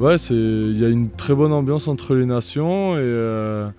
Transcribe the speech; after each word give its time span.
ouais, 0.00 0.16
il 0.16 0.78
y 0.78 0.84
a 0.84 0.88
une 0.88 1.10
très 1.10 1.34
bonne 1.34 1.52
ambiance 1.52 1.88
entre 1.88 2.14
les 2.14 2.26
nations 2.26 2.96
et, 2.96 3.70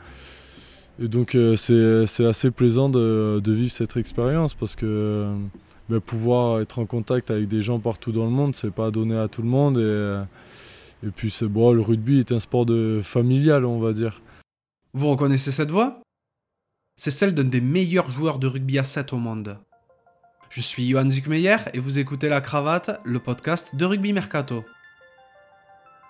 et 0.99 1.07
donc 1.07 1.37
c'est 1.57 2.25
assez 2.25 2.51
plaisant 2.51 2.89
de, 2.89 3.41
vivre 3.45 3.71
cette 3.71 3.97
expérience 3.97 4.53
parce 4.53 4.75
que 4.75 5.27
ben, 5.89 5.99
pouvoir 5.99 6.61
être 6.61 6.79
en 6.79 6.85
contact 6.85 7.31
avec 7.31 7.47
des 7.47 7.61
gens 7.61 7.79
partout 7.79 8.11
dans 8.11 8.25
le 8.25 8.31
monde, 8.31 8.55
c'est 8.55 8.73
pas 8.73 8.91
donné 8.91 9.17
à 9.17 9.27
tout 9.27 9.41
le 9.41 9.47
monde 9.47 9.77
et, 9.77 11.07
et 11.07 11.11
puis 11.11 11.29
c'est 11.29 11.47
bon, 11.47 11.71
le 11.71 11.81
rugby 11.81 12.19
est 12.19 12.31
un 12.31 12.39
sport 12.39 12.65
de 12.65 13.01
familial, 13.03 13.65
on 13.65 13.79
va 13.79 13.93
dire. 13.93 14.21
Vous 14.93 15.09
reconnaissez 15.09 15.51
cette 15.51 15.71
voix? 15.71 16.01
C'est 16.97 17.11
celle 17.11 17.33
d'un 17.33 17.43
des 17.43 17.61
meilleurs 17.61 18.09
joueurs 18.09 18.39
de 18.39 18.47
rugby 18.47 18.79
à 18.79 18.83
7 18.83 19.11
au 19.13 19.17
monde. 19.17 19.57
Je 20.49 20.61
suis 20.61 20.87
Johan 20.87 21.09
Zuckmeyer 21.09 21.57
et 21.73 21.79
vous 21.79 21.99
écoutez 21.99 22.29
La 22.29 22.39
Cravate, 22.39 23.01
le 23.03 23.19
podcast 23.19 23.75
de 23.75 23.83
Rugby 23.83 24.13
Mercato. 24.13 24.63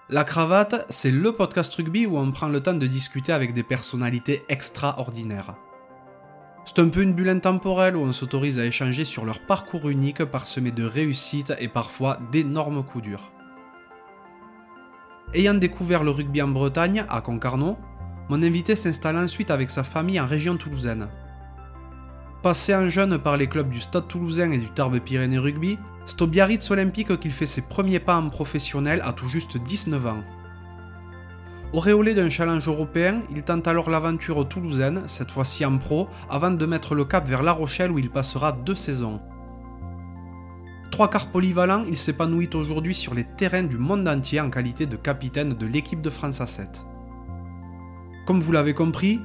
La 0.08 0.24
Cravate, 0.24 0.86
c'est 0.92 1.10
le 1.10 1.32
podcast 1.32 1.74
rugby 1.74 2.06
où 2.06 2.20
on 2.20 2.32
prend 2.32 2.48
le 2.48 2.62
temps 2.62 2.76
de 2.76 2.86
discuter 2.86 3.34
avec 3.34 3.56
des 3.56 3.64
personnalités 3.64 4.46
extraordinaires. 4.50 5.56
C'est 6.64 6.78
un 6.78 6.90
peu 6.90 7.02
une 7.02 7.14
bulle 7.14 7.30
intemporelle 7.30 7.96
où 7.96 8.02
on 8.02 8.14
s'autorise 8.14 8.60
à 8.60 8.66
échanger 8.66 9.04
sur 9.04 9.26
leur 9.26 9.40
parcours 9.40 9.90
unique 9.90 10.24
parsemé 10.24 10.70
de 10.70 10.84
réussites 10.84 11.54
et 11.58 11.68
parfois 11.68 12.20
d'énormes 12.32 12.84
coups 12.84 13.04
durs. 13.04 13.32
Ayant 15.34 15.56
découvert 15.56 16.04
le 16.04 16.12
rugby 16.12 16.40
en 16.44 16.50
Bretagne, 16.50 17.04
à 17.10 17.22
Concarneau, 17.22 17.76
mon 18.30 18.44
invité 18.44 18.76
s'installe 18.76 19.18
ensuite 19.18 19.50
avec 19.50 19.72
sa 19.72 19.84
famille 19.84 20.20
en 20.20 20.28
région 20.28 20.56
toulousaine. 20.56 21.08
Passé 22.44 22.76
en 22.76 22.90
jeune 22.90 23.18
par 23.18 23.38
les 23.38 23.48
clubs 23.48 23.72
du 23.72 23.82
Stade 23.82 24.08
toulousain 24.08 24.52
et 24.52 24.60
du 24.60 24.70
Tarbes 24.70 25.00
Pyrénées 25.00 25.40
Rugby, 25.40 25.80
c'est 26.06 26.22
au 26.22 26.28
Biarritz 26.28 26.70
Olympique 26.72 27.20
qu'il 27.20 27.32
fait 27.32 27.46
ses 27.46 27.62
premiers 27.62 28.00
pas 28.00 28.18
en 28.18 28.30
professionnel 28.30 29.02
à 29.04 29.14
tout 29.14 29.28
juste 29.28 29.58
19 29.58 30.08
ans. 30.08 30.24
Auréolé 31.74 32.14
d'un 32.14 32.30
challenge 32.30 32.68
européen, 32.68 33.22
il 33.32 33.44
tente 33.44 33.68
alors 33.68 33.90
l'aventure 33.90 34.48
toulousaine, 34.48 35.04
cette 35.08 35.32
fois-ci 35.32 35.66
en 35.66 35.78
pro, 35.78 36.08
avant 36.30 36.52
de 36.52 36.66
mettre 36.66 36.96
le 36.96 37.06
cap 37.06 37.28
vers 37.28 37.44
La 37.44 37.52
Rochelle 37.52 37.92
où 37.92 38.00
il 38.00 38.10
passera 38.10 38.52
deux 38.52 38.76
saisons. 38.76 39.20
Trois 40.92 41.10
quarts 41.10 41.32
polyvalent, 41.32 41.84
il 41.86 41.98
s'épanouit 41.98 42.50
aujourd'hui 42.54 42.96
sur 42.96 43.14
les 43.14 43.26
terrains 43.26 43.64
du 43.64 43.78
monde 43.78 44.08
entier 44.08 44.40
en 44.40 44.50
qualité 44.50 44.86
de 44.86 44.96
capitaine 44.96 45.54
de 45.54 45.66
l'équipe 45.66 46.02
de 46.02 46.10
France 46.10 46.40
à 46.40 46.48
7. 46.48 46.86
Comme 48.26 48.40
vous 48.40 48.54
l'avez 48.54 48.74
compris, 48.74 49.20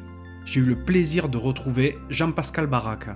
j'ai 0.45 0.61
eu 0.61 0.65
le 0.65 0.85
plaisir 0.85 1.29
de 1.29 1.39
retrouver 1.39 1.97
Jean-Pascal 2.09 2.67
Barak. 2.67 3.07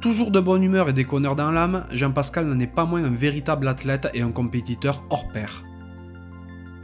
Toujours 0.00 0.30
de 0.30 0.38
bonne 0.38 0.62
humeur 0.62 0.88
et 0.88 0.92
déconneur 0.92 1.34
dans 1.34 1.50
l'âme, 1.50 1.84
Jean-Pascal 1.90 2.46
n'en 2.46 2.60
est 2.60 2.68
pas 2.68 2.84
moins 2.84 3.02
un 3.02 3.10
véritable 3.10 3.66
athlète 3.66 4.08
et 4.14 4.20
un 4.20 4.30
compétiteur 4.30 5.02
hors 5.10 5.26
pair. 5.28 5.64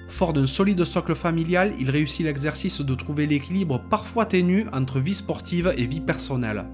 Fort 0.08 0.32
d'un 0.32 0.46
solide 0.46 0.84
socle 0.84 1.14
familial, 1.14 1.74
il 1.78 1.90
réussit 1.90 2.26
l'exercice 2.26 2.80
de 2.80 2.94
trouver 2.96 3.28
l'équilibre 3.28 3.80
parfois 3.88 4.26
ténu 4.26 4.66
entre 4.72 4.98
vie 4.98 5.14
sportive 5.14 5.72
et 5.76 5.86
vie 5.86 6.00
personnelle. 6.00 6.64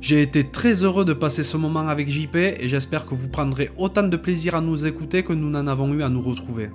J'ai 0.00 0.22
été 0.22 0.42
très 0.42 0.82
heureux 0.82 1.04
de 1.04 1.12
passer 1.12 1.44
ce 1.44 1.56
moment 1.56 1.86
avec 1.86 2.08
JP 2.08 2.34
et 2.34 2.68
j'espère 2.68 3.06
que 3.06 3.14
vous 3.14 3.28
prendrez 3.28 3.70
autant 3.76 4.04
de 4.04 4.16
plaisir 4.16 4.56
à 4.56 4.60
nous 4.60 4.86
écouter 4.86 5.22
que 5.22 5.32
nous 5.32 5.50
n'en 5.50 5.68
avons 5.68 5.92
eu 5.94 6.02
à 6.02 6.08
nous 6.08 6.20
retrouver. 6.20 6.70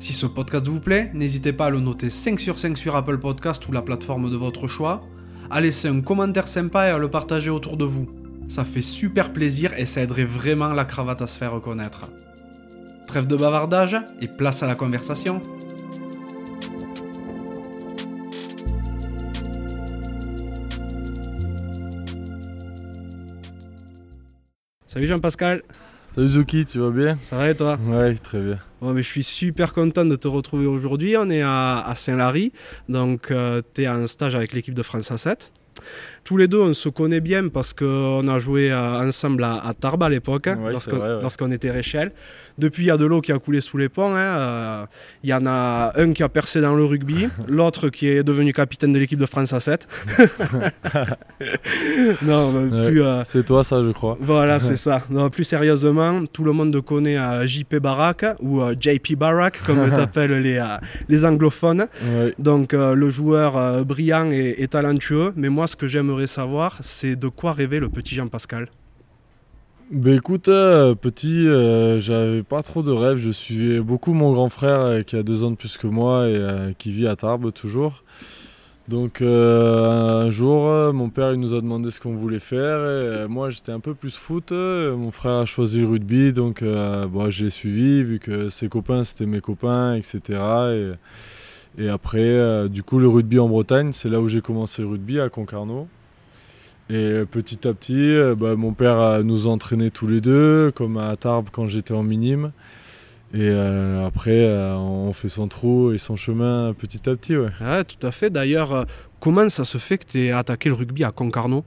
Si 0.00 0.12
ce 0.12 0.26
podcast 0.26 0.66
vous 0.66 0.80
plaît, 0.80 1.12
n'hésitez 1.14 1.52
pas 1.52 1.66
à 1.66 1.70
le 1.70 1.80
noter 1.80 2.10
5 2.10 2.38
sur 2.40 2.58
5 2.58 2.76
sur 2.76 2.96
Apple 2.96 3.18
Podcast 3.18 3.66
ou 3.68 3.72
la 3.72 3.82
plateforme 3.82 4.28
de 4.28 4.36
votre 4.36 4.66
choix, 4.66 5.02
à 5.50 5.60
laisser 5.60 5.88
un 5.88 6.00
commentaire 6.00 6.48
sympa 6.48 6.86
et 6.86 6.90
à 6.90 6.98
le 6.98 7.08
partager 7.08 7.50
autour 7.50 7.76
de 7.76 7.84
vous. 7.84 8.08
Ça 8.48 8.64
fait 8.64 8.82
super 8.82 9.32
plaisir 9.32 9.72
et 9.76 9.86
ça 9.86 10.02
aiderait 10.02 10.24
vraiment 10.24 10.72
la 10.72 10.84
cravate 10.84 11.22
à 11.22 11.26
se 11.26 11.38
faire 11.38 11.52
reconnaître. 11.52 12.10
Trêve 13.06 13.26
de 13.26 13.36
bavardage 13.36 13.96
et 14.20 14.28
place 14.28 14.62
à 14.62 14.66
la 14.66 14.74
conversation. 14.74 15.40
Salut 24.86 25.06
Jean-Pascal. 25.08 25.62
Salut 26.14 26.28
Zuki, 26.28 26.64
tu 26.64 26.78
vas 26.78 26.90
bien? 26.90 27.18
Ça 27.22 27.36
va 27.36 27.50
et 27.50 27.56
toi? 27.56 27.76
Ouais, 27.88 28.14
très 28.14 28.38
bien. 28.38 28.58
mais 28.80 29.02
je 29.02 29.08
suis 29.08 29.24
super 29.24 29.74
content 29.74 30.04
de 30.04 30.14
te 30.14 30.28
retrouver 30.28 30.64
aujourd'hui. 30.64 31.16
On 31.16 31.28
est 31.28 31.42
à, 31.42 31.92
Saint-Lary, 31.96 32.52
donc 32.88 33.32
euh, 33.32 33.62
tu 33.74 33.82
es 33.82 33.88
en 33.88 34.06
stage 34.06 34.36
avec 34.36 34.52
l'équipe 34.52 34.74
de 34.74 34.82
France 34.84 35.10
A7. 35.10 35.50
Tous 36.24 36.38
les 36.38 36.48
deux, 36.48 36.60
on 36.60 36.74
se 36.74 36.88
connaît 36.88 37.20
bien 37.20 37.48
parce 37.48 37.74
qu'on 37.74 38.26
a 38.28 38.38
joué 38.38 38.72
euh, 38.72 39.06
ensemble 39.06 39.44
à, 39.44 39.74
Tarbes 39.78 40.02
à 40.02 40.08
l'époque, 40.08 40.46
hein, 40.46 40.58
lorsqu'on 41.22 41.50
était 41.52 41.70
Réchelle. 41.70 42.12
Depuis, 42.56 42.84
il 42.84 42.86
y 42.86 42.90
a 42.90 42.96
de 42.96 43.04
l'eau 43.04 43.20
qui 43.20 43.32
a 43.32 43.38
coulé 43.38 43.60
sous 43.60 43.76
les 43.78 43.88
ponts. 43.88 44.14
Hein. 44.14 44.18
Euh, 44.18 44.86
il 45.24 45.30
y 45.30 45.34
en 45.34 45.44
a 45.46 45.92
un 45.96 46.12
qui 46.12 46.22
a 46.22 46.28
percé 46.28 46.60
dans 46.60 46.76
le 46.76 46.84
rugby, 46.84 47.28
l'autre 47.48 47.88
qui 47.88 48.06
est 48.06 48.22
devenu 48.22 48.52
capitaine 48.52 48.92
de 48.92 48.98
l'équipe 48.98 49.18
de 49.18 49.26
France 49.26 49.52
à 49.52 49.58
7. 49.58 49.88
non, 52.22 52.54
euh, 52.54 53.24
c'est 53.26 53.44
toi 53.44 53.64
ça, 53.64 53.82
je 53.82 53.90
crois. 53.90 54.16
Voilà, 54.20 54.60
c'est 54.64 54.76
ça. 54.76 55.02
Non, 55.10 55.30
plus 55.30 55.42
sérieusement, 55.42 56.24
tout 56.32 56.44
le 56.44 56.52
monde 56.52 56.80
connaît 56.80 57.18
euh, 57.18 57.44
JP 57.44 57.76
Barak 57.76 58.24
ou 58.40 58.60
JP 58.78 59.16
Barak, 59.16 59.60
comme 59.66 59.90
t'appellent 59.90 60.38
les, 60.38 60.64
les 61.08 61.24
anglophones. 61.24 61.88
Donc, 62.38 62.72
le 62.72 63.10
joueur 63.10 63.84
brillant 63.84 64.30
et, 64.30 64.54
et 64.58 64.68
talentueux. 64.68 65.32
Mais 65.36 65.48
moi, 65.48 65.66
ce 65.66 65.74
que 65.74 65.88
j'aimerais 66.14 66.26
savoir, 66.28 66.78
c'est 66.80 67.16
de 67.16 67.26
quoi 67.26 67.52
rêvait 67.52 67.80
le 67.80 67.88
petit 67.88 68.14
Jean-Pascal? 68.14 68.68
Bah 69.90 70.12
écoute, 70.12 70.46
euh, 70.46 70.94
petit, 70.94 71.48
euh, 71.48 71.98
j'avais 71.98 72.44
pas 72.44 72.62
trop 72.62 72.84
de 72.84 72.92
rêves. 72.92 73.16
Je 73.16 73.30
suivais 73.30 73.80
beaucoup 73.80 74.12
mon 74.12 74.32
grand 74.32 74.48
frère 74.48 74.80
euh, 74.80 75.02
qui 75.02 75.16
a 75.16 75.24
deux 75.24 75.42
ans 75.42 75.50
de 75.50 75.56
plus 75.56 75.76
que 75.76 75.88
moi 75.88 76.28
et 76.28 76.74
qui 76.78 76.92
vit 76.92 77.08
à 77.08 77.16
Tarbes 77.16 77.52
toujours. 77.52 78.04
Donc 78.86 79.22
un 79.22 80.30
jour, 80.30 80.92
mon 80.92 81.08
père 81.08 81.32
il 81.32 81.40
nous 81.40 81.54
a 81.54 81.60
demandé 81.60 81.90
ce 81.90 82.00
qu'on 82.00 82.14
voulait 82.16 82.38
faire 82.38 83.28
moi 83.30 83.48
j'étais 83.48 83.72
un 83.72 83.80
peu 83.80 83.94
plus 83.94 84.14
foot. 84.14 84.52
Mon 84.52 85.10
frère 85.10 85.38
a 85.38 85.46
choisi 85.46 85.80
le 85.80 85.88
rugby 85.88 86.34
donc 86.34 86.62
bon, 86.62 87.30
j'ai 87.30 87.48
suivi 87.48 88.02
vu 88.02 88.18
que 88.18 88.50
ses 88.50 88.68
copains 88.68 89.02
c'était 89.02 89.26
mes 89.26 89.40
copains, 89.40 89.94
etc. 89.94 90.38
Et, 91.78 91.84
et 91.84 91.88
après, 91.88 92.68
du 92.68 92.82
coup, 92.82 92.98
le 92.98 93.08
rugby 93.08 93.38
en 93.38 93.48
Bretagne, 93.48 93.92
c'est 93.92 94.10
là 94.10 94.20
où 94.20 94.28
j'ai 94.28 94.42
commencé 94.42 94.82
le 94.82 94.88
rugby 94.88 95.18
à 95.18 95.30
Concarneau. 95.30 95.88
Et 96.90 97.22
petit 97.30 97.66
à 97.66 97.72
petit, 97.72 97.94
euh, 97.96 98.34
bah, 98.34 98.56
mon 98.56 98.72
père 98.72 99.24
nous 99.24 99.46
entraînait 99.46 99.90
tous 99.90 100.06
les 100.06 100.20
deux, 100.20 100.70
comme 100.74 100.98
à 100.98 101.16
Tarbes 101.16 101.48
quand 101.50 101.66
j'étais 101.66 101.94
en 101.94 102.02
minime. 102.02 102.52
Et 103.32 103.48
euh, 103.50 104.06
après, 104.06 104.44
euh, 104.44 104.76
on 104.76 105.12
fait 105.12 105.28
son 105.28 105.48
trou 105.48 105.92
et 105.92 105.98
son 105.98 106.14
chemin 106.14 106.72
petit 106.74 107.08
à 107.08 107.16
petit. 107.16 107.36
Ouais, 107.36 107.84
tout 107.84 108.06
à 108.06 108.12
fait. 108.12 108.30
D'ailleurs, 108.30 108.86
comment 109.18 109.48
ça 109.48 109.64
se 109.64 109.78
fait 109.78 109.98
que 109.98 110.04
tu 110.04 110.24
aies 110.24 110.32
attaqué 110.32 110.68
le 110.68 110.74
rugby 110.74 111.04
à 111.04 111.10
Concarneau? 111.10 111.64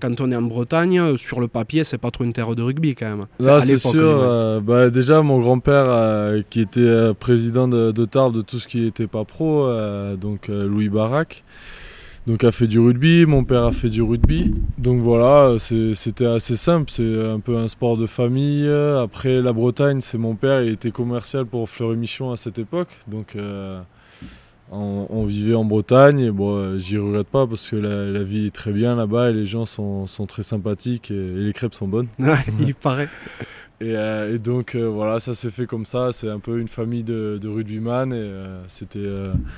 Quand 0.00 0.20
on 0.20 0.32
est 0.32 0.36
en 0.36 0.42
Bretagne, 0.42 1.16
sur 1.16 1.40
le 1.40 1.48
papier, 1.48 1.84
c'est 1.84 1.98
pas 1.98 2.10
trop 2.10 2.24
une 2.24 2.32
terre 2.32 2.54
de 2.54 2.62
rugby 2.62 2.94
quand 2.94 3.08
même. 3.08 3.26
Là, 3.38 3.60
c'est 3.60 3.78
sûr. 3.78 4.60
bah, 4.62 4.88
déjà, 4.88 5.20
mon 5.20 5.38
grand-père, 5.38 6.42
qui 6.48 6.60
était 6.62 7.12
président 7.20 7.68
de, 7.68 7.92
de, 7.92 8.04
Tarbes 8.06 8.34
de 8.34 8.40
tout 8.40 8.58
ce 8.58 8.68
qui 8.68 8.80
n'était 8.80 9.06
pas 9.06 9.24
pro, 9.24 9.68
donc 10.16 10.48
Louis 10.48 10.88
Barak, 10.88 11.44
donc 12.28 12.44
a 12.44 12.52
fait 12.52 12.66
du 12.66 12.78
rugby, 12.78 13.24
mon 13.24 13.42
père 13.42 13.64
a 13.64 13.72
fait 13.72 13.88
du 13.88 14.02
rugby. 14.02 14.54
Donc 14.76 15.00
voilà, 15.00 15.56
c'était 15.58 16.26
assez 16.26 16.56
simple, 16.56 16.90
c'est 16.90 17.24
un 17.24 17.40
peu 17.40 17.56
un 17.56 17.68
sport 17.68 17.96
de 17.96 18.06
famille. 18.06 18.68
Après 18.68 19.40
la 19.40 19.54
Bretagne, 19.54 20.02
c'est 20.02 20.18
mon 20.18 20.34
père, 20.34 20.62
il 20.62 20.74
était 20.74 20.90
commercial 20.90 21.46
pour 21.46 21.70
Fleury 21.70 21.96
Michon 21.96 22.30
à 22.30 22.36
cette 22.36 22.58
époque. 22.58 22.90
Donc 23.06 23.34
euh, 23.34 23.80
on, 24.70 25.24
vivait 25.24 25.54
en 25.54 25.64
Bretagne 25.64 26.20
et 26.20 26.30
bon, 26.30 26.78
j'y 26.78 26.98
regrette 26.98 27.28
pas 27.28 27.46
parce 27.46 27.70
que 27.70 27.76
la, 27.76 28.22
vie 28.22 28.48
est 28.48 28.54
très 28.54 28.72
bien 28.72 28.94
là-bas 28.94 29.30
et 29.30 29.32
les 29.32 29.46
gens 29.46 29.64
sont, 29.64 30.06
très 30.28 30.42
sympathiques 30.42 31.10
et, 31.10 31.14
et, 31.14 31.44
les 31.44 31.54
crêpes 31.54 31.74
sont 31.74 31.88
bonnes. 31.88 32.08
il 32.60 32.74
paraît. 32.74 33.08
Euh, 33.80 34.34
et, 34.34 34.38
donc 34.38 34.74
euh, 34.74 34.88
voilà, 34.88 35.20
ça 35.20 35.34
s'est 35.34 35.50
fait 35.50 35.66
comme 35.66 35.86
ça. 35.86 36.10
C'est 36.12 36.28
un 36.28 36.40
peu 36.40 36.58
une 36.58 36.68
famille 36.68 37.04
de, 37.04 37.38
de 37.40 37.48
rugbyman 37.48 38.12
et 38.12 38.16
euh, 38.16 38.62
c'était, 38.68 39.06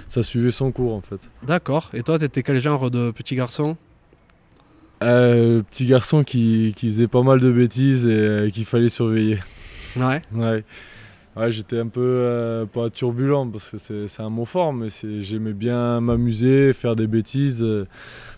ça 0.08 0.22
suivait 0.22 0.50
son 0.50 0.72
cours 0.72 0.94
en 0.94 1.00
fait. 1.00 1.20
D'accord. 1.42 1.90
Et 1.94 2.02
toi, 2.02 2.18
t'étais 2.18 2.42
quel 2.42 2.58
genre 2.58 2.90
de 2.90 3.10
petit 3.10 3.36
garçon? 3.36 3.76
Petit 5.00 5.86
garçon 5.86 6.24
qui, 6.24 6.74
qui, 6.76 6.88
faisait 6.90 7.08
pas 7.08 7.22
mal 7.22 7.40
de 7.40 7.50
bêtises 7.50 8.06
et 8.06 8.50
qu'il 8.52 8.66
fallait 8.66 8.90
surveiller. 8.90 9.38
Ouais. 9.96 10.20
Ouais. 10.34 10.62
Ouais, 11.36 11.52
j'étais 11.52 11.78
un 11.78 11.86
peu 11.86 12.66
pas 12.72 12.90
turbulent 12.90 13.46
parce 13.46 13.70
que 13.70 14.06
c'est, 14.08 14.22
un 14.22 14.30
mot 14.30 14.44
fort, 14.44 14.72
mais 14.72 14.88
j'aimais 15.20 15.52
bien 15.52 16.00
m'amuser, 16.00 16.72
faire 16.72 16.96
des 16.96 17.06
bêtises. 17.06 17.64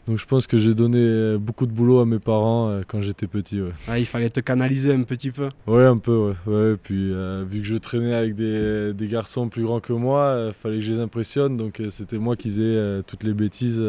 Donc 0.08 0.18
je 0.18 0.26
pense 0.26 0.48
que 0.48 0.58
j'ai 0.58 0.74
donné 0.74 0.98
euh, 0.98 1.38
beaucoup 1.38 1.64
de 1.64 1.70
boulot 1.70 2.00
à 2.00 2.06
mes 2.06 2.18
parents 2.18 2.68
euh, 2.68 2.82
quand 2.86 3.00
j'étais 3.00 3.28
petit. 3.28 3.60
Ah, 3.86 4.00
il 4.00 4.06
fallait 4.06 4.30
te 4.30 4.40
canaliser 4.40 4.92
un 4.92 5.04
petit 5.04 5.30
peu. 5.30 5.48
Ouais, 5.68 5.84
un 5.84 5.98
peu. 5.98 6.34
Ouais. 6.46 6.74
Puis 6.82 7.12
euh, 7.12 7.44
vu 7.48 7.60
que 7.60 7.66
je 7.66 7.76
traînais 7.76 8.12
avec 8.12 8.34
des, 8.34 8.92
garçons 9.02 9.48
plus 9.48 9.62
grands 9.62 9.80
que 9.80 9.92
moi, 9.92 10.46
il 10.48 10.52
fallait 10.52 10.76
que 10.76 10.80
je 10.82 10.92
les 10.92 10.98
impressionne. 10.98 11.56
Donc 11.56 11.80
c'était 11.90 12.18
moi 12.18 12.34
qui 12.34 12.50
faisais 12.50 13.02
toutes 13.06 13.22
les 13.22 13.34
bêtises 13.34 13.82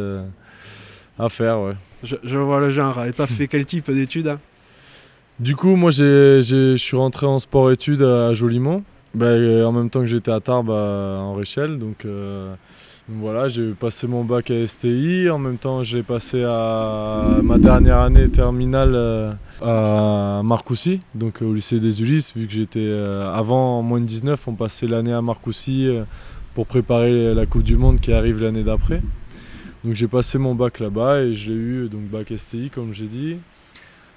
à 1.17 1.29
faire. 1.29 1.61
Ouais. 1.61 1.73
Je, 2.03 2.38
vois 2.38 2.59
le 2.59 2.71
genre. 2.71 3.03
Et 3.06 3.11
as 3.17 3.27
fait 3.27 3.47
quel 3.47 3.65
type 3.65 3.89
d'études 3.89 4.38
Du 5.39 5.56
coup, 5.56 5.75
moi 5.75 5.89
je 5.89 6.75
suis 6.77 6.97
rentré 6.97 7.25
en 7.25 7.39
sport-études 7.39 8.03
à 8.03 8.35
Jolimont. 8.35 8.83
Ben, 9.13 9.63
en 9.63 9.71
même 9.71 9.89
temps 9.89 10.00
que 10.00 10.07
j'étais 10.07 10.31
à 10.31 10.39
Tarbes 10.39 10.69
en 10.71 11.33
Réchelle. 11.33 11.77
Donc, 11.77 12.06
voilà, 13.07 13.48
j'ai 13.48 13.71
passé 13.71 14.07
mon 14.07 14.24
bac 14.24 14.50
à 14.50 14.65
STI. 14.65 15.30
En 15.30 15.38
même 15.38 15.57
temps, 15.57 15.83
j'ai 15.83 16.04
passé 16.04 16.44
à 16.44 17.39
ma 17.44 17.57
dernière 17.57 18.00
année 18.00 18.27
terminale 18.30 19.38
à 19.62 20.42
Marcoussis, 20.44 21.01
donc 21.13 21.42
au 21.42 21.54
lycée 21.54 21.80
des 21.80 22.01
Ulysses, 22.01 22.33
vu 22.36 22.48
que 22.48 22.54
j'étais 22.54 22.92
avant 23.33 23.80
en 23.80 23.81
moins 23.83 24.01
de 24.01 24.06
19, 24.06 24.48
on 24.48 24.54
passait 24.54 24.88
l'année 24.88 25.13
à 25.13 25.21
Marcoussis 25.21 25.89
pour 26.56 26.66
préparer 26.66 27.33
la 27.33 27.45
Coupe 27.45 27.63
du 27.63 27.77
Monde 27.77 28.00
qui 28.00 28.13
arrive 28.13 28.42
l'année 28.42 28.63
d'après. 28.63 29.01
Donc 29.83 29.95
j'ai 29.95 30.07
passé 30.07 30.38
mon 30.38 30.56
bac 30.56 30.80
là-bas 30.80 31.24
et 31.24 31.33
j'ai 31.33 31.54
eu 31.54 31.89
donc 31.89 32.04
bac 32.04 32.31
STI 32.36 32.69
comme 32.69 32.94
j'ai 32.94 33.07
dit. 33.07 33.38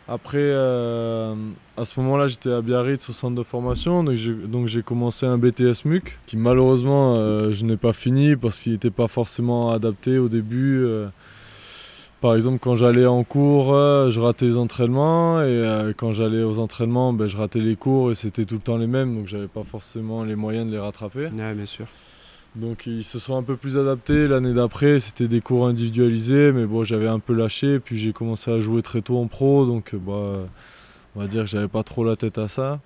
Après, 0.09 0.39
euh, 0.39 1.35
à 1.77 1.85
ce 1.85 1.99
moment-là, 1.99 2.29
j'étais 2.29 2.53
à 2.53 2.61
Biarritz 2.63 3.09
au 3.11 3.13
centre 3.13 3.35
de 3.35 3.43
formation, 3.43 4.05
donc 4.05 4.67
j'ai 4.69 4.83
commencé 4.83 5.27
un 5.27 5.37
BTS 5.37 5.85
MUC 5.85 6.19
qui 6.27 6.37
malheureusement 6.37 7.17
euh, 7.17 7.51
je 7.51 7.65
n'ai 7.65 7.77
pas 7.77 7.93
fini 7.93 8.37
parce 8.37 8.61
qu'il 8.61 8.73
n'était 8.73 8.91
pas 8.91 9.09
forcément 9.09 9.73
adapté 9.73 10.19
au 10.19 10.29
début. 10.29 10.85
Euh. 10.85 11.09
par 12.21 12.37
exemple, 12.37 12.61
quand 12.61 12.77
j'allais 12.77 13.07
en 13.07 13.25
cours, 13.25 13.73
je 13.73 14.21
ratais 14.21 14.45
les 14.45 14.59
entraînements 14.59 15.43
et 15.43 15.93
quand 15.97 16.13
j'allais 16.13 16.45
aux 16.45 16.61
entraînements, 16.61 17.13
ben, 17.13 17.27
je 17.27 17.37
ratais 17.37 17.61
les 17.61 17.75
cours 17.75 18.13
et 18.13 18.15
c'était 18.15 18.45
tout 18.45 18.55
le 18.55 18.61
temps 18.61 18.77
les 18.79 18.87
mêmes, 18.87 19.17
donc 19.17 19.27
j'avais 19.27 19.49
pas 19.49 19.65
forcément 19.65 20.23
les 20.23 20.37
moyens 20.37 20.69
de 20.69 20.71
les 20.71 20.79
rattraper. 20.79 21.27
Ouais, 21.37 21.55
bien 21.55 21.67
sûr. 21.67 21.87
Donc 22.57 22.87
ils 22.87 23.05
se 23.05 23.19
sont 23.19 23.37
un 23.37 23.43
peu 23.43 23.57
plus 23.57 23.77
adaptés. 23.77 24.27
L'année 24.27 24.55
d'après, 24.55 24.99
c'était 24.99 25.29
des 25.29 25.43
cours 25.43 25.67
individualisés, 25.67 26.53
mais 26.53 26.65
bon, 26.65 26.85
j'avais 26.85 27.09
un 27.09 27.19
peu 27.19 27.35
lâché. 27.35 27.79
Puis 27.81 27.99
j'ai 27.99 28.13
commencé 28.13 28.51
à 28.51 28.61
jouer 28.61 28.83
très 28.83 29.03
tôt 29.03 29.19
en 29.19 29.27
pro, 29.27 29.67
donc 29.67 29.95
bah, 29.95 30.49
on 31.15 31.21
va 31.21 31.27
dire 31.27 31.43
que 31.43 31.51
j'avais 31.51 31.69
pas 31.69 31.83
trop 31.83 32.05
la 32.05 32.17
tête 32.17 32.39
à 32.39 32.49
ça. 32.49 32.81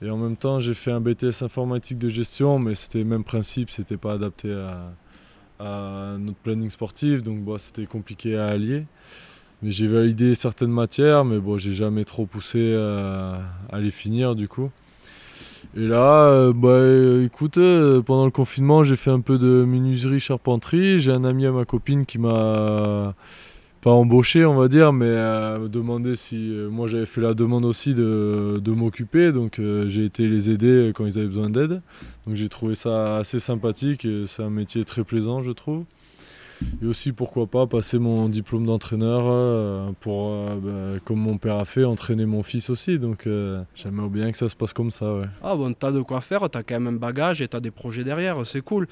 Et 0.00 0.10
en 0.10 0.16
même 0.16 0.36
temps, 0.36 0.60
j'ai 0.60 0.74
fait 0.74 0.90
un 0.90 1.00
BTS 1.00 1.42
informatique 1.42 1.98
de 1.98 2.08
gestion, 2.08 2.58
mais 2.58 2.74
c'était 2.74 2.98
le 3.00 3.04
même 3.04 3.22
principe, 3.22 3.70
c'était 3.70 3.98
pas 3.98 4.14
adapté 4.14 4.50
à, 4.52 6.16
notre 6.18 6.38
planning 6.38 6.70
sportif, 6.70 7.22
donc 7.22 7.40
bah, 7.44 7.54
c'était 7.58 7.86
compliqué 7.86 8.36
à 8.36 8.46
allier. 8.46 8.84
Mais 9.62 9.70
j'ai 9.70 9.86
validé 9.86 10.34
certaines 10.34 10.72
matières, 10.72 11.24
mais 11.24 11.38
bon, 11.38 11.56
j'ai 11.58 11.72
jamais 11.72 12.04
trop 12.04 12.26
poussé 12.26 12.74
à 12.74 13.78
les 13.78 13.92
finir 13.92 14.34
du 14.34 14.48
coup. 14.48 14.70
Et 15.74 15.86
là, 15.86 16.26
euh, 16.26 16.52
bah 16.52 17.24
écoute, 17.24 17.56
euh, 17.56 18.02
pendant 18.02 18.26
le 18.26 18.30
confinement, 18.30 18.84
j'ai 18.84 18.96
fait 18.96 19.10
un 19.10 19.20
peu 19.20 19.38
de 19.38 19.64
menuiserie 19.64 20.20
charpenterie. 20.20 21.00
J'ai 21.00 21.12
un 21.12 21.24
ami 21.24 21.46
à 21.46 21.52
ma 21.52 21.64
copine 21.64 22.04
qui 22.04 22.18
m'a 22.18 23.14
pas 23.80 23.90
embauché, 23.90 24.44
on 24.44 24.54
va 24.54 24.68
dire, 24.68 24.92
mais 24.92 25.06
euh, 25.08 25.68
demandé 25.68 26.14
si 26.14 26.54
moi 26.70 26.88
j'avais 26.88 27.06
fait 27.06 27.22
la 27.22 27.32
demande 27.32 27.64
aussi 27.64 27.94
de, 27.94 28.60
de 28.62 28.70
m'occuper. 28.72 29.32
Donc 29.32 29.60
j'ai 29.86 30.04
été 30.04 30.28
les 30.28 30.50
aider 30.50 30.92
quand 30.94 31.06
ils 31.06 31.18
avaient 31.18 31.28
besoin 31.28 31.48
d'aide. 31.48 31.80
Donc 32.26 32.36
j'ai 32.36 32.50
trouvé 32.50 32.74
ça 32.74 33.16
assez 33.16 33.40
sympathique 33.40 34.06
c'est 34.26 34.42
un 34.42 34.50
métier 34.50 34.84
très 34.84 35.04
plaisant, 35.04 35.40
je 35.40 35.52
trouve. 35.52 35.84
Et 36.82 36.86
aussi, 36.86 37.12
pourquoi 37.12 37.46
pas, 37.46 37.66
passer 37.66 37.98
mon 37.98 38.28
diplôme 38.28 38.66
d'entraîneur 38.66 39.24
euh, 39.26 39.90
pour, 40.00 40.32
euh, 40.32 40.56
bah, 40.94 41.00
comme 41.04 41.18
mon 41.18 41.38
père 41.38 41.56
a 41.56 41.64
fait, 41.64 41.84
entraîner 41.84 42.26
mon 42.26 42.42
fils 42.42 42.70
aussi. 42.70 42.98
Donc 42.98 43.26
euh, 43.26 43.62
j'aimerais 43.74 44.08
bien 44.08 44.32
que 44.32 44.38
ça 44.38 44.48
se 44.48 44.56
passe 44.56 44.72
comme 44.72 44.90
ça. 44.90 45.14
Ouais. 45.14 45.26
Ah 45.42 45.56
bon, 45.56 45.72
t'as 45.72 45.92
de 45.92 46.00
quoi 46.00 46.20
faire, 46.20 46.48
t'as 46.50 46.62
quand 46.62 46.80
même 46.80 46.96
un 46.96 46.98
bagage 46.98 47.40
et 47.40 47.48
t'as 47.48 47.60
des 47.60 47.70
projets 47.70 48.04
derrière, 48.04 48.44
c'est 48.44 48.62
cool. 48.62 48.88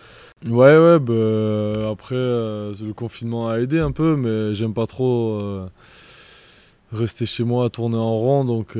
Ouais, 0.47 0.79
ouais, 0.79 0.99
bah, 0.99 1.91
après, 1.91 2.15
le 2.15 2.93
confinement 2.93 3.49
a 3.49 3.59
aidé 3.61 3.79
un 3.81 3.93
peu, 3.93 4.17
mais 4.17 4.55
j'aime 4.55 4.75
pas 4.75 4.87
trop 4.87 5.41
rester 6.93 7.27
chez 7.27 7.45
moi 7.45 7.67
à 7.67 7.69
tourner 7.69 7.97
en 7.97 8.19
rond. 8.19 8.45
Donc 8.45 8.77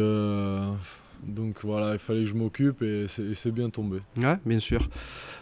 donc 1.27 1.57
voilà, 1.63 1.93
il 1.93 1.99
fallait 1.99 2.21
que 2.21 2.27
je 2.27 2.35
m'occupe 2.35 2.83
et 2.83 3.07
c'est 3.09 3.51
bien 3.51 3.71
tombé. 3.71 3.99
Ouais, 4.17 4.39
bien 4.45 4.61
sûr. 4.61 4.89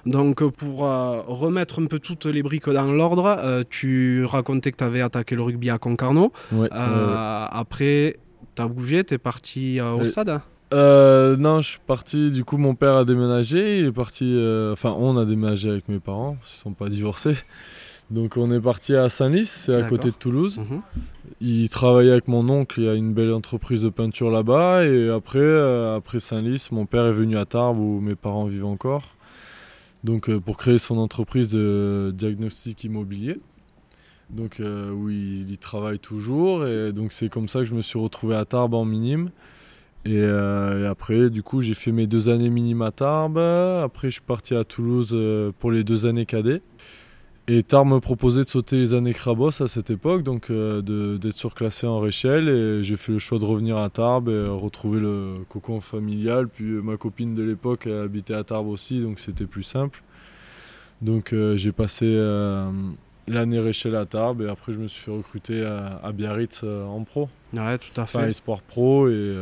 Donc 0.07 0.47
pour 0.51 0.87
euh, 0.87 1.21
remettre 1.27 1.81
un 1.81 1.87
peu 1.87 1.99
toutes 1.99 2.27
les 2.27 2.43
briques 2.43 2.69
dans 2.69 2.93
l'ordre, 2.93 3.37
euh, 3.39 3.63
tu 3.69 4.25
racontais 4.25 4.71
que 4.71 4.77
tu 4.77 4.85
avais 4.85 5.01
attaqué 5.01 5.35
le 5.37 5.43
rugby 5.43 5.71
à 5.71 5.79
Concarneau. 5.79 6.33
Ouais, 6.53 6.69
Après, 6.73 8.19
tu 8.55 8.63
as 8.63 8.69
bougé, 8.69 9.05
tu 9.05 9.15
es 9.15 9.19
parti 9.19 9.81
au 9.81 10.05
stade 10.05 10.41
non, 10.71 11.63
je 11.63 11.71
suis 11.71 11.81
parti. 11.87 12.31
Du 12.31 12.45
coup, 12.45 12.59
mon 12.59 12.75
père 12.75 12.95
a 12.95 13.07
déménagé. 13.07 13.79
Il 13.79 13.87
est 13.87 13.93
parti. 13.93 14.39
enfin, 14.73 14.95
on 14.99 15.17
a 15.17 15.25
déménagé 15.25 15.71
avec 15.71 15.89
mes 15.89 15.99
parents. 15.99 16.37
Ils 16.43 16.57
ne 16.57 16.61
sont 16.63 16.73
pas 16.73 16.91
divorcés. 16.91 17.37
Donc, 18.11 18.37
on 18.37 18.51
est 18.51 18.61
parti 18.61 18.95
à 18.95 19.09
Saint-Lys, 19.09 19.51
c'est 19.67 19.75
à 19.75 19.83
côté 19.83 20.09
de 20.09 20.15
Toulouse. 20.15 20.59
Mhm. 20.59 20.83
Il 21.41 21.69
travaillait 21.69 22.11
avec 22.11 22.27
mon 22.27 22.49
oncle, 22.49 22.81
il 22.81 22.87
y 22.87 22.89
a 22.89 22.95
une 22.95 23.13
belle 23.15 23.33
entreprise 23.33 23.83
de 23.83 23.91
peinture 23.91 24.31
là-bas. 24.31 24.85
Et 24.85 25.09
après, 25.09 25.39
euh, 25.39 25.97
après 25.97 26.19
Saint-Lys, 26.19 26.73
mon 26.73 26.85
père 26.85 27.07
est 27.07 27.13
venu 27.13 27.37
à 27.37 27.45
Tarbes 27.45 27.79
où 27.79 28.01
mes 28.01 28.17
parents 28.17 28.47
vivent 28.47 28.65
encore. 28.65 29.15
Donc 30.03 30.29
euh, 30.31 30.41
pour 30.41 30.57
créer 30.57 30.79
son 30.79 30.99
entreprise 30.99 31.49
de 31.49 32.13
diagnostic 32.15 32.83
immobilier. 32.83 33.39
Donc 34.31 34.59
euh, 34.59 34.91
où 34.91 35.11
il, 35.11 35.51
y 35.51 35.59
travaille 35.59 36.01
toujours. 36.01 36.67
Et 36.67 36.93
donc 36.93 37.13
c'est 37.13 37.29
comme 37.29 37.47
ça 37.47 37.61
que 37.61 37.67
je 37.67 37.75
me 37.75 37.83
suis 37.83 37.99
retrouvé 38.01 38.35
à 38.35 38.45
Tarbes 38.45 38.75
en 38.75 38.85
minime. 38.85 39.31
Et, 40.05 40.17
et 40.17 40.87
après, 40.87 41.29
du 41.29 41.43
coup, 41.43 41.61
j'ai 41.61 41.75
fait 41.75 41.93
mes 41.93 42.07
deux 42.07 42.29
années 42.31 42.51
minimes 42.51 42.83
à 42.83 42.91
Tarbes. 42.91 43.39
Après, 43.39 44.09
je 44.09 44.15
suis 44.15 44.23
parti 44.23 44.55
à 44.55 44.65
Toulouse 44.65 45.15
pour 45.59 45.71
les 45.71 45.85
deux 45.85 46.07
années 46.07 46.25
cadets. 46.25 46.63
Et 47.51 47.63
Tarbes 47.63 47.89
me 47.89 47.99
proposait 47.99 48.45
de 48.45 48.49
sauter 48.49 48.77
les 48.77 48.93
années 48.93 49.15
Crabos 49.15 49.63
à 49.63 49.69
cette 49.69 49.89
époque, 49.89 50.23
donc 50.23 50.51
euh, 50.51 50.83
d'être 51.17 51.35
surclassé 51.35 51.87
en 51.87 51.99
Réchelle. 51.99 52.51
Et 52.51 52.83
j'ai 52.83 52.99
fait 52.99 53.13
le 53.13 53.19
choix 53.19 53.39
de 53.39 53.47
revenir 53.47 53.79
à 53.79 53.89
Tarbes 53.89 54.29
et 54.29 54.47
retrouver 54.47 55.01
le 55.01 55.37
cocon 55.49 55.81
familial. 55.81 56.49
Puis 56.49 56.67
euh, 56.67 56.83
ma 56.83 56.99
copine 56.99 57.35
de 57.35 57.43
l'époque 57.43 57.87
habitait 57.87 58.35
à 58.35 58.45
Tarbes 58.45 58.69
aussi, 58.69 59.01
donc 59.01 59.19
c'était 59.19 59.47
plus 59.47 59.63
simple. 59.63 60.03
Donc 61.01 61.33
euh, 61.33 61.57
j'ai 61.57 61.73
passé 61.73 62.07
l'année 63.27 63.61
Réchelle 63.61 63.97
à 63.97 64.05
Tarbes 64.05 64.43
et 64.43 64.49
après 64.49 64.75
je 64.75 64.79
me 64.79 64.87
suis 64.87 65.03
fait 65.03 65.11
recruter 65.11 65.65
à, 65.65 66.13
Biarritz 66.13 66.65
en 66.65 67.03
pro. 67.05 67.31
Ouais, 67.55 67.79
tout 67.79 67.99
à 67.99 68.05
fait. 68.05 68.19
Enfin, 68.19 68.29
Espoir 68.29 68.61
Pro 68.61 69.09
et. 69.09 69.37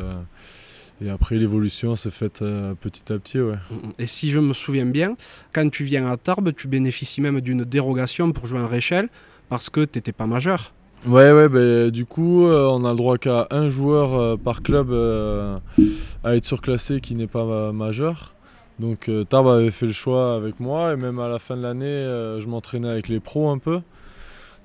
Et 1.02 1.10
après, 1.10 1.36
l'évolution 1.36 1.94
s'est 1.94 2.10
faite 2.10 2.40
euh, 2.42 2.74
petit 2.74 3.12
à 3.12 3.18
petit. 3.18 3.38
Ouais. 3.38 3.56
Et 3.98 4.06
si 4.06 4.30
je 4.30 4.38
me 4.38 4.54
souviens 4.54 4.86
bien, 4.86 5.16
quand 5.52 5.68
tu 5.70 5.84
viens 5.84 6.10
à 6.10 6.16
Tarbes, 6.16 6.52
tu 6.56 6.68
bénéficies 6.68 7.20
même 7.20 7.40
d'une 7.40 7.64
dérogation 7.64 8.32
pour 8.32 8.46
jouer 8.46 8.60
en 8.60 8.66
Réchelle 8.66 9.08
parce 9.48 9.68
que 9.68 9.84
tu 9.84 9.98
n'étais 9.98 10.12
pas 10.12 10.26
majeur. 10.26 10.72
Ouais, 11.06 11.32
ouais, 11.32 11.48
ben, 11.48 11.90
du 11.90 12.06
coup, 12.06 12.46
euh, 12.46 12.68
on 12.70 12.84
a 12.84 12.90
le 12.90 12.96
droit 12.96 13.18
qu'à 13.18 13.46
un 13.50 13.68
joueur 13.68 14.14
euh, 14.14 14.36
par 14.36 14.62
club 14.62 14.90
à 16.24 16.36
être 16.36 16.44
surclassé 16.44 17.00
qui 17.00 17.14
n'est 17.14 17.26
pas 17.26 17.72
majeur. 17.72 18.34
Donc 18.78 19.10
Tarbes 19.30 19.48
avait 19.48 19.70
fait 19.70 19.86
le 19.86 19.92
choix 19.92 20.34
avec 20.34 20.60
moi 20.60 20.92
et 20.92 20.96
même 20.96 21.18
à 21.18 21.28
la 21.28 21.38
fin 21.38 21.56
de 21.56 21.62
l'année, 21.62 21.86
je 22.38 22.46
m'entraînais 22.46 22.90
avec 22.90 23.08
les 23.08 23.20
pros 23.20 23.48
un 23.48 23.56
peu. 23.56 23.80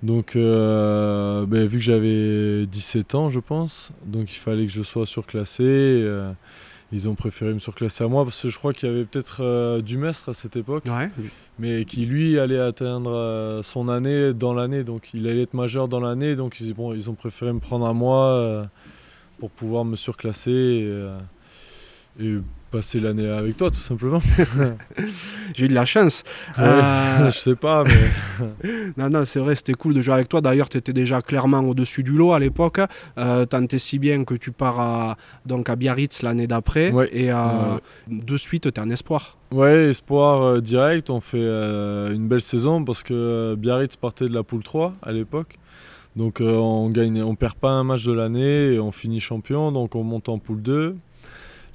Donc, 0.04 0.36
euh, 0.36 1.46
ben, 1.46 1.68
vu 1.68 1.78
que 1.78 1.84
j'avais 1.84 2.66
17 2.66 3.16
ans, 3.16 3.30
je 3.30 3.40
pense, 3.40 3.92
donc 4.06 4.34
il 4.34 4.40
fallait 4.40 4.66
que 4.66 4.72
je 4.72 4.82
sois 4.82 5.06
surclassé. 5.06 5.64
Euh, 5.64 6.32
ils 6.92 7.08
ont 7.08 7.16
préféré 7.16 7.54
me 7.54 7.60
surclasser 7.60 8.04
à 8.04 8.08
moi 8.08 8.26
parce 8.26 8.42
que 8.42 8.50
je 8.50 8.58
crois 8.58 8.74
qu'il 8.74 8.90
y 8.90 8.92
avait 8.92 9.06
peut-être 9.06 9.42
euh, 9.42 9.82
Dumestre 9.82 10.30
à 10.30 10.34
cette 10.34 10.56
époque, 10.56 10.84
mais 11.60 11.86
qui 11.86 12.06
lui 12.06 12.38
allait 12.40 12.60
atteindre 12.60 13.62
son 13.64 13.88
année 13.88 14.34
dans 14.34 14.54
l'année, 14.54 14.84
donc 14.84 15.14
il 15.14 15.28
allait 15.28 15.44
être 15.44 15.54
majeur 15.54 15.88
dans 15.88 16.02
l'année, 16.02 16.36
donc 16.36 16.60
ils, 16.60 16.74
bon, 16.74 16.94
ils 16.94 17.10
ont 17.10 17.14
préféré 17.14 17.54
me 17.54 17.60
prendre 17.60 17.86
à 17.86 17.94
moi 17.94 18.68
pour 19.40 19.52
pouvoir 19.52 19.86
me 19.86 19.96
surclasser. 19.96 20.92
et 22.20 22.38
passer 22.72 23.00
l'année 23.00 23.28
avec 23.30 23.58
toi, 23.58 23.70
tout 23.70 23.80
simplement. 23.80 24.20
J'ai 25.56 25.66
eu 25.66 25.68
de 25.68 25.74
la 25.76 25.86
chance. 25.86 26.24
Euh, 26.58 27.26
je 27.32 27.38
sais 27.38 27.56
pas, 27.56 27.84
mais. 27.84 28.54
non, 28.98 29.10
non, 29.10 29.26
c'est 29.26 29.40
vrai, 29.40 29.56
c'était 29.56 29.74
cool 29.74 29.94
de 29.94 30.02
jouer 30.02 30.16
avec 30.16 30.30
toi. 30.30 30.42
D'ailleurs, 30.42 30.70
tu 30.70 30.78
étais 30.78 30.94
déjà 30.94 31.22
clairement 31.22 31.60
au-dessus 31.60 32.02
du 32.02 32.12
lot 32.12 32.34
à 32.34 32.40
l'époque. 32.40 32.80
Euh, 33.18 33.46
Tant 33.46 33.66
es 33.70 33.78
si 33.78 34.00
bien 34.00 34.24
que 34.24 34.34
tu 34.34 34.52
pars 34.52 34.80
à, 34.80 35.18
donc 35.46 35.70
à 35.70 35.76
Biarritz 35.76 36.24
l'année 36.24 36.48
d'après. 36.48 36.94
Et 37.12 37.32
euh, 37.32 37.36
de 38.08 38.38
suite, 38.38 38.64
tu 38.64 38.70
es 38.70 38.80
un 38.80 38.90
espoir. 38.90 39.38
Ouais, 39.52 39.90
espoir 39.90 40.42
euh, 40.42 40.62
direct. 40.62 41.10
On 41.10 41.20
fait 41.20 41.44
une 41.44 42.28
belle 42.28 42.42
saison 42.42 42.84
parce 42.84 43.04
que 43.04 43.56
Biarritz 43.56 43.98
partait 43.98 44.30
de 44.30 44.34
la 44.34 44.44
poule 44.44 44.64
3 44.64 44.94
à 45.02 45.12
l'époque. 45.12 45.58
Donc 46.16 46.42
on 46.42 46.90
gagne, 46.90 47.22
on 47.24 47.36
perd 47.36 47.60
pas 47.60 47.70
un 47.70 47.84
match 47.84 48.04
de 48.04 48.12
l'année 48.12 48.74
et 48.74 48.80
on 48.80 48.92
finit 48.92 49.20
champion. 49.20 49.72
Donc 49.72 49.96
on 49.96 50.04
monte 50.04 50.30
en 50.30 50.40
poule 50.40 50.62
2. 50.62 50.96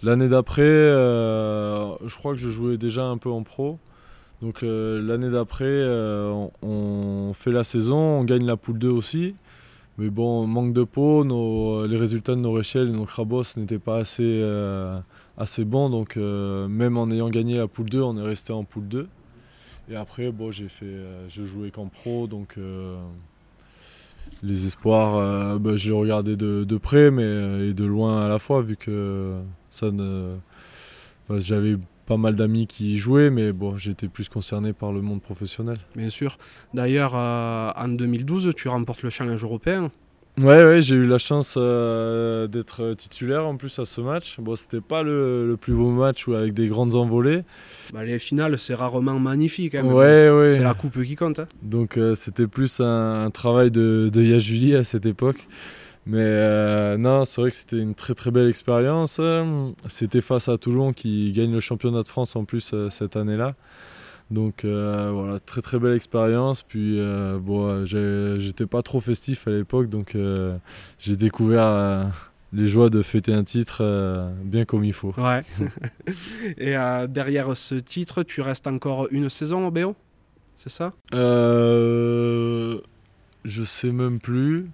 L'année 0.02 0.28
d'après, 0.28 0.62
euh, 0.62 1.96
je 2.06 2.16
crois 2.16 2.32
que 2.32 2.38
je 2.38 2.50
jouais 2.50 2.76
déjà 2.76 3.06
un 3.06 3.16
peu 3.16 3.30
en 3.30 3.42
pro. 3.42 3.78
Donc 4.42 4.62
euh, 4.62 5.00
l'année 5.00 5.30
d'après, 5.30 5.64
euh, 5.66 6.48
on, 6.62 7.32
fait 7.32 7.50
la 7.50 7.64
saison, 7.64 7.96
on 7.96 8.24
gagne 8.24 8.44
la 8.44 8.56
poule 8.56 8.78
2 8.78 8.88
aussi. 8.88 9.34
Mais 9.98 10.10
bon, 10.10 10.46
manque 10.46 10.74
de 10.74 10.84
peau, 10.84 11.24
les 11.86 11.96
résultats 11.96 12.34
de 12.34 12.40
nos 12.40 12.52
Réchelles 12.52 12.88
et 12.88 12.92
nos 12.92 13.06
Crabos 13.06 13.44
n'étaient 13.56 13.78
pas 13.78 13.96
assez, 13.96 14.44
assez 15.38 15.64
bons. 15.64 15.88
Donc 15.88 16.16
même 16.16 16.98
en 16.98 17.10
ayant 17.10 17.30
gagné 17.30 17.56
la 17.56 17.66
poule 17.66 17.88
2, 17.88 18.02
on 18.02 18.18
est 18.18 18.22
resté 18.22 18.52
en 18.52 18.64
poule 18.64 18.88
2. 18.88 19.08
Et 19.88 19.96
après, 19.96 20.30
bon, 20.32 20.50
j'ai 20.50 20.68
fait, 20.68 20.98
je 21.28 21.44
jouais 21.44 21.70
qu'en 21.70 21.86
pro, 21.86 22.26
donc 22.26 22.58
les 24.42 24.66
espoirs, 24.66 25.58
bah, 25.60 25.76
j'ai 25.76 25.92
regardé 25.92 26.36
de, 26.36 26.64
de, 26.64 26.76
près, 26.76 27.10
mais 27.10 27.70
et 27.70 27.72
de 27.72 27.84
loin 27.86 28.22
à 28.22 28.28
la 28.28 28.38
fois, 28.38 28.60
vu 28.60 28.76
que 28.76 29.40
ça 29.76 29.90
ne. 29.90 30.36
j'avais 31.30 31.76
pas 32.06 32.16
mal 32.16 32.34
d'amis 32.34 32.66
qui 32.66 32.94
y 32.94 32.96
jouaient, 32.98 33.30
mais 33.30 33.52
bon, 33.52 33.76
j'étais 33.76 34.08
plus 34.08 34.28
concerné 34.28 34.72
par 34.72 34.92
le 34.92 35.02
monde 35.02 35.20
professionnel. 35.20 35.76
Bien 35.96 36.08
sûr. 36.08 36.38
D'ailleurs, 36.72 37.12
euh, 37.14 37.72
en 37.76 37.88
2012, 37.88 38.52
tu 38.56 38.68
remportes 38.68 39.02
le 39.02 39.10
challenge 39.10 39.42
européen. 39.42 39.90
Ouais, 40.38 40.64
ouais, 40.64 40.82
j'ai 40.82 40.96
eu 40.96 41.06
la 41.06 41.16
chance 41.16 41.54
euh, 41.56 42.46
d'être 42.46 42.92
titulaire 42.92 43.46
en 43.46 43.56
plus 43.56 43.78
à 43.78 43.86
ce 43.86 44.02
match. 44.02 44.38
Bon, 44.38 44.54
c'était 44.54 44.82
pas 44.82 45.02
le, 45.02 45.56
plus 45.58 45.72
beau 45.72 45.90
match 45.90 46.28
avec 46.28 46.52
des 46.52 46.68
grandes 46.68 46.94
envolées. 46.94 47.42
Bah, 47.94 48.04
les 48.04 48.18
finales, 48.18 48.58
c'est 48.58 48.74
rarement 48.74 49.18
magnifique. 49.18 49.74
Hein, 49.74 49.86
ouais, 49.86 50.30
ouais. 50.30 50.52
C'est 50.52 50.62
la 50.62 50.74
coupe 50.74 51.02
qui 51.02 51.16
compte. 51.16 51.40
Hein. 51.40 51.48
Donc, 51.62 51.96
euh, 51.96 52.14
c'était 52.14 52.46
plus 52.46 52.80
un, 52.80 53.30
travail 53.32 53.70
de, 53.70 54.10
de 54.12 54.22
Yajuli 54.22 54.74
à 54.74 54.84
cette 54.84 55.06
époque. 55.06 55.48
Mais 56.06 56.18
euh, 56.20 56.96
non, 56.96 57.24
c'est 57.24 57.40
vrai 57.40 57.50
que 57.50 57.56
c'était 57.56 57.78
une 57.78 57.94
très 57.94 58.14
très 58.14 58.30
belle 58.30 58.48
expérience. 58.48 59.20
C'était 59.88 60.20
face 60.20 60.48
à 60.48 60.56
Toulon 60.56 60.92
qui 60.92 61.32
gagne 61.32 61.52
le 61.52 61.60
championnat 61.60 62.02
de 62.02 62.08
France 62.08 62.36
en 62.36 62.44
plus 62.44 62.74
cette 62.90 63.16
année-là. 63.16 63.54
Donc 64.30 64.64
euh, 64.64 65.10
voilà, 65.12 65.38
très 65.38 65.60
très 65.62 65.78
belle 65.78 65.94
expérience. 65.94 66.62
Puis 66.62 66.98
euh, 66.98 67.38
bon, 67.38 67.84
j'étais 67.86 68.66
pas 68.66 68.82
trop 68.82 69.00
festif 69.00 69.46
à 69.46 69.50
l'époque, 69.50 69.88
donc 69.88 70.14
euh, 70.14 70.58
j'ai 70.98 71.16
découvert 71.16 72.10
les 72.52 72.66
joies 72.66 72.90
de 72.90 73.02
fêter 73.02 73.32
un 73.32 73.44
titre 73.44 74.32
bien 74.42 74.64
comme 74.64 74.84
il 74.84 74.92
faut. 74.92 75.14
Ouais. 75.18 75.42
Et 76.58 76.74
derrière 77.08 77.56
ce 77.56 77.76
titre, 77.76 78.22
tu 78.22 78.40
restes 78.40 78.66
encore 78.66 79.08
une 79.10 79.28
saison 79.28 79.66
au 79.66 79.70
BO 79.70 79.94
C'est 80.56 80.70
ça? 80.70 80.92
Je 81.12 82.80
sais 83.64 83.92
même 83.92 84.18
plus. 84.18 84.66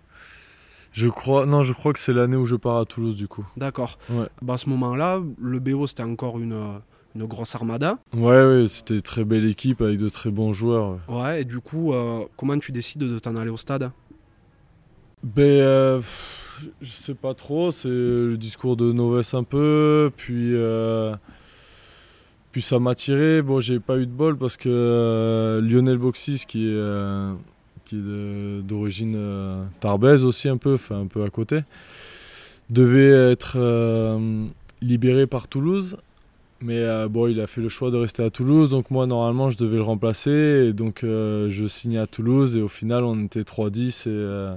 Je 0.93 1.09
crois, 1.09 1.47
non, 1.47 1.65
je 1.65 1.73
crois 1.73 1.93
que 1.93 1.99
c'est 1.99 2.13
l'année 2.13 2.37
où 2.37 2.45
je 2.45 2.57
pars 2.57 2.77
à 2.77 2.85
Toulouse 2.85 3.17
du 3.17 3.29
coup. 3.29 3.47
D'accord. 3.57 3.99
Bah, 4.43 4.55
à 4.55 4.59
ce 4.59 4.69
moment-là, 4.69 5.21
le 5.41 5.59
BO 5.59 5.87
c'était 5.87 6.03
encore 6.03 6.39
une 6.39 6.81
une 7.15 7.27
grosse 7.27 7.55
armada. 7.55 7.99
Ouais, 8.15 8.45
ouais 8.45 8.67
c'était 8.69 8.95
une 8.95 9.03
très 9.03 9.25
belle 9.25 9.45
équipe 9.45 9.83
avec 9.83 9.99
de 9.99 10.09
très 10.09 10.31
bons 10.31 10.53
joueurs. 10.53 10.99
Ouais, 11.09 11.43
et 11.43 11.45
du 11.45 11.61
coup, 11.61 11.93
euh, 11.93 12.25
comment 12.37 12.59
tu 12.59 12.73
décides 12.73 13.03
de 13.03 13.19
t'en 13.19 13.37
aller 13.37 13.51
au 13.51 13.57
stade? 13.57 13.91
Ben, 15.23 15.43
euh, 15.43 16.01
je 16.81 16.91
sais 16.91 17.15
pas 17.15 17.35
trop, 17.35 17.71
c'est 17.71 17.89
le 17.89 18.37
discours 18.37 18.77
de 18.77 18.93
Noves 18.93 19.35
un 19.35 19.45
peu, 19.45 20.11
puis, 20.17 20.55
euh, 20.55 21.15
puis 22.51 22.63
ça 22.63 22.79
m'a 22.79 22.95
tiré. 22.95 23.43
Bon, 23.43 23.61
j'ai 23.61 23.79
pas 23.79 23.99
eu 23.99 24.07
de 24.07 24.13
bol 24.13 24.37
parce 24.37 24.57
que 24.57 25.61
Lionel 25.63 25.99
Boxis, 25.99 26.45
qui 26.47 26.69
est, 26.69 26.81
d'origine 27.97 29.17
tarbaise 29.81 30.25
aussi 30.25 30.49
un 30.49 30.57
peu, 30.57 30.79
un 30.91 31.07
peu 31.07 31.25
à 31.25 31.31
côté, 31.31 31.61
devait 32.71 33.33
être 33.33 33.59
libéré 34.81 35.27
par 35.27 35.49
Toulouse. 35.49 35.97
Mais 36.63 36.79
euh, 36.79 37.09
bon, 37.09 37.27
il 37.27 37.41
a 37.41 37.49
fait 37.49 37.61
le 37.61 37.69
choix 37.69 37.91
de 37.91 37.97
rester 37.97 38.23
à 38.23 38.31
Toulouse, 38.31 38.71
donc 38.71 38.91
moi 38.93 39.07
normalement 39.07 39.51
je 39.51 39.59
devais 39.59 39.77
le 39.77 39.83
remplacer, 39.83 40.69
et 40.69 40.73
donc 40.73 41.03
euh, 41.03 41.51
je 41.51 41.67
signais 41.67 41.99
à 41.99 42.07
Toulouse, 42.07 42.57
et 42.57 42.63
au 42.63 42.69
final 42.69 43.03
on 43.03 43.25
était 43.25 43.41
3-10, 43.41 44.05
euh, 44.07 44.55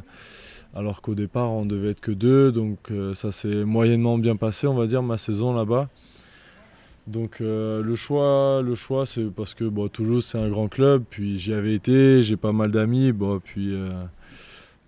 alors 0.75 1.01
qu'au 1.01 1.15
départ 1.15 1.51
on 1.51 1.65
devait 1.65 1.89
être 1.89 2.01
que 2.01 2.12
2, 2.12 2.51
donc 2.51 2.92
ça 3.15 3.32
s'est 3.32 3.65
moyennement 3.65 4.20
bien 4.20 4.36
passé, 4.36 4.68
on 4.68 4.75
va 4.75 4.86
dire, 4.86 5.01
ma 5.01 5.18
saison 5.18 5.56
là-bas. 5.56 5.88
Donc 7.08 7.38
le 7.40 7.96
choix, 7.96 8.62
le 8.64 8.74
choix 8.74 9.06
c'est 9.06 9.26
parce 9.26 9.54
que 9.54 9.64
bon, 9.64 9.88
Toulouse 9.88 10.26
c'est 10.26 10.40
un 10.40 10.50
grand 10.50 10.68
club, 10.68 11.04
puis 11.10 11.38
j'y 11.38 11.54
avais 11.54 11.76
été, 11.76 12.24
j'ai 12.24 12.36
pas 12.36 12.52
mal 12.52 12.72
d'amis, 12.72 13.12
bon, 13.12 13.40
puis 13.40 13.76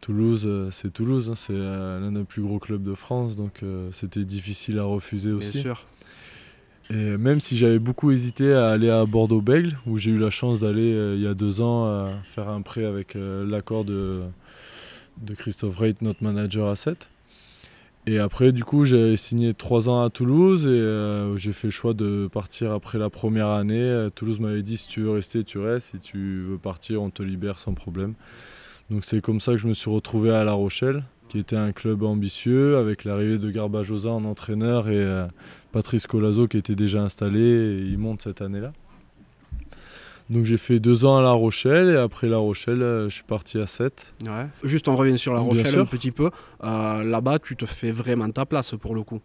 Toulouse 0.01 0.47
c'est 0.71 0.91
Toulouse, 0.91 1.29
hein, 1.29 1.35
c'est 1.35 1.53
l'un 1.53 2.11
des 2.11 2.23
plus 2.23 2.41
gros 2.41 2.57
clubs 2.57 2.81
de 2.81 2.95
France, 2.95 3.35
donc 3.35 3.61
c'était 3.91 4.25
difficile 4.25 4.79
à 4.79 4.83
refuser 4.83 5.31
aussi. 5.31 5.51
Bien 5.51 5.61
sûr. 5.61 5.85
Et 6.89 7.17
même 7.17 7.41
si 7.41 7.57
j'avais 7.57 7.79
beaucoup 7.79 8.11
hésité 8.11 8.53
à 8.53 8.69
aller 8.69 8.89
à 8.89 9.05
Bordeaux-Bègle, 9.05 9.77
où 9.87 9.97
j'ai 9.97 10.11
eu 10.11 10.17
la 10.17 10.29
chance 10.29 10.61
d'aller 10.61 10.93
euh, 10.93 11.15
il 11.15 11.21
y 11.21 11.27
a 11.27 11.33
deux 11.33 11.59
ans 11.59 12.07
faire 12.23 12.47
un 12.47 12.61
prêt 12.61 12.85
avec 12.85 13.15
euh, 13.15 13.45
l'accord 13.45 13.83
de, 13.83 14.21
de 15.21 15.33
Christophe 15.33 15.75
Reit, 15.75 15.95
notre 16.01 16.23
manager 16.23 16.67
à 16.69 16.75
7. 16.77 17.09
Et 18.09 18.19
après, 18.19 18.53
du 18.53 18.63
coup, 18.63 18.85
j'ai 18.85 19.17
signé 19.17 19.53
trois 19.53 19.89
ans 19.89 20.01
à 20.01 20.09
Toulouse 20.09 20.65
et 20.65 20.69
euh, 20.69 21.35
j'ai 21.35 21.51
fait 21.51 21.67
le 21.67 21.71
choix 21.71 21.93
de 21.93 22.29
partir 22.31 22.71
après 22.71 22.97
la 22.97 23.09
première 23.09 23.49
année. 23.49 24.07
Toulouse 24.15 24.39
m'avait 24.39 24.63
dit 24.63 24.77
si 24.77 24.87
tu 24.87 25.01
veux 25.01 25.11
rester, 25.11 25.43
tu 25.43 25.59
restes. 25.59 25.91
Si 25.91 25.99
tu 25.99 26.45
veux 26.47 26.57
partir, 26.57 27.01
on 27.01 27.09
te 27.09 27.21
libère 27.21 27.59
sans 27.59 27.73
problème. 27.73 28.13
Donc 28.89 29.03
c'est 29.03 29.21
comme 29.21 29.41
ça 29.41 29.51
que 29.51 29.57
je 29.57 29.67
me 29.67 29.73
suis 29.73 29.89
retrouvé 29.89 30.31
à 30.31 30.45
La 30.45 30.53
Rochelle 30.53 31.03
qui 31.27 31.39
était 31.39 31.57
un 31.57 31.71
club 31.71 32.03
ambitieux 32.03 32.77
avec 32.77 33.03
l'arrivée 33.03 33.37
de 33.37 33.51
Garbajosa 33.51 34.09
en 34.09 34.23
entraîneur 34.23 34.87
et 34.87 34.95
euh, 34.97 35.27
Patrice 35.71 36.07
Colazo 36.07 36.47
qui 36.47 36.57
était 36.57 36.75
déjà 36.75 37.01
installé 37.01 37.41
et 37.41 37.79
il 37.79 37.97
monte 37.97 38.21
cette 38.21 38.41
année-là. 38.41 38.71
Donc 40.29 40.45
j'ai 40.45 40.57
fait 40.57 40.79
deux 40.79 41.05
ans 41.05 41.17
à 41.17 41.21
La 41.21 41.31
Rochelle 41.31 41.89
et 41.89 41.95
après 41.95 42.27
La 42.27 42.37
Rochelle, 42.37 42.81
euh, 42.81 43.09
je 43.09 43.15
suis 43.15 43.23
parti 43.23 43.59
à 43.59 43.67
7. 43.67 44.13
Ouais. 44.25 44.47
Juste 44.63 44.87
on 44.87 44.95
revient 44.95 45.17
sur 45.17 45.33
La 45.33 45.39
Rochelle 45.39 45.79
un 45.79 45.85
petit 45.85 46.11
peu. 46.11 46.31
Euh, 46.63 47.03
là-bas, 47.03 47.39
tu 47.39 47.55
te 47.55 47.65
fais 47.65 47.91
vraiment 47.91 48.29
ta 48.29 48.45
place 48.45 48.73
pour 48.79 48.93
le 48.93 49.03
coup. 49.03 49.21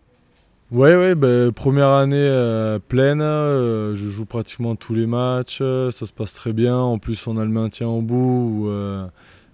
Ouais, 0.70 0.96
ouais, 0.96 1.14
ben, 1.14 1.52
première 1.52 1.90
année 1.90 2.78
pleine, 2.88 3.20
je 3.20 4.08
joue 4.08 4.24
pratiquement 4.24 4.74
tous 4.74 4.94
les 4.94 5.06
matchs, 5.06 5.58
ça 5.58 6.06
se 6.06 6.12
passe 6.12 6.32
très 6.32 6.54
bien. 6.54 6.78
En 6.78 6.98
plus, 6.98 7.26
on 7.26 7.36
a 7.36 7.44
le 7.44 7.50
maintien 7.50 7.88
au 7.88 8.00
bout 8.00 8.70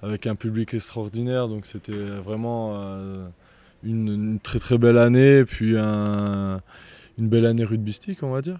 avec 0.02 0.26
un 0.26 0.35
public 0.35 0.75
extraordinaire. 0.75 1.49
Donc 1.49 1.67
c'était 1.67 1.93
vraiment 1.93 2.73
euh, 2.75 3.26
une, 3.83 4.38
très 4.40 4.59
très 4.59 4.78
belle 4.78 4.99
année, 4.99 5.45
puis 5.45 5.76
une 5.76 6.61
belle 7.19 7.47
année 7.47 7.64
rugbystique, 7.64 8.23
on 8.23 8.31
va 8.31 8.43
dire. 8.43 8.59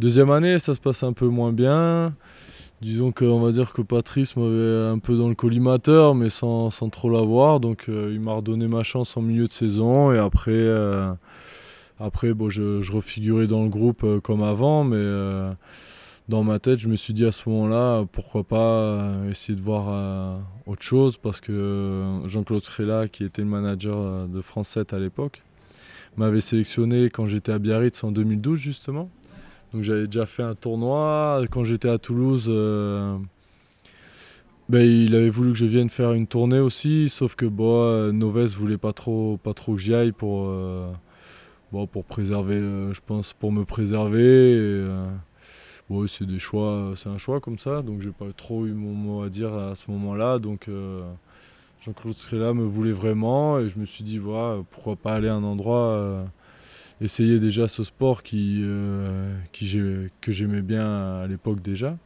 Deuxième 0.00 0.30
année, 0.30 0.58
ça 0.58 0.74
se 0.74 0.80
passe 0.80 1.02
un 1.02 1.12
peu 1.12 1.26
moins 1.26 1.52
bien. 1.52 2.14
Disons 2.80 3.12
qu'on 3.12 3.40
va 3.40 3.52
dire 3.52 3.72
que 3.72 3.82
Patrice 3.82 4.36
m'avait 4.36 4.88
un 4.88 4.98
peu 4.98 5.16
dans 5.16 5.28
le 5.28 5.34
collimateur, 5.34 6.14
mais 6.14 6.28
sans, 6.28 6.70
trop 6.90 7.10
l'avoir. 7.10 7.60
Donc 7.60 7.86
euh, 7.88 8.10
il 8.12 8.20
m'a 8.20 8.34
redonné 8.34 8.66
ma 8.66 8.82
chance 8.82 9.16
en 9.16 9.22
milieu 9.22 9.46
de 9.46 9.52
saison. 9.52 10.12
Et 10.12 10.18
après, 10.18 10.50
euh, 10.52 11.12
après 12.00 12.34
bon, 12.34 12.50
je, 12.50 12.92
refigurais 12.92 13.46
dans 13.46 13.62
le 13.62 13.68
groupe 13.68 14.20
comme 14.22 14.42
avant, 14.42 14.82
mais 14.84 14.98
dans 16.28 16.44
ma 16.44 16.58
tête, 16.58 16.78
je 16.78 16.88
me 16.88 16.96
suis 16.96 17.12
dit 17.12 17.26
à 17.26 17.32
ce 17.32 17.48
moment-là, 17.48 18.04
pourquoi 18.10 18.44
pas 18.44 18.56
euh, 18.56 19.30
essayer 19.30 19.56
de 19.56 19.62
voir 19.62 19.86
euh, 19.88 20.38
autre 20.66 20.82
chose, 20.82 21.16
parce 21.16 21.40
que 21.40 21.52
euh, 21.52 22.26
Jean-Claude 22.28 22.62
Schrella, 22.62 23.08
qui 23.08 23.24
était 23.24 23.42
le 23.42 23.48
manager 23.48 24.28
de 24.28 24.40
France 24.40 24.68
7 24.68 24.92
à 24.92 24.98
l'époque, 24.98 25.42
m'avait 26.16 26.40
sélectionné 26.40 27.10
quand 27.10 27.26
j'étais 27.26 27.52
à 27.52 27.58
Biarritz 27.58 28.04
en 28.04 28.12
2012 28.12 28.58
justement. 28.58 29.10
Donc 29.72 29.82
j'avais 29.82 30.06
déjà 30.06 30.26
fait 30.26 30.42
un 30.42 30.54
tournoi. 30.54 31.42
Quand 31.50 31.64
j'étais 31.64 31.88
à 31.88 31.98
Toulouse, 31.98 32.48
ben, 34.68 34.80
il 34.80 35.14
avait 35.14 35.30
voulu 35.30 35.52
que 35.52 35.58
je 35.58 35.66
vienne 35.66 35.88
faire 35.88 36.12
une 36.12 36.26
tournée 36.26 36.60
aussi, 36.60 37.08
sauf 37.08 37.34
que 37.34 37.46
bon, 37.46 38.12
Noves 38.12 38.56
voulait 38.56 38.78
pas 38.78 38.92
trop, 38.92 39.38
pas 39.42 39.54
trop 39.54 39.74
que 39.74 39.80
j'y 39.80 39.94
aille 39.94 40.12
pour, 40.12 40.52
bon, 41.72 41.86
pour 41.86 42.04
préserver, 42.04 42.60
je 42.60 43.00
pense, 43.04 43.32
pour 43.32 43.52
me 43.52 43.64
préserver. 43.64 44.52
Et, 44.52 44.86
c'est 46.06 46.26
des 46.26 46.38
choix, 46.38 46.92
c'est 46.96 47.08
un 47.08 47.18
choix 47.18 47.40
comme 47.40 47.58
ça, 47.58 47.82
donc 47.82 48.00
j'ai 48.00 48.10
pas 48.10 48.32
trop 48.36 48.66
eu 48.66 48.72
mon 48.72 48.92
mot 48.94 49.22
à 49.22 49.28
dire 49.28 49.52
à 49.54 49.74
ce 49.74 49.90
moment-là. 49.90 50.38
Donc 50.38 50.68
euh, 50.68 51.02
Jean-Claude 51.80 52.16
Schrella 52.16 52.54
me 52.54 52.64
voulait 52.64 52.92
vraiment 52.92 53.58
et 53.58 53.68
je 53.68 53.78
me 53.78 53.84
suis 53.84 54.04
dit 54.04 54.18
voilà, 54.18 54.62
pourquoi 54.70 54.96
pas 54.96 55.14
aller 55.14 55.28
à 55.28 55.34
un 55.34 55.44
endroit, 55.44 56.24
euh, 57.02 57.04
essayer 57.04 57.38
déjà 57.38 57.68
ce 57.68 57.84
sport 57.84 58.22
qui, 58.22 58.60
euh, 58.62 59.36
que 60.20 60.32
j'aimais 60.32 60.62
bien 60.62 61.20
à 61.20 61.26
l'époque 61.26 61.60
déjà 61.62 61.96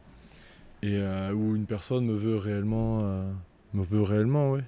et 0.83 0.99
où 1.33 1.55
une 1.55 1.65
personne 1.65 2.05
me 2.05 2.15
veut 2.15 2.37
réellement, 2.37 3.01
me 3.73 3.83
veut 3.83 4.03
réellement, 4.03 4.51
ouais. 4.51 4.63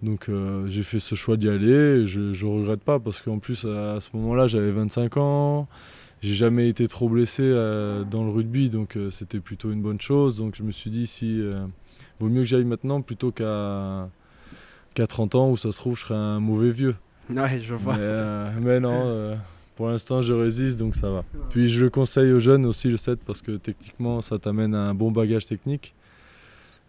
Donc 0.00 0.30
j'ai 0.66 0.82
fait 0.84 1.00
ce 1.00 1.16
choix 1.16 1.36
d'y 1.36 1.48
aller, 1.48 2.06
je, 2.06 2.20
ne 2.20 2.50
regrette 2.50 2.82
pas 2.82 3.00
parce 3.00 3.20
qu'en 3.20 3.38
plus 3.38 3.64
à 3.64 4.00
ce 4.00 4.08
moment-là 4.14 4.46
j'avais 4.46 4.70
25 4.70 5.16
ans, 5.16 5.68
j'ai 6.22 6.34
jamais 6.34 6.68
été 6.68 6.86
trop 6.86 7.08
blessé 7.08 7.42
euh, 7.42 8.04
dans 8.04 8.22
le 8.22 8.30
rugby, 8.30 8.70
donc 8.70 8.96
euh, 8.96 9.10
c'était 9.10 9.40
plutôt 9.40 9.72
une 9.72 9.82
bonne 9.82 10.00
chose. 10.00 10.36
Donc 10.36 10.54
je 10.54 10.62
me 10.62 10.70
suis 10.70 10.88
dit, 10.88 11.08
si 11.08 11.40
euh, 11.40 11.66
vaut 12.20 12.28
mieux 12.28 12.42
que 12.42 12.46
j'aille 12.46 12.64
maintenant 12.64 13.02
plutôt 13.02 13.32
qu'à 13.32 14.08
30 14.94 15.34
ans 15.34 15.50
où 15.50 15.56
ça 15.56 15.72
se 15.72 15.76
trouve, 15.76 15.96
je 15.96 16.02
serais 16.02 16.14
un 16.14 16.38
mauvais 16.38 16.70
vieux. 16.70 16.94
Ouais, 17.36 17.60
je 17.60 17.74
vois. 17.74 17.96
Mais, 18.60 18.80
non, 18.80 19.36
pour 19.76 19.88
l'instant, 19.88 20.22
je 20.22 20.32
résiste, 20.32 20.78
donc 20.78 20.94
ça 20.94 21.10
va. 21.10 21.24
Puis 21.50 21.70
je 21.70 21.80
le 21.80 21.90
conseille 21.90 22.32
aux 22.32 22.40
jeunes 22.40 22.66
aussi, 22.66 22.88
le 22.88 22.96
7, 22.96 23.20
parce 23.24 23.42
que 23.42 23.52
techniquement, 23.52 24.20
ça 24.20 24.38
t'amène 24.38 24.74
un 24.74 24.94
bon 24.94 25.10
bagage 25.10 25.46
technique. 25.46 25.94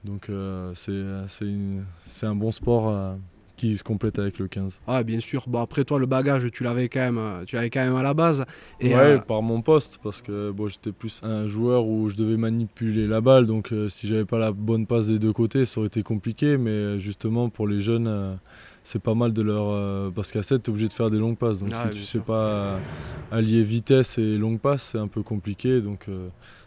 Donc 0.04 0.30
c'est 0.76 2.26
un 2.26 2.36
bon 2.36 2.52
sport 2.52 3.18
qui 3.64 3.78
se 3.78 3.84
complète 3.84 4.20
avec 4.20 4.40
le 4.40 4.48
15. 4.48 4.82
Ah 4.88 5.04
bien 5.04 5.20
sûr. 5.20 5.46
Bon 5.48 5.62
après 5.62 5.84
toi 5.84 6.00
le 6.00 6.06
bagage 6.06 6.50
tu 6.52 6.64
l'avais 6.64 6.90
quand 6.90 7.00
même 7.00 7.18
euh, 7.18 7.44
tu 7.46 7.56
l'avais 7.56 7.70
quand 7.70 7.84
même 7.84 7.96
à 7.96 8.04
la 8.04 8.14
base. 8.14 8.44
Et 8.80 8.90
ouais 8.90 8.96
euh, 8.96 9.18
par 9.20 9.42
mon 9.42 9.62
poste 9.62 10.00
parce 10.04 10.22
que 10.22 10.52
bon 10.52 10.68
j'étais 10.68 10.92
plus 10.92 11.22
un 11.24 11.48
joueur 11.48 11.88
où 11.88 12.10
je 12.10 12.16
devais 12.16 12.38
manipuler 12.38 13.08
la 13.08 13.22
balle 13.22 13.46
donc 13.46 13.72
euh, 13.72 13.90
si 13.90 14.08
j'avais 14.08 14.26
pas 14.26 14.40
la 14.40 14.52
bonne 14.52 14.86
passe 14.86 15.08
des 15.08 15.20
deux 15.20 15.34
côtés 15.34 15.66
ça 15.66 15.80
aurait 15.80 15.88
été 15.88 16.04
compliqué 16.04 16.58
mais 16.58 17.00
justement 17.00 17.50
pour 17.50 17.68
les 17.68 17.82
jeunes 17.82 18.38
c'est 18.84 19.02
pas 19.02 19.14
mal 19.16 19.34
de 19.34 19.42
leur. 19.42 20.12
parce 20.14 20.32
qu'à 20.32 20.44
7, 20.44 20.62
tu 20.64 20.70
es 20.70 20.72
obligé 20.72 20.88
de 20.88 20.94
faire 20.94 21.10
des 21.10 21.18
longues 21.20 21.38
passes. 21.38 21.58
Donc 21.58 21.70
Ah, 21.74 21.86
si 21.88 21.94
tu 21.98 22.02
sais 22.04 22.12
sûr. 22.18 22.24
pas 22.24 22.80
allier 23.32 23.64
vitesse 23.64 24.18
et 24.18 24.38
longue 24.38 24.60
passe, 24.60 24.84
c'est 24.92 24.98
un 25.00 25.08
peu 25.08 25.24
compliqué. 25.24 25.82
Donc 25.82 26.08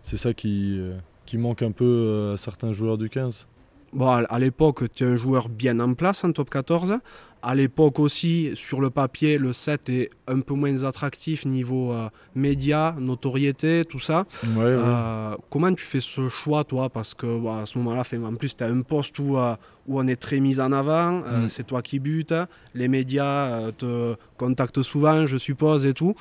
c'est 0.02 0.16
ça 0.16 0.32
qui, 0.32 0.78
euh, 0.78 0.94
qui 1.26 1.36
manque 1.36 1.62
un 1.62 1.72
peu 1.72 1.84
euh, 1.84 2.34
à 2.34 2.36
certains 2.36 2.72
joueurs 2.72 2.96
du 2.98 3.08
15. 3.10 3.46
Bon, 3.92 4.08
à 4.28 4.38
l'époque, 4.38 4.84
tu 4.94 5.04
es 5.04 5.06
un 5.06 5.16
joueur 5.16 5.48
bien 5.48 5.78
en 5.80 5.94
place 5.94 6.24
en 6.24 6.32
top 6.32 6.50
14. 6.50 6.94
À 7.42 7.54
l'époque 7.54 8.00
aussi, 8.00 8.50
sur 8.54 8.80
le 8.80 8.90
papier, 8.90 9.38
le 9.38 9.52
7 9.52 9.88
est 9.90 10.10
un 10.26 10.40
peu 10.40 10.54
moins 10.54 10.82
attractif 10.82 11.46
niveau 11.46 11.92
euh, 11.92 12.08
média, 12.34 12.96
notoriété, 12.98 13.84
tout 13.88 14.00
ça. 14.00 14.26
Ouais, 14.42 14.56
ouais. 14.56 14.64
Euh, 14.76 15.36
comment 15.48 15.72
tu 15.72 15.84
fais 15.84 16.00
ce 16.00 16.28
choix, 16.28 16.64
toi? 16.64 16.88
Parce 16.88 17.14
que 17.14 17.38
bah, 17.38 17.60
à 17.62 17.66
ce 17.66 17.78
moment-là, 17.78 18.02
en 18.24 18.34
plus, 18.34 18.56
tu 18.56 18.64
as 18.64 18.66
un 18.66 18.80
poste 18.82 19.18
où, 19.20 19.36
euh, 19.38 19.54
où 19.86 20.00
on 20.00 20.06
est 20.08 20.16
très 20.16 20.40
mis 20.40 20.58
en 20.60 20.72
avant, 20.72 21.20
Mm. 21.20 21.48
c'est 21.48 21.64
toi 21.66 21.82
qui 21.82 22.00
butes, 22.00 22.34
les 22.74 22.88
médias 22.88 23.70
te 23.78 24.16
contactent 24.36 24.82
souvent, 24.82 25.26
je 25.26 25.36
suppose, 25.36 25.86
et 25.86 25.94
tout. 25.94 26.14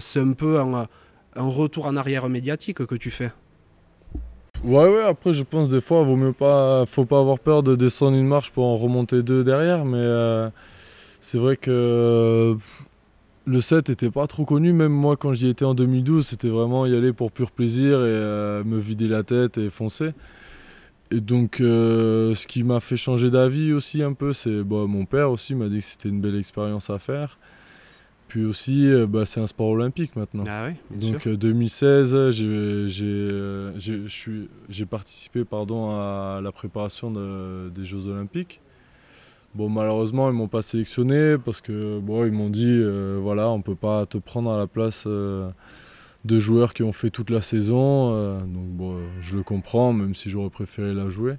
C'est 0.00 0.20
un 0.20 0.32
peu 0.32 0.60
un, 0.60 0.86
un 1.36 1.48
retour 1.48 1.86
en 1.86 1.96
arrière 1.96 2.28
médiatique 2.28 2.84
que 2.84 2.94
tu 2.96 3.10
fais. 3.10 3.30
Ouais, 4.64 4.88
ouais, 4.88 5.04
après, 5.04 5.32
je 5.32 5.44
pense 5.44 5.68
des 5.68 5.80
fois, 5.80 6.02
vaut 6.02 6.16
mieux 6.16 6.32
pas, 6.32 6.84
faut 6.84 7.04
pas 7.04 7.20
avoir 7.20 7.38
peur 7.38 7.62
de 7.62 7.76
descendre 7.76 8.16
une 8.16 8.26
marche 8.26 8.50
pour 8.50 8.64
en 8.64 8.76
remonter 8.76 9.22
deux 9.22 9.44
derrière, 9.44 9.84
mais 9.84 9.98
euh, 9.98 10.50
c'est 11.20 11.38
vrai 11.38 11.56
que 11.56 12.56
le 13.46 13.60
7 13.60 13.88
était 13.88 14.10
pas 14.10 14.26
trop 14.26 14.44
connu, 14.44 14.72
même 14.72 14.92
moi 14.92 15.16
quand 15.16 15.32
j'y 15.32 15.48
étais 15.48 15.64
en 15.64 15.74
2012, 15.74 16.26
c'était 16.26 16.48
vraiment 16.48 16.86
y 16.86 16.94
aller 16.94 17.12
pour 17.12 17.30
pur 17.30 17.52
plaisir 17.52 17.98
et 17.98 18.08
euh, 18.08 18.64
me 18.64 18.78
vider 18.78 19.06
la 19.06 19.22
tête 19.22 19.58
et 19.58 19.70
foncer. 19.70 20.12
Et 21.10 21.20
donc, 21.20 21.60
euh, 21.60 22.34
ce 22.34 22.46
qui 22.46 22.64
m'a 22.64 22.80
fait 22.80 22.96
changer 22.96 23.30
d'avis 23.30 23.72
aussi 23.72 24.02
un 24.02 24.12
peu, 24.12 24.32
c'est 24.32 24.62
bon, 24.62 24.88
mon 24.88 25.06
père 25.06 25.30
aussi 25.30 25.54
m'a 25.54 25.68
dit 25.68 25.78
que 25.78 25.84
c'était 25.84 26.08
une 26.08 26.20
belle 26.20 26.36
expérience 26.36 26.90
à 26.90 26.98
faire. 26.98 27.38
Puis 28.28 28.44
aussi, 28.44 28.86
euh, 28.86 29.06
bah, 29.06 29.24
c'est 29.24 29.40
un 29.40 29.46
sport 29.46 29.68
olympique 29.70 30.14
maintenant. 30.14 30.44
Ah 30.46 30.68
bien 30.90 31.12
Donc 31.12 31.22
sûr. 31.22 31.32
euh, 31.32 31.36
2016, 31.36 32.30
j'ai- 32.30 32.88
j'ai 32.88 33.06
euh, 33.06 33.72
j'ai- 34.68 34.86
participé 34.86 35.44
pardon, 35.46 35.90
à 35.90 36.40
la 36.42 36.52
préparation 36.52 37.10
de- 37.10 37.70
des 37.70 37.84
Jeux 37.84 38.06
Olympiques. 38.06 38.60
Bon, 39.54 39.70
malheureusement, 39.70 40.28
ils 40.30 40.34
m'ont 40.36 40.46
pas 40.46 40.60
sélectionné 40.60 41.36
parce 41.42 41.62
que 41.62 41.98
bon, 42.00 42.26
ils 42.26 42.32
m'ont 42.32 42.50
dit 42.50 42.68
euh, 42.68 43.18
voilà, 43.20 43.48
on 43.48 43.62
peut 43.62 43.74
pas 43.74 44.04
te 44.04 44.18
prendre 44.18 44.50
à 44.52 44.58
la 44.58 44.66
place 44.66 45.04
euh, 45.06 45.48
de 46.26 46.38
joueurs 46.38 46.74
qui 46.74 46.82
ont 46.82 46.92
fait 46.92 47.08
toute 47.10 47.30
la 47.30 47.40
saison. 47.40 48.12
euh, 48.14 48.40
donc 48.40 48.68
bon, 48.76 48.96
euh, 48.96 49.06
je 49.22 49.36
le 49.36 49.42
comprends, 49.42 49.94
même 49.94 50.14
si 50.14 50.28
j'aurais 50.28 50.50
préféré 50.50 50.92
la 50.92 51.08
jouer. 51.08 51.36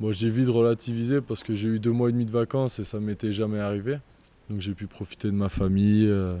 Moi, 0.00 0.12
j'ai 0.12 0.30
vite 0.30 0.48
relativisé 0.48 1.20
parce 1.20 1.42
que 1.42 1.54
j'ai 1.54 1.68
eu 1.68 1.78
deux 1.78 1.92
mois 1.92 2.08
et 2.08 2.12
demi 2.12 2.24
de 2.24 2.30
vacances 2.32 2.78
et 2.78 2.84
ça 2.84 2.98
m'était 3.00 3.32
jamais 3.32 3.60
arrivé. 3.60 3.98
Donc 4.50 4.60
j'ai 4.60 4.74
pu 4.74 4.86
profiter 4.86 5.28
de 5.28 5.32
ma 5.36 5.48
famille, 5.48 6.06
euh, 6.06 6.36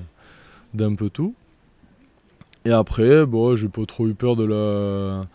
d'un 0.74 0.94
peu 0.94 1.10
tout. 1.10 1.34
Et 2.64 2.70
après, 2.70 3.26
bon, 3.26 3.56
j'ai 3.56 3.68
pas 3.68 3.84
trop 3.86 4.06
eu 4.08 4.14
peur 4.14 4.36
de 4.36 4.44
la 4.44 5.26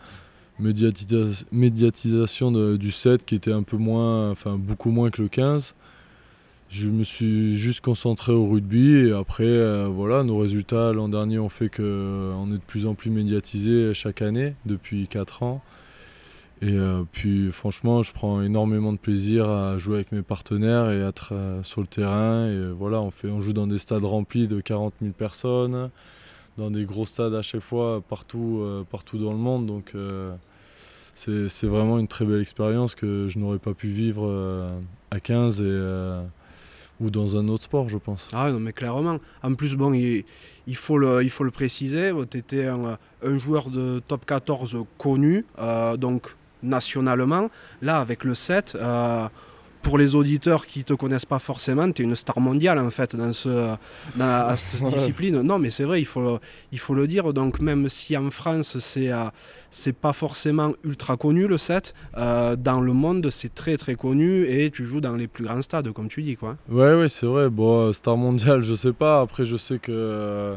médiatisa- 0.60 1.44
médiatisation 1.52 2.50
du 2.76 2.90
7 2.90 3.24
qui 3.26 3.34
était 3.34 3.52
un 3.52 3.62
peu 3.62 3.76
moins, 3.76 4.30
enfin 4.30 4.56
beaucoup 4.56 4.90
moins 4.90 5.10
que 5.10 5.22
le 5.22 5.28
15. 5.28 5.74
Je 6.70 6.88
me 6.90 7.02
suis 7.02 7.56
juste 7.56 7.80
concentré 7.80 8.32
au 8.32 8.46
rugby 8.46 8.94
et 9.06 9.12
après, 9.12 9.44
euh, 9.44 9.86
voilà, 9.88 10.22
nos 10.22 10.36
résultats 10.38 10.92
l'an 10.92 11.08
dernier 11.08 11.38
ont 11.38 11.48
fait 11.48 11.70
qu'on 11.70 12.48
est 12.50 12.58
de 12.58 12.62
plus 12.66 12.84
en 12.86 12.94
plus 12.94 13.10
médiatisé 13.10 13.94
chaque 13.94 14.20
année 14.20 14.54
depuis 14.66 15.06
4 15.08 15.42
ans. 15.42 15.62
Et 16.60 16.72
euh, 16.72 17.04
puis 17.12 17.52
franchement, 17.52 18.02
je 18.02 18.12
prends 18.12 18.42
énormément 18.42 18.92
de 18.92 18.98
plaisir 18.98 19.48
à 19.48 19.78
jouer 19.78 19.96
avec 19.96 20.10
mes 20.10 20.22
partenaires 20.22 20.90
et 20.90 20.98
être 20.98 21.30
euh, 21.32 21.62
sur 21.62 21.80
le 21.80 21.86
terrain. 21.86 22.48
Et 22.48 22.72
voilà, 22.72 23.00
on, 23.00 23.12
fait, 23.12 23.28
on 23.28 23.40
joue 23.40 23.52
dans 23.52 23.68
des 23.68 23.78
stades 23.78 24.04
remplis 24.04 24.48
de 24.48 24.60
40 24.60 24.94
000 25.00 25.12
personnes, 25.12 25.90
dans 26.56 26.70
des 26.70 26.84
gros 26.84 27.06
stades 27.06 27.34
à 27.34 27.42
chaque 27.42 27.60
fois, 27.60 28.00
partout, 28.00 28.60
euh, 28.62 28.84
partout 28.90 29.18
dans 29.18 29.32
le 29.32 29.38
monde. 29.38 29.66
Donc 29.66 29.92
euh, 29.94 30.34
c'est 31.14 31.66
vraiment 31.66 31.98
une 31.98 32.08
très 32.08 32.24
belle 32.24 32.40
expérience 32.40 32.96
que 32.96 33.28
je 33.28 33.38
n'aurais 33.38 33.58
pas 33.58 33.74
pu 33.74 33.88
vivre 33.88 34.72
à 35.10 35.20
15 35.20 35.62
et, 35.62 36.24
ou 37.00 37.10
dans 37.10 37.36
un 37.36 37.48
autre 37.48 37.64
sport, 37.64 37.88
je 37.88 37.98
pense. 37.98 38.28
Ah 38.32 38.50
non, 38.52 38.60
mais 38.60 38.72
clairement. 38.72 39.18
En 39.42 39.54
plus, 39.54 39.74
bon, 39.74 39.92
il, 39.92 40.24
il 40.68 40.76
faut, 40.76 40.96
le, 40.96 41.24
il 41.24 41.30
faut 41.30 41.42
le 41.42 41.50
préciser, 41.50 42.12
tu 42.30 42.38
étais 42.38 42.66
un, 42.66 42.98
un 43.24 43.38
joueur 43.38 43.68
de 43.70 44.00
top 44.06 44.26
14 44.26 44.76
connu, 44.96 45.44
donc 45.98 46.36
nationalement. 46.62 47.50
Là, 47.82 47.98
avec 48.00 48.24
le 48.24 48.34
7, 48.34 48.76
euh, 48.76 49.28
pour 49.82 49.98
les 49.98 50.14
auditeurs 50.14 50.66
qui 50.66 50.84
te 50.84 50.92
connaissent 50.94 51.24
pas 51.24 51.38
forcément, 51.38 51.90
tu 51.92 52.02
es 52.02 52.04
une 52.04 52.16
star 52.16 52.40
mondiale 52.40 52.78
en 52.78 52.90
fait 52.90 53.14
dans, 53.16 53.32
ce, 53.32 53.74
dans 54.16 54.24
à 54.48 54.56
cette 54.58 54.84
discipline. 54.84 55.40
Non, 55.42 55.58
mais 55.58 55.70
c'est 55.70 55.84
vrai, 55.84 56.00
il 56.00 56.04
faut, 56.04 56.20
le, 56.20 56.38
il 56.72 56.78
faut 56.78 56.94
le 56.94 57.06
dire. 57.06 57.32
Donc, 57.32 57.60
même 57.60 57.88
si 57.88 58.16
en 58.16 58.30
France, 58.30 58.78
c'est 58.80 59.10
euh, 59.10 59.24
c'est 59.70 59.94
pas 59.94 60.12
forcément 60.12 60.72
ultra 60.84 61.16
connu 61.16 61.46
le 61.46 61.58
7, 61.58 61.94
euh, 62.16 62.56
dans 62.56 62.80
le 62.80 62.92
monde, 62.92 63.28
c'est 63.30 63.54
très 63.54 63.76
très 63.76 63.94
connu 63.94 64.44
et 64.46 64.70
tu 64.70 64.86
joues 64.86 65.00
dans 65.00 65.14
les 65.14 65.28
plus 65.28 65.44
grands 65.44 65.60
stades, 65.60 65.92
comme 65.92 66.08
tu 66.08 66.22
dis. 66.22 66.36
quoi. 66.36 66.56
Ouais, 66.68 66.94
ouais, 66.94 67.08
c'est 67.08 67.26
vrai. 67.26 67.48
Bon, 67.48 67.88
euh, 67.88 67.92
star 67.92 68.16
mondial, 68.16 68.62
je 68.62 68.74
sais 68.74 68.92
pas. 68.92 69.20
Après, 69.20 69.44
je 69.44 69.56
sais 69.56 69.78
que. 69.78 70.56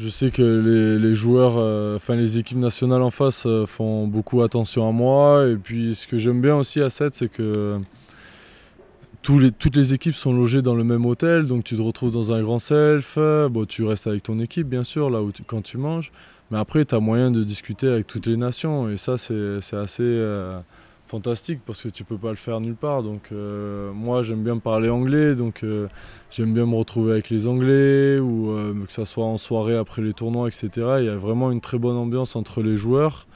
Je 0.00 0.08
sais 0.08 0.30
que 0.30 0.96
les, 0.98 1.14
joueurs, 1.14 1.56
euh, 1.58 1.96
enfin 1.96 2.16
les 2.16 2.38
équipes 2.38 2.56
nationales 2.58 3.02
en 3.02 3.10
face 3.10 3.44
euh, 3.46 3.66
font 3.66 4.06
beaucoup 4.06 4.40
attention 4.42 4.88
à 4.88 4.92
moi. 4.92 5.46
Et 5.46 5.56
puis, 5.56 5.94
ce 5.94 6.06
que 6.06 6.18
j'aime 6.18 6.40
bien 6.40 6.56
aussi 6.56 6.80
à 6.80 6.88
7, 6.88 7.14
c'est 7.14 7.28
que 7.30 7.78
toutes 9.22 9.76
les 9.76 9.92
équipes 9.92 10.14
sont 10.14 10.32
logées 10.32 10.62
dans 10.62 10.74
le 10.74 10.84
même 10.84 11.04
hôtel. 11.04 11.46
Donc, 11.46 11.64
tu 11.64 11.76
te 11.76 11.82
retrouves 11.82 12.12
dans 12.12 12.32
un 12.32 12.42
grand 12.42 12.58
self. 12.58 13.18
Bon, 13.50 13.66
tu 13.66 13.84
restes 13.84 14.06
avec 14.06 14.22
ton 14.22 14.38
équipe, 14.40 14.66
bien 14.68 14.84
sûr, 14.84 15.10
là 15.10 15.20
où 15.22 15.32
tu- 15.32 15.42
quand 15.42 15.62
tu 15.62 15.76
manges. 15.76 16.10
Mais 16.50 16.58
après, 16.58 16.84
tu 16.86 16.94
as 16.94 17.00
moyen 17.00 17.30
de 17.30 17.44
discuter 17.44 17.86
avec 17.86 18.06
toutes 18.06 18.26
les 18.26 18.38
nations. 18.38 18.88
Et 18.88 18.96
ça, 18.96 19.18
c'est 19.18 19.76
assez. 19.76 20.02
euh, 20.02 20.58
fantastique 21.10 21.60
parce 21.66 21.82
que 21.82 21.88
tu 21.88 22.04
peux 22.04 22.16
pas 22.16 22.30
le 22.30 22.36
faire 22.36 22.60
nulle 22.60 22.76
part. 22.76 23.02
Donc 23.02 23.30
euh, 23.32 23.92
moi 23.92 24.22
j'aime 24.22 24.42
bien 24.42 24.58
parler 24.58 24.88
anglais, 24.88 25.34
donc 25.34 25.64
euh, 25.64 25.88
j'aime 26.30 26.54
bien 26.54 26.66
me 26.66 26.76
retrouver 26.76 27.12
avec 27.12 27.30
les 27.30 27.46
Anglais 27.46 28.18
ou 28.18 28.50
euh, 28.50 28.72
que 28.86 28.92
ça 28.92 29.04
soit 29.04 29.24
en 29.24 29.36
soirée 29.36 29.76
après 29.76 30.02
les 30.02 30.12
tournois, 30.12 30.48
etc. 30.48 30.70
Il 31.00 31.06
y 31.06 31.08
a 31.08 31.16
vraiment 31.16 31.50
une 31.50 31.60
très 31.60 31.78
bonne 31.78 31.96
ambiance 31.96 32.36
entre 32.36 32.62
les 32.62 32.76
joueurs. 32.76 33.26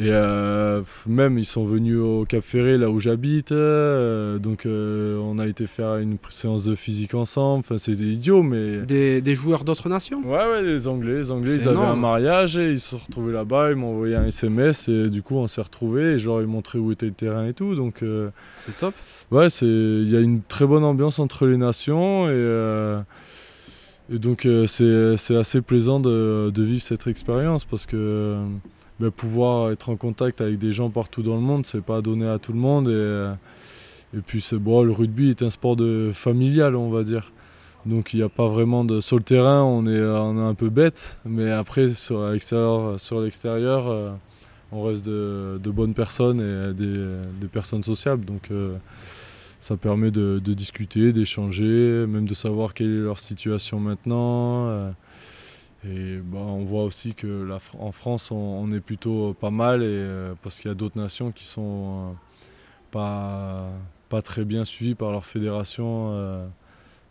Et 0.00 0.10
euh, 0.12 0.80
même 1.08 1.38
ils 1.38 1.44
sont 1.44 1.64
venus 1.66 1.98
au 1.98 2.24
Cap 2.24 2.44
Ferré 2.44 2.78
là 2.78 2.88
où 2.88 3.00
j'habite, 3.00 3.50
euh, 3.50 4.38
donc 4.38 4.64
euh, 4.64 5.18
on 5.18 5.40
a 5.40 5.46
été 5.48 5.66
faire 5.66 5.96
une 5.96 6.18
séance 6.30 6.64
de 6.64 6.76
physique 6.76 7.14
ensemble. 7.14 7.60
Enfin 7.60 7.78
c'était 7.78 8.04
idiot, 8.04 8.44
mais 8.44 8.76
Des, 8.82 9.20
des 9.20 9.34
joueurs 9.34 9.64
d'autres 9.64 9.88
nations 9.88 10.20
Ouais, 10.24 10.48
ouais, 10.48 10.62
les 10.62 10.86
Anglais. 10.86 11.18
Les 11.18 11.30
Anglais, 11.32 11.58
C'est 11.58 11.64
ils 11.64 11.68
avaient 11.70 11.78
un 11.80 11.96
mariage 11.96 12.56
et 12.58 12.70
ils 12.70 12.78
se 12.80 12.90
sont 12.90 12.98
retrouvés 12.98 13.32
là-bas. 13.32 13.70
Ils 13.70 13.76
m'ont 13.76 13.90
envoyé 13.94 14.14
un 14.14 14.26
SMS 14.26 14.88
et 14.88 15.10
du 15.10 15.22
coup, 15.22 15.34
on 15.34 15.48
s'est 15.48 15.62
retrouvés. 15.62 16.12
Et 16.12 16.18
genre, 16.20 16.40
ils 16.40 16.46
montraient 16.46 16.78
où 16.78 16.92
était 16.92 17.06
le 17.06 17.12
terrain 17.12 17.46
et 17.48 17.52
tout. 17.52 17.74
Donc, 17.74 18.04
C'est 18.58 18.76
top. 18.78 18.94
ouais, 19.32 19.50
c'est 19.50 19.66
il 19.66 20.08
y 20.08 20.16
a 20.16 20.20
une 20.20 20.42
très 20.42 20.64
bonne 20.66 20.84
ambiance 20.84 21.18
entre 21.18 21.44
les 21.48 21.56
nations. 21.56 22.28
Et, 22.30 23.00
et 24.14 24.18
donc, 24.20 24.46
c'est 24.68 25.16
c'est 25.16 25.36
assez 25.36 25.60
plaisant 25.60 25.98
de, 25.98 26.50
de 26.54 26.62
vivre 26.62 26.82
cette 26.82 27.08
expérience 27.08 27.64
parce 27.64 27.84
que 27.84 28.36
pouvoir 29.10 29.70
être 29.70 29.90
en 29.90 29.96
contact 29.96 30.40
avec 30.40 30.58
des 30.58 30.72
gens 30.72 30.90
partout 30.90 31.22
dans 31.22 31.36
le 31.36 31.40
monde, 31.40 31.64
c'est 31.66 31.82
pas 31.82 32.00
donné 32.00 32.26
à 32.26 32.38
tout 32.38 32.52
le 32.52 32.58
monde. 32.58 32.88
Et, 32.88 32.92
euh, 32.92 33.34
puis, 34.26 34.40
c'est 34.40 34.58
bon, 34.58 34.82
le 34.82 34.92
rugby 34.92 35.30
est 35.30 35.42
un 35.42 35.50
sport 35.50 35.76
de 35.76 36.10
familial, 36.14 36.74
on 36.76 36.90
va 36.90 37.04
dire. 37.04 37.32
Donc 37.86 38.12
il 38.12 38.16
n'y 38.18 38.22
a 38.22 38.28
pas 38.28 38.48
vraiment 38.48 38.84
de. 38.84 39.00
Sur 39.00 39.16
le 39.16 39.22
terrain, 39.22 39.62
on 39.62 39.86
est, 39.86 40.02
on 40.02 40.36
est 40.36 40.48
un 40.48 40.54
peu 40.54 40.68
bête, 40.68 41.18
mais 41.24 41.50
après, 41.50 41.90
sur 41.94 42.28
l'extérieur, 42.28 43.88
euh, 43.88 44.10
on 44.72 44.82
reste 44.82 45.06
de, 45.06 45.70
bonnes 45.70 45.94
personnes 45.94 46.40
et 46.40 46.74
des, 46.74 47.48
personnes 47.48 47.84
sociables. 47.84 48.24
Donc 48.24 48.50
euh, 48.50 48.76
ça 49.60 49.76
permet 49.76 50.10
de, 50.10 50.40
de 50.44 50.54
discuter, 50.54 51.12
d'échanger, 51.12 52.04
même 52.06 52.26
de 52.26 52.34
savoir 52.34 52.74
quelle 52.74 52.90
est 52.90 53.02
leur 53.04 53.20
situation 53.20 53.78
maintenant. 53.78 54.92
Euh. 55.86 56.16
et 56.18 56.20
bah, 56.20 56.38
on 56.38 56.64
voit 56.64 56.84
aussi 56.84 57.14
que 57.14 57.26
la, 57.44 57.58
en 57.78 57.92
France, 57.92 58.30
on, 58.30 58.36
on 58.36 58.72
est 58.72 58.80
plutôt 58.80 59.34
pas 59.34 59.50
mal, 59.50 59.82
et, 59.82 59.86
euh, 59.86 60.34
parce 60.42 60.56
qu'il 60.58 60.68
y 60.68 60.72
a 60.72 60.74
d'autres 60.74 60.98
nations 60.98 61.32
qui 61.32 61.44
sont 61.44 62.10
euh, 62.10 62.12
pas, 62.90 63.68
pas 64.08 64.22
très 64.22 64.44
bien 64.44 64.64
suivies 64.64 64.94
par 64.94 65.12
leur 65.12 65.24
fédération. 65.24 66.08
euh, 66.12 66.46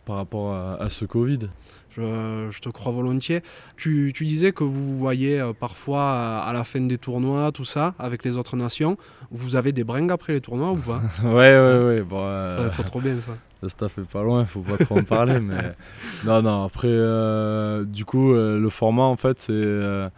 par 0.04 0.16
rapport 0.16 0.54
à, 0.54 0.76
à 0.82 0.88
ce 0.88 1.04
Covid. 1.04 1.50
Je, 1.90 2.48
je 2.50 2.60
te 2.60 2.70
crois 2.70 2.92
volontiers. 2.92 3.42
Tu, 3.76 4.12
tu 4.14 4.24
disais 4.24 4.52
que 4.52 4.64
vous 4.64 4.96
voyez 4.96 5.38
euh, 5.38 5.52
parfois 5.52 6.38
à, 6.40 6.50
la 6.54 6.64
fin 6.64 6.80
des 6.80 6.96
tournois, 6.96 7.52
tout 7.52 7.66
ça, 7.66 7.94
avec 7.98 8.24
les 8.24 8.38
autres 8.38 8.56
nations. 8.56 8.96
Vous 9.30 9.54
avez 9.54 9.72
des 9.72 9.84
bringues 9.84 10.10
après 10.10 10.32
les 10.32 10.40
tournois 10.40 10.72
ou 10.72 10.78
pas? 10.78 11.02
Ouais, 11.24 11.30
ouais, 11.58 11.84
ouais. 11.84 12.02
Bon, 12.02 12.20
euh, 12.22 12.48
Ça 12.48 12.56
va 12.62 12.66
être 12.68 12.84
trop 12.84 13.02
bien 13.02 13.20
ça. 13.20 13.32
Le 13.62 13.68
staff 13.68 13.98
est 13.98 14.02
pas 14.08 14.22
loin, 14.22 14.44
faut 14.44 14.60
pas 14.60 14.76
trop 14.78 14.98
en 14.98 15.02
parler. 15.04 15.40
mais 15.40 15.74
non, 16.24 16.42
non. 16.42 16.64
Après, 16.64 16.88
euh, 16.88 17.84
du 17.84 18.04
coup, 18.04 18.32
euh, 18.32 18.58
le 18.58 18.70
format, 18.70 19.02
en 19.04 19.16
fait, 19.16 19.40
c'est. 19.40 19.52
euh, 19.52 20.08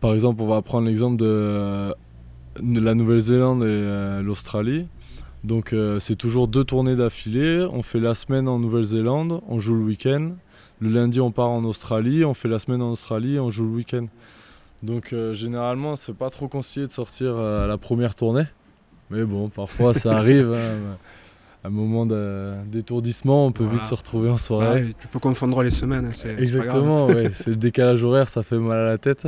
par 0.00 0.14
exemple, 0.14 0.42
on 0.42 0.46
va 0.46 0.62
prendre 0.62 0.86
l'exemple 0.86 1.16
de, 1.16 1.94
de 2.60 2.80
la 2.80 2.94
Nouvelle-Zélande 2.94 3.64
et 3.64 4.22
l'Australie. 4.22 4.86
Donc 5.44 5.74
c'est 6.00 6.16
toujours 6.16 6.48
deux 6.48 6.64
tournées 6.64 6.96
d'affilée. 6.96 7.66
On 7.72 7.82
fait 7.82 8.00
la 8.00 8.14
semaine 8.14 8.46
en 8.48 8.58
Nouvelle-Zélande, 8.58 9.40
on 9.48 9.58
joue 9.58 9.74
le 9.74 9.82
week-end. 9.84 10.32
Le 10.80 10.90
lundi, 10.90 11.20
on 11.20 11.30
part 11.30 11.48
en 11.48 11.64
Australie, 11.64 12.24
on 12.24 12.34
fait 12.34 12.48
la 12.48 12.58
semaine 12.58 12.82
en 12.82 12.90
Australie, 12.92 13.38
on 13.40 13.50
joue 13.50 13.64
le 13.64 13.70
week-end. 13.70 14.06
Donc 14.82 15.14
généralement, 15.32 15.96
c'est 15.96 16.14
pas 16.16 16.30
trop 16.30 16.46
conseillé 16.48 16.86
de 16.86 16.92
sortir 16.92 17.36
à 17.36 17.66
la 17.66 17.78
première 17.78 18.14
tournée. 18.14 18.44
Mais 19.10 19.24
bon, 19.24 19.48
parfois 19.48 19.94
ça 19.94 20.16
arrive. 20.18 20.52
hein. 20.52 20.96
Un 21.66 21.70
moment 21.70 22.06
d'étourdissement, 22.06 23.46
on 23.46 23.50
peut 23.50 23.66
vite 23.66 23.82
se 23.82 23.94
retrouver 23.94 24.30
en 24.30 24.38
soirée. 24.38 24.84
Ouais, 24.84 24.94
tu 25.00 25.08
peux 25.08 25.18
confondre 25.18 25.62
les 25.64 25.72
semaines. 25.72 26.10
Exactement, 26.38 27.06
ouais, 27.06 27.30
c'est 27.32 27.50
le 27.50 27.56
décalage 27.56 28.04
horaire, 28.04 28.28
ça 28.28 28.44
fait 28.44 28.58
mal 28.58 28.78
à 28.78 28.84
la 28.84 28.98
tête. 28.98 29.26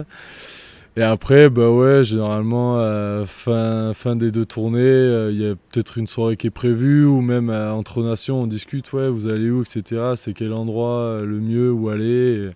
Et 0.96 1.02
après, 1.02 1.48
bah 1.48 1.70
ouais, 1.70 2.04
généralement, 2.04 2.78
euh, 2.78 3.24
fin, 3.24 3.92
fin 3.94 4.16
des 4.16 4.32
deux 4.32 4.44
tournées, 4.44 4.80
euh, 4.80 5.30
il 5.30 5.40
y 5.40 5.46
a 5.46 5.54
peut-être 5.54 5.98
une 5.98 6.08
soirée 6.08 6.36
qui 6.36 6.48
est 6.48 6.50
prévue, 6.50 7.04
ou 7.04 7.20
même 7.20 7.50
euh, 7.50 7.72
entre 7.72 8.02
nations, 8.02 8.42
on 8.42 8.46
discute, 8.46 8.92
ouais, 8.92 9.08
vous 9.08 9.28
allez 9.28 9.50
où, 9.50 9.62
etc. 9.62 10.14
C'est 10.16 10.32
quel 10.32 10.52
endroit 10.52 11.20
le 11.22 11.40
mieux 11.40 11.70
où 11.70 11.88
aller. 11.88 12.50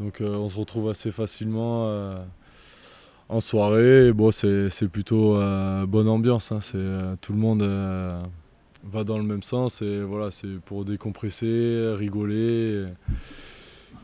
Et 0.00 0.02
donc 0.02 0.20
on 0.20 0.48
se 0.48 0.56
retrouve 0.56 0.88
assez 0.88 1.12
facilement 1.12 1.88
en 3.28 3.40
soirée. 3.40 4.08
Et 4.08 4.12
bon, 4.12 4.32
c'est 4.32 4.88
plutôt 4.88 5.38
bonne 5.86 6.08
ambiance, 6.08 6.50
hein, 6.50 6.58
c'est, 6.60 6.78
tout 7.20 7.32
le 7.32 7.38
monde 7.38 7.62
va 8.84 9.04
dans 9.04 9.18
le 9.18 9.24
même 9.24 9.42
sens, 9.42 9.82
et 9.82 10.00
voilà, 10.02 10.30
c'est 10.30 10.60
pour 10.64 10.84
décompresser, 10.84 11.94
rigoler. 11.96 12.84
Et, 12.84 12.84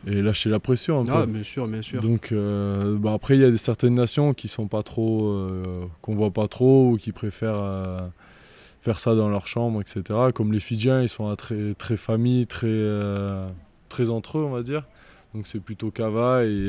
et 0.07 0.23
lâcher 0.23 0.51
la 0.51 0.61
pression 0.61 1.01
un 1.01 1.05
peu. 1.05 1.13
Ah, 1.13 1.27
bien 1.27 1.43
sûr, 1.43 1.67
bien 1.67 1.83
sûr. 1.83 2.01
Donc 2.01 2.31
euh, 2.31 2.97
bah 2.97 3.13
après 3.13 3.37
il 3.37 3.41
y 3.41 3.45
a 3.45 3.51
des 3.51 3.57
certaines 3.57 3.95
nations 3.95 4.35
qui 4.35 4.47
sont 4.47 4.69
pas 4.69 4.83
trop 4.83 5.27
euh, 5.27 5.85
qu'on 6.01 6.15
voit 6.15 6.31
pas 6.31 6.47
trop 6.47 6.93
ou 6.93 6.97
qui 6.97 7.11
préfèrent 7.13 7.61
euh, 7.61 8.07
faire 8.83 8.99
ça 9.01 9.15
dans 9.17 9.29
leur 9.29 9.49
chambre 9.49 9.81
etc. 9.81 10.03
Comme 10.33 10.53
les 10.53 10.61
Fidjiens 10.61 11.03
ils 11.03 11.09
sont 11.09 11.35
très 11.35 11.75
très 11.75 11.97
famille 11.97 12.47
très 12.47 12.87
très 13.89 14.11
entre 14.11 14.39
eux 14.39 14.45
on 14.45 14.51
va 14.51 14.63
dire. 14.63 14.85
Donc 15.35 15.49
c'est 15.49 15.61
plutôt 15.61 15.91
cava 15.91 16.45
et, 16.45 16.69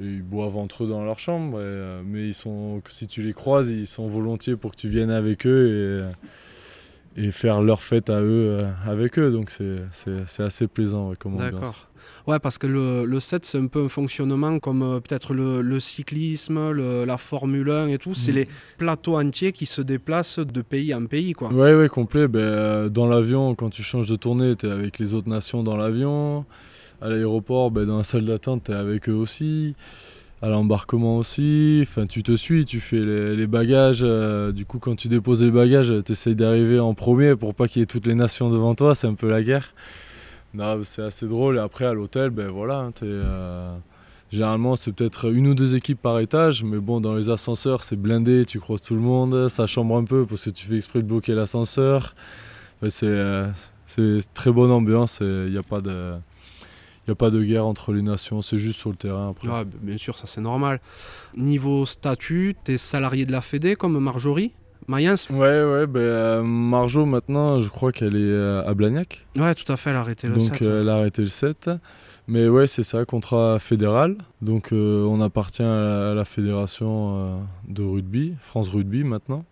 et 0.00 0.04
ils 0.04 0.22
boivent 0.22 0.56
entre 0.56 0.84
eux 0.84 0.88
dans 0.88 1.04
leur 1.04 1.18
chambre 1.18 1.58
et, 1.58 1.62
euh, 1.64 2.02
mais 2.04 2.26
ils 2.26 2.34
sont 2.34 2.82
si 2.88 3.06
tu 3.06 3.22
les 3.22 3.32
croises 3.32 3.70
ils 3.70 3.86
sont 3.86 4.06
volontiers 4.06 4.56
pour 4.56 4.72
que 4.72 4.76
tu 4.76 4.88
viennes 4.88 5.10
avec 5.10 5.46
eux 5.46 6.04
et 6.06 6.12
et 7.18 7.32
faire 7.32 7.60
leur 7.62 7.82
fête 7.82 8.08
à 8.10 8.20
eux 8.20 8.48
euh, 8.60 8.70
avec 8.86 9.18
eux 9.18 9.30
donc 9.30 9.50
c'est 9.50 10.40
assez 10.42 10.66
plaisant 10.68 11.10
ouais, 11.10 11.16
comme 11.16 11.34
ambiance. 11.34 11.52
D'accord. 11.52 11.84
Ouais, 12.26 12.38
parce 12.38 12.58
que 12.58 12.66
le, 12.66 13.06
le 13.06 13.20
set, 13.20 13.46
c'est 13.46 13.56
un 13.58 13.68
peu 13.68 13.84
un 13.84 13.88
fonctionnement 13.88 14.58
comme 14.58 14.82
euh, 14.82 15.00
peut-être 15.00 15.32
le, 15.32 15.62
le 15.62 15.80
cyclisme, 15.80 16.70
le- 16.72 17.04
la 17.06 17.16
Formule 17.16 17.70
1 17.70 17.88
et 17.88 17.96
tout. 17.98 18.12
C'est 18.12 18.32
Mhm. 18.32 18.36
les 18.38 18.48
plateaux 18.76 19.18
entiers 19.18 19.52
qui 19.52 19.64
se 19.64 19.80
déplacent 19.80 20.38
de 20.38 20.60
pays 20.62 20.92
en 20.94 21.06
pays, 21.06 21.32
quoi. 21.32 21.50
Ouais, 21.50 21.74
ouais, 21.74 21.88
complet. 21.88 22.28
Ben, 22.28 22.40
euh, 22.40 22.88
dans 22.90 23.06
l'avion, 23.06 23.54
quand 23.54 23.70
tu 23.70 23.82
changes 23.82 24.08
de 24.08 24.16
tournée, 24.16 24.56
tu 24.56 24.66
es 24.66 24.70
avec 24.70 24.98
les 24.98 25.14
autres 25.14 25.28
nations 25.28 25.62
dans 25.62 25.76
l'avion. 25.76 26.44
À 27.00 27.08
l'aéroport, 27.08 27.70
ben, 27.70 27.86
dans 27.86 27.98
la 27.98 28.04
salle 28.04 28.26
d'attente, 28.26 28.64
tu 28.64 28.72
es 28.72 28.74
avec 28.74 29.08
eux 29.08 29.12
aussi. 29.14 29.74
À 30.40 30.48
l'embarquement 30.48 31.16
aussi. 31.18 31.84
Tu 32.08 32.22
te 32.22 32.36
suis, 32.36 32.64
tu 32.64 32.78
fais 32.80 33.00
les, 33.00 33.46
bagages. 33.48 34.02
euh, 34.02 34.52
du 34.52 34.64
coup, 34.64 34.78
quand 34.78 34.94
tu 34.94 35.08
déposes 35.08 35.42
les 35.42 35.50
bagages, 35.50 35.92
tu 36.04 36.12
essayes 36.12 36.36
d'arriver 36.36 36.78
en 36.78 36.94
premier 36.94 37.34
pour 37.34 37.54
pas 37.54 37.66
qu'il 37.66 37.80
y 37.80 37.82
ait 37.82 37.86
toutes 37.86 38.06
les 38.06 38.14
nations 38.14 38.48
devant 38.48 38.74
toi. 38.76 38.94
C'est 38.94 39.08
un 39.08 39.14
peu 39.14 39.28
la 39.28 39.42
guerre. 39.42 39.74
C'est 40.84 41.02
assez 41.02 41.26
drôle. 41.26 41.56
Et 41.56 41.60
après, 41.60 41.86
à 41.86 41.92
l'hôtel, 41.92 42.30
ben 42.30 42.48
voilà, 42.48 42.78
hein, 42.78 42.92
euh, 43.02 43.76
Généralement, 44.30 44.76
c'est 44.76 44.92
peut-être 44.92 45.32
une 45.32 45.46
ou 45.48 45.54
deux 45.54 45.74
équipes 45.74 46.00
par 46.02 46.18
étage, 46.20 46.62
mais 46.62 46.78
bon, 46.78 47.00
dans 47.00 47.14
les 47.14 47.30
ascenseurs, 47.30 47.82
c'est 47.82 47.96
blindé, 47.96 48.44
tu 48.44 48.60
croises 48.60 48.82
tout 48.82 48.94
le 48.94 49.00
monde, 49.00 49.48
ça 49.48 49.66
chambre 49.66 49.96
un 49.96 50.04
peu 50.04 50.26
parce 50.26 50.44
que 50.44 50.50
tu 50.50 50.66
fais 50.66 50.76
exprès 50.76 51.00
de 51.00 51.06
bloquer 51.06 51.34
l'ascenseur. 51.34 52.14
Euh, 53.02 53.50
c'est 53.86 54.34
très 54.34 54.52
bonne 54.52 54.70
ambiance, 54.70 55.18
il 55.22 55.50
n'y 55.50 55.56
a, 55.56 55.62
pas 55.62 55.80
de- 55.80 56.12
y 57.08 57.12
a 57.12 57.14
pas 57.14 57.30
de 57.30 57.42
guerre 57.42 57.66
entre 57.66 57.92
les 57.92 58.02
nations, 58.02 58.42
c'est 58.42 58.58
juste 58.58 58.78
sur 58.78 58.90
le 58.90 58.96
terrain 58.96 59.30
après. 59.30 59.48
Ouais, 59.48 59.64
bien 59.82 59.96
sûr, 59.96 60.16
ça 60.18 60.26
c'est 60.26 60.40
normal. 60.40 60.80
Niveau 61.36 61.86
statut, 61.86 62.54
t'es 62.64 62.76
salarié 62.78 63.24
de 63.26 63.32
la 63.32 63.40
Fédé 63.40 63.76
comme 63.76 63.98
Marjorie 63.98 64.52
Mayence? 64.86 65.28
Ouais, 65.28 65.36
ouais, 65.64 65.86
ben, 65.86 66.00
euh, 66.00 66.42
Marjo 66.42 67.04
maintenant, 67.04 67.60
je 67.60 67.68
crois 67.68 67.92
qu'elle 67.92 68.16
est 68.16 68.20
euh, 68.20 68.66
à 68.66 68.72
Blagnac, 68.74 69.26
Ouais, 69.36 69.54
tout 69.54 69.70
à 69.70 69.76
fait, 69.76 69.90
elle 69.90 69.96
a 69.96 70.00
arrêté 70.00 70.28
le 70.28 70.34
donc 70.34 70.42
7. 70.56 70.62
euh, 70.62 70.80
elle 70.82 70.88
a 70.88 70.96
arrêté 70.96 71.20
le 71.22 71.28
7. 71.28 71.70
Mais 72.26 72.48
ouais, 72.48 72.66
c'est 72.66 72.82
ça, 72.82 73.04
contrat 73.04 73.58
fédéral. 73.58 74.16
Donc 74.42 74.72
euh, 74.72 75.04
on 75.04 75.20
appartient 75.20 75.62
à 75.62 75.66
la, 75.66 76.10
à 76.10 76.14
la 76.14 76.24
fédération 76.24 77.16
euh, 77.18 77.38
de 77.68 77.82
rugby, 77.82 78.34
France 78.40 78.68
Rugby 78.68 79.02
maintenant. 79.04 79.44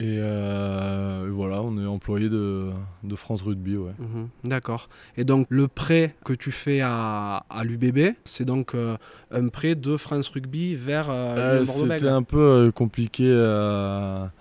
Et, 0.00 0.16
euh, 0.18 1.26
et 1.26 1.30
voilà, 1.30 1.62
on 1.62 1.76
est 1.78 1.86
employé 1.86 2.30
de, 2.30 2.70
de 3.04 3.16
France 3.16 3.42
Rugby, 3.42 3.76
ouais. 3.76 3.92
Mhm, 3.98 4.28
D'accord. 4.44 4.88
Et 5.18 5.24
donc 5.24 5.46
le 5.50 5.68
prêt 5.68 6.14
que 6.24 6.32
tu 6.32 6.50
fais 6.52 6.80
à, 6.82 7.44
à 7.50 7.64
l'UBB, 7.64 8.14
c'est 8.24 8.46
donc 8.46 8.74
euh, 8.74 8.96
un 9.30 9.48
prêt 9.48 9.74
de 9.74 9.96
France 9.98 10.28
Rugby 10.30 10.74
vers 10.74 11.08
euh, 11.10 11.58
Bordeaux-Bègles. 11.66 12.00
C'était 12.00 12.10
un 12.10 12.22
peu 12.22 12.40
euh, 12.40 12.70
compliqué 12.70 13.30
à, 13.30 14.32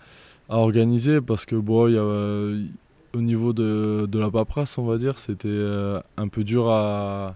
à 0.47 0.55
organiser 0.57 1.19
parce 1.19 1.45
que 1.45 1.57
bon, 1.57 1.89
y 1.89 1.97
a, 1.97 2.03
au 2.03 3.21
niveau 3.21 3.51
de, 3.51 4.05
de 4.09 4.17
la 4.19 4.31
paperasse, 4.31 4.77
on 4.77 4.85
va 4.85 4.97
dire, 4.97 5.19
c'était 5.19 5.61
un 6.15 6.27
peu 6.29 6.43
dur 6.45 6.69
à, 6.69 7.35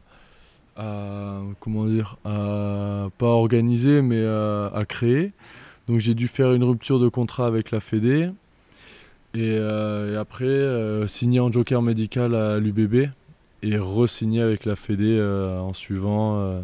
à- 0.77 1.41
comment 1.59 1.86
dire, 1.88 2.17
à 2.23 3.07
pas 3.17 3.25
organiser 3.27 4.01
mais 4.01 4.23
à 4.25 4.86
créer. 4.88 5.33
Donc 5.88 6.00
j'ai 6.00 6.13
dû 6.13 6.28
faire 6.28 6.54
une 6.54 6.63
rupture 6.63 7.00
de 7.00 7.10
contrat 7.10 7.46
avec 7.46 7.72
la 7.72 7.80
Fédé 7.80 8.30
et, 9.34 9.58
euh, 9.58 10.13
et 10.13 10.17
après 10.17 10.46
euh, 10.46 11.08
signer 11.08 11.39
en 11.39 11.52
joker 11.52 11.82
médical 11.82 12.36
à 12.36 12.60
l'UBB 12.60 13.10
et 13.63 13.78
re-signer 13.78 14.41
avec 14.41 14.65
la 14.65 14.76
Fédé 14.76 15.17
euh, 15.17 15.60
en 15.60 15.74
suivant. 15.74 16.63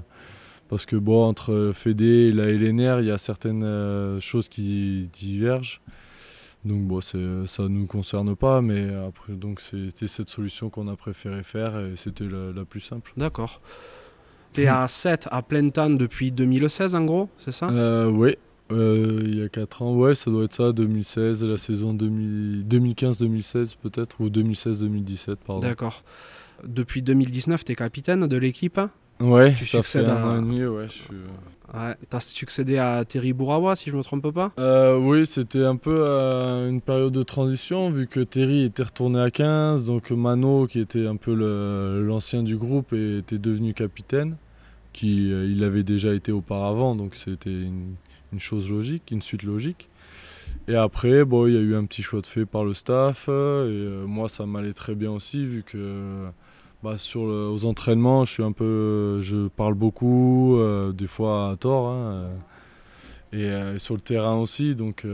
parce 0.70 0.86
que 0.86 0.96
bon, 0.96 1.26
entre 1.26 1.72
Fédé 1.74 2.30
et 2.30 2.32
la 2.32 2.46
LNR, 2.46 3.02
il 3.02 3.08
y 3.08 3.12
a 3.12 3.18
certaines 3.18 4.20
choses 4.22 4.48
qui 4.48 5.10
divergent. 5.12 5.82
Donc 6.66 6.82
bon, 6.84 7.00
ça 7.00 7.18
ne 7.18 7.68
nous 7.70 7.88
concerne 7.88 8.36
pas, 8.36 8.62
mais 8.62 8.94
après, 9.08 9.34
donc 9.34 9.62
c'était 9.62 10.08
cette 10.08 10.30
solution 10.30 10.70
qu'on 10.70 10.90
a 10.90 10.96
préféré 10.96 11.44
faire 11.44 11.80
et 11.80 11.96
c'était 11.96 12.26
la, 12.26 12.52
la 12.54 12.66
plus 12.66 12.82
simple. 12.82 13.14
D'accord. 13.16 13.62
T'es 14.52 14.68
à 14.68 14.88
7 14.88 15.30
à 15.32 15.42
plein 15.42 15.70
temps 15.70 15.90
depuis 15.90 16.32
2016 16.32 16.96
en 16.96 17.06
gros, 17.06 17.30
c'est 17.38 17.54
ça? 17.54 17.70
Oui, 18.10 18.36
euh, 18.72 19.22
il 19.26 19.40
y 19.40 19.42
a 19.44 19.50
4 19.50 19.82
ans, 19.82 19.96
ouais, 19.96 20.16
ça 20.16 20.30
doit 20.32 20.44
être 20.46 20.54
ça, 20.54 20.72
2016, 20.72 21.44
la 21.44 21.58
saison 21.58 21.94
2000 21.94 22.66
2015-2016 22.68 23.76
peut-être, 23.82 24.20
ou 24.20 24.30
2016-2017, 24.30 25.36
pardon. 25.46 25.62
D'accord. 25.62 26.04
Depuis 26.66 27.02
2019, 27.02 27.64
t'es 27.66 27.76
capitaine 27.76 28.28
de 28.28 28.38
l'équipe. 28.38 28.80
Ouais, 29.20 29.54
Tu 29.56 29.66
ça 29.66 29.84
fait 29.84 30.00
un 30.06 30.16
à- 30.16 30.26
an 30.26 30.38
et 30.38 30.42
demi, 30.42 30.66
ouais, 30.66 30.86
je 30.88 30.94
suis... 30.94 31.16
Ouais, 31.74 31.96
t'as 32.10 32.20
succédé 32.20 32.80
à 32.80 33.06
Terry 33.06 33.32
Bourawa, 33.32 33.76
si 33.76 33.92
je 33.92 33.96
me 33.96 34.02
trompe 34.02 34.32
pas? 34.32 34.52
Euh, 34.58 34.98
oui, 34.98 35.28
c'était 35.28 35.64
un 35.66 35.76
peu 35.76 35.96
euh, 36.00 36.68
une 36.68 36.82
période 36.82 37.14
de 37.14 37.22
transition 37.22 37.92
vu 37.92 38.08
que 38.08 38.22
Terry 38.22 38.64
était 38.64 38.82
retourné 38.82 39.20
à 39.20 39.30
15, 39.30 39.84
donc 39.84 40.10
Mano 40.10 40.66
qui 40.66 40.80
était 40.80 41.06
un 41.06 41.16
peu 41.16 41.34
l'ancien 42.02 42.42
du 42.42 42.58
groupe 42.58 42.94
était 42.94 43.38
devenu 43.38 43.74
capitaine, 43.76 44.38
qui 44.94 45.32
euh, 45.32 45.46
il 45.46 45.64
avait 45.64 45.84
déjà 45.84 46.14
été 46.16 46.32
auparavant, 46.32 46.96
donc 46.96 47.14
c'était 47.16 47.52
une, 47.52 47.94
une 48.34 48.40
chose 48.40 48.70
logique, 48.72 49.12
une 49.12 49.22
suite 49.22 49.44
logique. 49.44 49.90
Et 50.68 50.76
après, 50.76 51.26
bon, 51.26 51.48
il 51.48 51.54
y 51.54 51.58
a 51.58 51.62
eu 51.62 51.76
un 51.76 51.86
petit 51.86 52.02
choix 52.04 52.22
de 52.22 52.26
fait 52.28 52.46
par 52.46 52.64
le 52.64 52.74
staff 52.74 53.26
euh, 53.30 53.66
et 53.66 54.04
euh, 54.04 54.06
moi 54.08 54.30
ça 54.30 54.46
m'allait 54.46 54.74
très 54.74 54.96
bien 54.96 55.12
aussi 55.12 55.46
vu 55.46 55.64
que 55.64 56.26
bah, 56.84 56.98
sur 56.98 57.26
le- 57.26 57.48
aux 57.50 57.66
entraînements, 57.66 58.26
je 58.26 58.32
suis 58.32 58.44
un 58.44 58.52
peu, 58.52 59.22
je 59.22 59.48
parle 59.48 59.74
beaucoup, 59.74 60.58
euh, 60.58 60.92
des 60.92 61.08
fois 61.08 61.50
à 61.52 61.56
tort. 61.56 61.90
hein, 61.90 62.30
euh, 63.34 63.76
et 63.76 63.80
sur 63.80 63.94
le 63.96 64.02
terrain 64.02 64.36
aussi. 64.36 64.76
Donc 64.76 65.06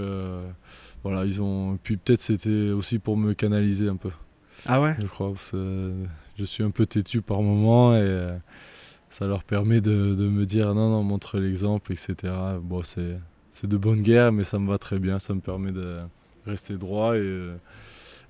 voilà, 1.04 1.25
ils 1.25 1.41
ont. 1.41 1.78
Puis 1.84 1.97
peut-être 1.97 2.21
c'était 2.21 2.69
aussi 2.71 2.97
pour 2.99 3.17
me 3.17 3.34
canaliser 3.34 3.89
un 3.89 3.97
peu, 3.97 4.12
Ah 4.65 4.82
ouais? 4.82 4.95
Je 4.99 5.06
crois. 5.08 5.34
que 5.51 5.93
je 6.38 6.45
suis 6.45 6.63
un 6.63 6.71
peu 6.71 6.86
têtu 6.86 7.21
par 7.21 7.41
moment 7.41 7.95
et 7.95 8.30
ça 9.17 9.25
leur 9.28 9.43
permet 9.43 9.80
de, 9.82 10.13
de 10.15 10.28
me 10.28 10.45
dire 10.45 10.73
non, 10.75 10.89
non, 10.89 11.04
montre 11.04 11.39
l'exemple, 11.39 11.93
etc. 11.93 12.34
Bon, 12.62 12.84
c'est 12.84 13.17
c'est 13.51 13.67
de 13.67 13.78
bonne 13.78 14.01
guerre, 14.01 14.32
mais 14.34 14.43
ça 14.43 14.60
me 14.60 14.67
va 14.69 14.78
très 14.78 14.99
bien. 14.99 15.17
Ça 15.19 15.34
me 15.34 15.39
permet 15.39 15.71
de 15.71 15.99
rester 16.45 16.78
droit 16.78 17.15
et, 17.15 17.19
euh, 17.21 17.56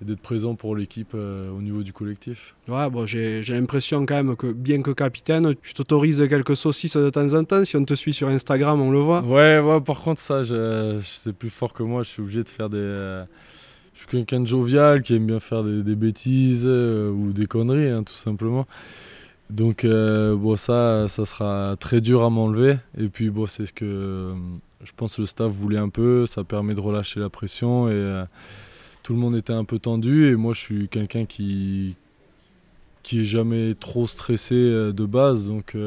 et 0.01 0.05
d'être 0.05 0.21
présent 0.21 0.53
pour 0.55 0.75
l'équipe 0.75 1.13
euh, 1.15 1.49
au 1.49 1.61
niveau 1.61 1.81
du 1.81 1.91
collectif. 1.93 2.55
Ouais, 2.67 2.87
bon, 2.91 3.05
j'ai 3.07 3.41
j'ai 3.41 3.55
l'impression 3.55 4.05
quand 4.05 4.15
même 4.21 4.35
que, 4.35 4.51
bien 4.51 4.81
que 4.83 4.91
capitaine, 4.91 5.55
tu 5.63 5.73
t'autorises 5.73 6.23
quelques 6.29 6.55
saucisses 6.55 6.97
de 6.97 7.09
temps 7.09 7.33
en 7.33 7.43
temps. 7.43 7.65
Si 7.65 7.75
on 7.77 7.83
te 7.85 7.95
suit 7.95 8.13
sur 8.13 8.27
Instagram, 8.27 8.79
on 8.79 8.91
le 8.91 8.99
voit. 8.99 9.21
Ouais, 9.23 9.59
ouais, 9.59 9.81
par 9.81 10.01
contre, 10.01 10.21
ça, 10.21 10.43
je, 10.43 10.99
je- 10.99 11.05
c'est 11.23 11.33
plus 11.33 11.49
fort 11.49 11.73
que 11.73 11.81
moi. 11.83 12.03
Je 12.03 12.09
suis 12.09 12.21
obligé 12.21 12.43
de 12.43 12.49
faire 12.49 12.69
des. 12.69 12.77
euh, 12.77 13.25
je 13.93 13.99
suis 13.99 14.07
quelqu'un 14.07 14.41
de 14.41 14.47
jovial 14.47 15.01
qui 15.01 15.15
aime 15.15 15.25
bien 15.25 15.39
faire 15.39 15.63
des, 15.63 15.81
des 15.81 15.95
bêtises 15.95 16.65
euh, 16.67 17.09
ou 17.09 17.33
des 17.33 17.47
conneries, 17.47 17.89
hein, 17.89 18.03
tout 18.03 18.13
simplement. 18.13 18.67
Donc, 19.49 19.85
euh, 19.85 20.35
bon, 20.35 20.55
ça, 20.55 21.07
ça 21.07 21.25
sera 21.25 21.75
très 21.79 22.01
dur 22.01 22.23
à 22.23 22.29
m'enlever. 22.29 22.77
Et 22.97 23.09
puis, 23.09 23.29
bon, 23.29 23.45
c'est 23.47 23.65
ce 23.65 23.73
que 23.73 23.85
euh, 23.85 24.33
je 24.83 24.91
pense 24.95 25.17
que 25.17 25.21
le 25.21 25.27
staff 25.27 25.51
voulait 25.51 25.77
un 25.77 25.89
peu. 25.89 26.25
Ça 26.25 26.43
permet 26.43 26.73
de 26.73 26.79
relâcher 26.79 27.19
la 27.19 27.29
pression 27.29 27.87
et, 27.87 27.93
euh, 27.93 28.25
tout 29.03 29.13
le 29.13 29.19
monde 29.19 29.35
était 29.35 29.53
un 29.53 29.65
peu 29.65 29.77
tendu 29.77 30.31
et 30.31 30.35
moi 30.35 30.55
je 30.55 30.59
suis 30.59 30.89
quelqu'un 30.89 31.25
qui 31.25 31.95
qui 33.03 33.21
est 33.21 33.25
jamais 33.25 33.75
trop 33.75 34.07
stressé 34.07 34.55
de 34.55 35.05
base 35.05 35.45
donc 35.45 35.77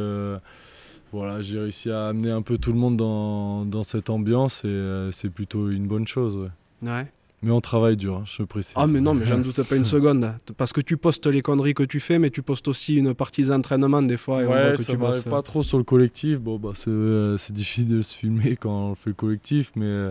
voilà 1.11 1.43
j'ai 1.43 1.59
réussi 1.59 1.91
à 1.91 2.07
amener 2.07 2.31
un 2.31 2.43
peu 2.43 2.59
tout 2.59 2.73
le 2.73 2.79
monde 2.79 2.97
dans, 2.97 3.65
dans 3.65 3.83
cette 3.83 4.09
ambiance 4.09 4.65
et 4.65 5.09
c'est 5.11 5.31
plutôt 5.31 5.69
une 5.69 5.89
bonne 5.89 6.07
chose 6.07 6.37
ouais. 6.37 6.89
ouais. 6.89 7.07
Mais 7.43 7.53
on 7.53 7.61
travaille 7.61 7.97
dur, 7.97 8.17
hein, 8.17 8.25
je 8.25 8.43
précise. 8.43 8.75
Ah 8.77 8.89
mais 8.89 9.01
non, 9.01 9.15
mais 9.15 9.25
j'en 9.25 9.39
doute 9.39 9.63
pas 9.63 9.77
une 9.77 9.85
seconde. 9.97 10.33
Parce 10.57 10.73
que 10.73 10.81
tu 10.81 10.97
postes 10.97 11.27
les 11.27 11.41
conneries 11.41 11.75
que 11.75 11.85
tu 11.85 12.01
fais, 12.01 12.19
mais 12.19 12.31
tu 12.31 12.43
postes 12.43 12.67
aussi 12.67 12.97
une 12.97 13.15
partie 13.15 13.45
d'entraînement 13.45 14.03
des 14.03 14.17
fois. 14.17 14.43
Et 14.43 14.47
ouais, 14.47 14.77
ça 14.77 14.97
m'arrive 14.97 15.23
pas 15.25 15.43
trop 15.43 15.63
sur 15.63 15.79
le 15.79 15.85
collectif. 15.85 16.41
Bon, 16.41 16.59
bah, 16.59 16.73
c'est 16.75 17.53
difficile 17.53 17.89
de 17.89 18.03
se 18.03 18.17
filmer 18.17 18.57
quand 18.57 18.91
on 18.91 18.95
fait 18.95 19.11
le 19.11 19.15
collectif, 19.15 19.71
mais 19.77 20.11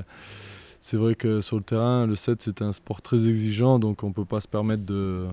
c'est 0.79 0.97
vrai 0.97 1.15
que 1.15 1.41
sur 1.41 1.57
le 1.57 1.63
terrain, 1.63 2.05
le 2.05 2.15
7 2.15 2.41
c'est 2.41 2.61
un 2.61 2.71
sport 2.71 3.01
très 3.01 3.27
exigeant, 3.27 3.77
donc 3.79 4.03
on 4.03 4.13
peut 4.13 4.25
pas 4.25 4.39
se 4.39 4.47
permettre 4.47 4.85
de 4.85 5.25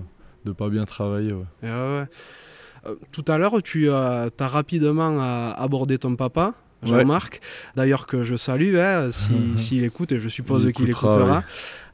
ne 0.45 0.51
pas 0.51 0.69
bien 0.69 0.85
travailler. 0.85 1.33
Euh, 1.63 2.95
tout 3.11 3.25
à 3.27 3.37
l'heure, 3.37 3.61
tu 3.63 3.89
as 3.89 4.29
rapidement 4.39 5.17
euh, 5.21 5.51
abordé 5.55 5.97
ton 5.97 6.15
papa. 6.15 6.53
Jean-Marc, 6.83 7.41
d'ailleurs 7.75 8.05
que 8.05 8.21
je 8.21 8.35
salue, 8.35 8.75
hein, 8.75 9.09
s'il 9.57 9.83
écoute, 9.83 10.11
et 10.11 10.19
je 10.19 10.29
suppose 10.29 10.71
qu'il 10.71 10.89
écoutera. 10.89 11.43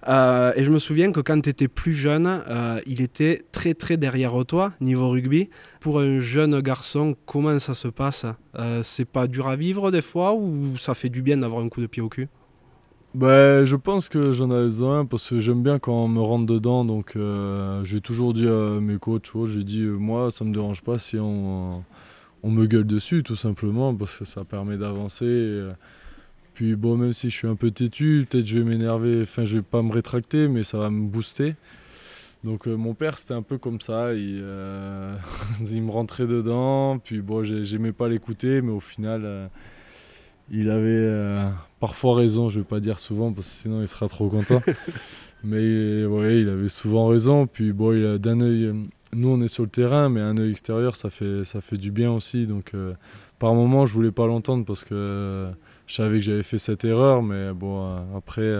Euh, 0.07 0.51
et 0.55 0.63
je 0.63 0.71
me 0.71 0.79
souviens 0.79 1.11
que 1.11 1.19
quand 1.19 1.39
tu 1.41 1.49
étais 1.49 1.67
plus 1.67 1.93
jeune, 1.93 2.43
il 2.85 3.01
était 3.01 3.43
très 3.51 3.73
très 3.73 3.97
derrière 3.97 4.33
toi, 4.45 4.73
niveau 4.81 5.09
rugby. 5.09 5.49
Pour 5.79 5.99
un 5.99 6.19
jeune 6.19 6.59
garçon, 6.61 7.15
comment 7.25 7.57
ça 7.59 7.73
se 7.73 7.87
passe? 7.87 8.25
C'est 8.83 9.07
pas 9.07 9.27
dur 9.27 9.47
à 9.47 9.55
vivre 9.55 9.91
des 9.91 10.01
fois 10.01 10.33
ou 10.33 10.77
ça 10.77 10.93
fait 10.93 11.09
du 11.09 11.21
bien 11.21 11.37
d'avoir 11.37 11.63
un 11.63 11.69
coup 11.69 11.81
de 11.81 11.87
pied 11.87 12.01
au 12.01 12.09
cul? 12.09 12.27
Bah, 13.13 13.65
je 13.65 13.75
pense 13.75 14.07
que 14.07 14.31
j'en 14.31 14.49
ai 14.51 14.63
besoin 14.63 15.05
parce 15.05 15.29
que 15.29 15.41
j'aime 15.41 15.63
bien 15.63 15.79
quand 15.79 16.05
on 16.05 16.07
me 16.07 16.21
rentre 16.21 16.45
dedans. 16.45 16.85
Donc, 16.85 17.15
euh, 17.17 17.83
j'ai 17.83 17.99
toujours 17.99 18.33
dit 18.33 18.47
à 18.47 18.79
mes 18.79 18.97
coachs, 18.97 19.29
j'ai 19.45 19.65
dit, 19.65 19.81
euh, 19.81 19.97
moi, 19.97 20.31
ça 20.31 20.45
me 20.45 20.53
dérange 20.53 20.81
pas 20.81 20.97
si 20.97 21.17
on, 21.19 21.83
me 22.43 22.65
gueule 22.67 22.85
dessus, 22.85 23.23
tout 23.23 23.35
simplement, 23.35 23.93
parce 23.93 24.17
que 24.17 24.25
ça 24.25 24.45
permet 24.45 24.77
d'avancer. 24.77 25.25
Euh, 25.25 25.73
puis, 26.61 26.75
bon, 26.75 26.95
même 26.97 27.13
si 27.13 27.29
je 27.29 27.35
suis 27.35 27.47
un 27.47 27.55
peu 27.55 27.71
têtu, 27.71 28.27
peut-être 28.29 28.45
je 28.45 28.59
vais 28.59 28.63
m'énerver, 28.63 29.21
enfin, 29.23 29.45
je 29.45 29.57
vais 29.57 29.63
pas 29.63 29.81
me 29.81 29.91
rétracter, 29.91 30.47
mais 30.47 30.63
ça 30.63 30.77
va 30.77 30.89
me 30.89 31.07
booster. 31.07 31.55
Donc, 32.43 32.67
mon 32.67 32.93
père, 32.93 33.17
c'était 33.17 33.33
un 33.33 33.41
peu 33.41 33.57
comme 33.57 33.81
ça. 33.81 34.13
Il, 34.13 34.43
il, 35.71 35.81
me 35.81 35.91
rentrait 35.91 36.27
dedans, 36.27 36.99
puis 36.99 37.21
bon, 37.21 37.43
j'aimais 37.43 37.93
pas 37.93 38.07
l'écouter, 38.07 38.61
mais 38.61 38.71
au 38.71 38.79
final 38.79 39.49
il 40.51 40.69
avait 40.69 40.89
euh, 40.89 41.49
parfois 41.79 42.15
raison, 42.15 42.49
je 42.49 42.59
vais 42.59 42.65
pas 42.65 42.81
dire 42.81 42.99
souvent 42.99 43.31
parce 43.31 43.47
que 43.47 43.53
sinon 43.53 43.81
il 43.81 43.87
sera 43.87 44.07
trop 44.09 44.29
content. 44.29 44.61
mais 45.43 46.05
ouais, 46.05 46.41
il 46.41 46.49
avait 46.49 46.69
souvent 46.69 47.07
raison. 47.07 47.47
Puis 47.47 47.71
bon, 47.71 47.93
il 47.93 48.05
a 48.05 48.17
d'un 48.17 48.41
œil, 48.41 48.65
euh, 48.65 48.73
nous 49.13 49.29
on 49.29 49.41
est 49.41 49.47
sur 49.47 49.63
le 49.63 49.69
terrain, 49.69 50.09
mais 50.09 50.19
un 50.19 50.37
œil 50.37 50.51
extérieur, 50.51 50.95
ça 50.95 51.09
fait, 51.09 51.45
ça 51.45 51.61
fait 51.61 51.77
du 51.77 51.89
bien 51.89 52.11
aussi. 52.11 52.47
Donc 52.47 52.71
euh, 52.73 52.93
par 53.39 53.53
moment, 53.53 53.85
je 53.85 53.93
voulais 53.93 54.11
pas 54.11 54.27
l'entendre 54.27 54.65
parce 54.65 54.83
que 54.83 55.47
je 55.91 55.97
savais 55.97 56.19
que 56.19 56.25
j'avais 56.25 56.43
fait 56.43 56.57
cette 56.57 56.85
erreur. 56.85 57.21
Mais 57.21 57.51
bon, 57.53 58.15
après, 58.15 58.55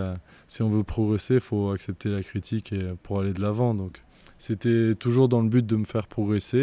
si 0.48 0.62
on 0.62 0.70
veut 0.70 0.84
progresser, 0.84 1.36
il 1.36 1.40
faut 1.40 1.72
accepter 1.72 2.10
la 2.10 2.24
critique 2.24 2.74
et, 2.74 2.92
pour 3.04 3.22
aller 3.22 3.32
de 3.32 3.42
l'avant. 3.42 3.74
Donc 3.74 4.02
c'était 4.38 4.96
toujours 4.96 5.30
dans 5.30 5.42
le 5.42 5.48
but 5.48 5.66
de 5.66 5.78
me 5.78 5.86
faire 5.86 6.08
progresser. 6.08 6.58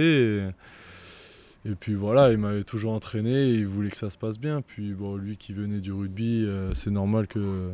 Et, 1.64 1.70
et 1.70 1.74
puis 1.74 1.94
voilà, 1.94 2.32
il 2.32 2.38
m'avait 2.38 2.64
toujours 2.64 2.92
entraîné, 2.92 3.50
il 3.50 3.66
voulait 3.66 3.90
que 3.90 3.96
ça 3.96 4.10
se 4.10 4.18
passe 4.18 4.38
bien. 4.38 4.60
Puis 4.60 4.92
bon, 4.92 5.16
lui 5.16 5.38
qui 5.38 5.54
venait 5.54 5.80
du 5.80 5.92
rugby, 5.92 6.44
euh, 6.44 6.74
c'est 6.74 6.90
normal 6.90 7.26
que 7.28 7.72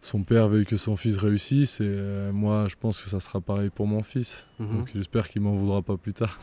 son 0.00 0.22
père 0.22 0.48
veuille 0.48 0.64
que 0.64 0.76
son 0.76 0.96
fils 0.96 1.16
réussisse. 1.16 1.80
Et 1.80 1.86
euh, 1.86 2.32
moi, 2.32 2.66
je 2.68 2.76
pense 2.78 3.00
que 3.00 3.10
ça 3.10 3.20
sera 3.20 3.40
pareil 3.40 3.70
pour 3.70 3.86
mon 3.86 4.02
fils. 4.02 4.46
Mhm. 4.58 4.76
Donc 4.76 4.90
j'espère 4.94 5.28
qu'il 5.28 5.42
m'en 5.42 5.54
voudra 5.54 5.82
pas 5.82 5.96
plus 5.96 6.14
tard. 6.14 6.38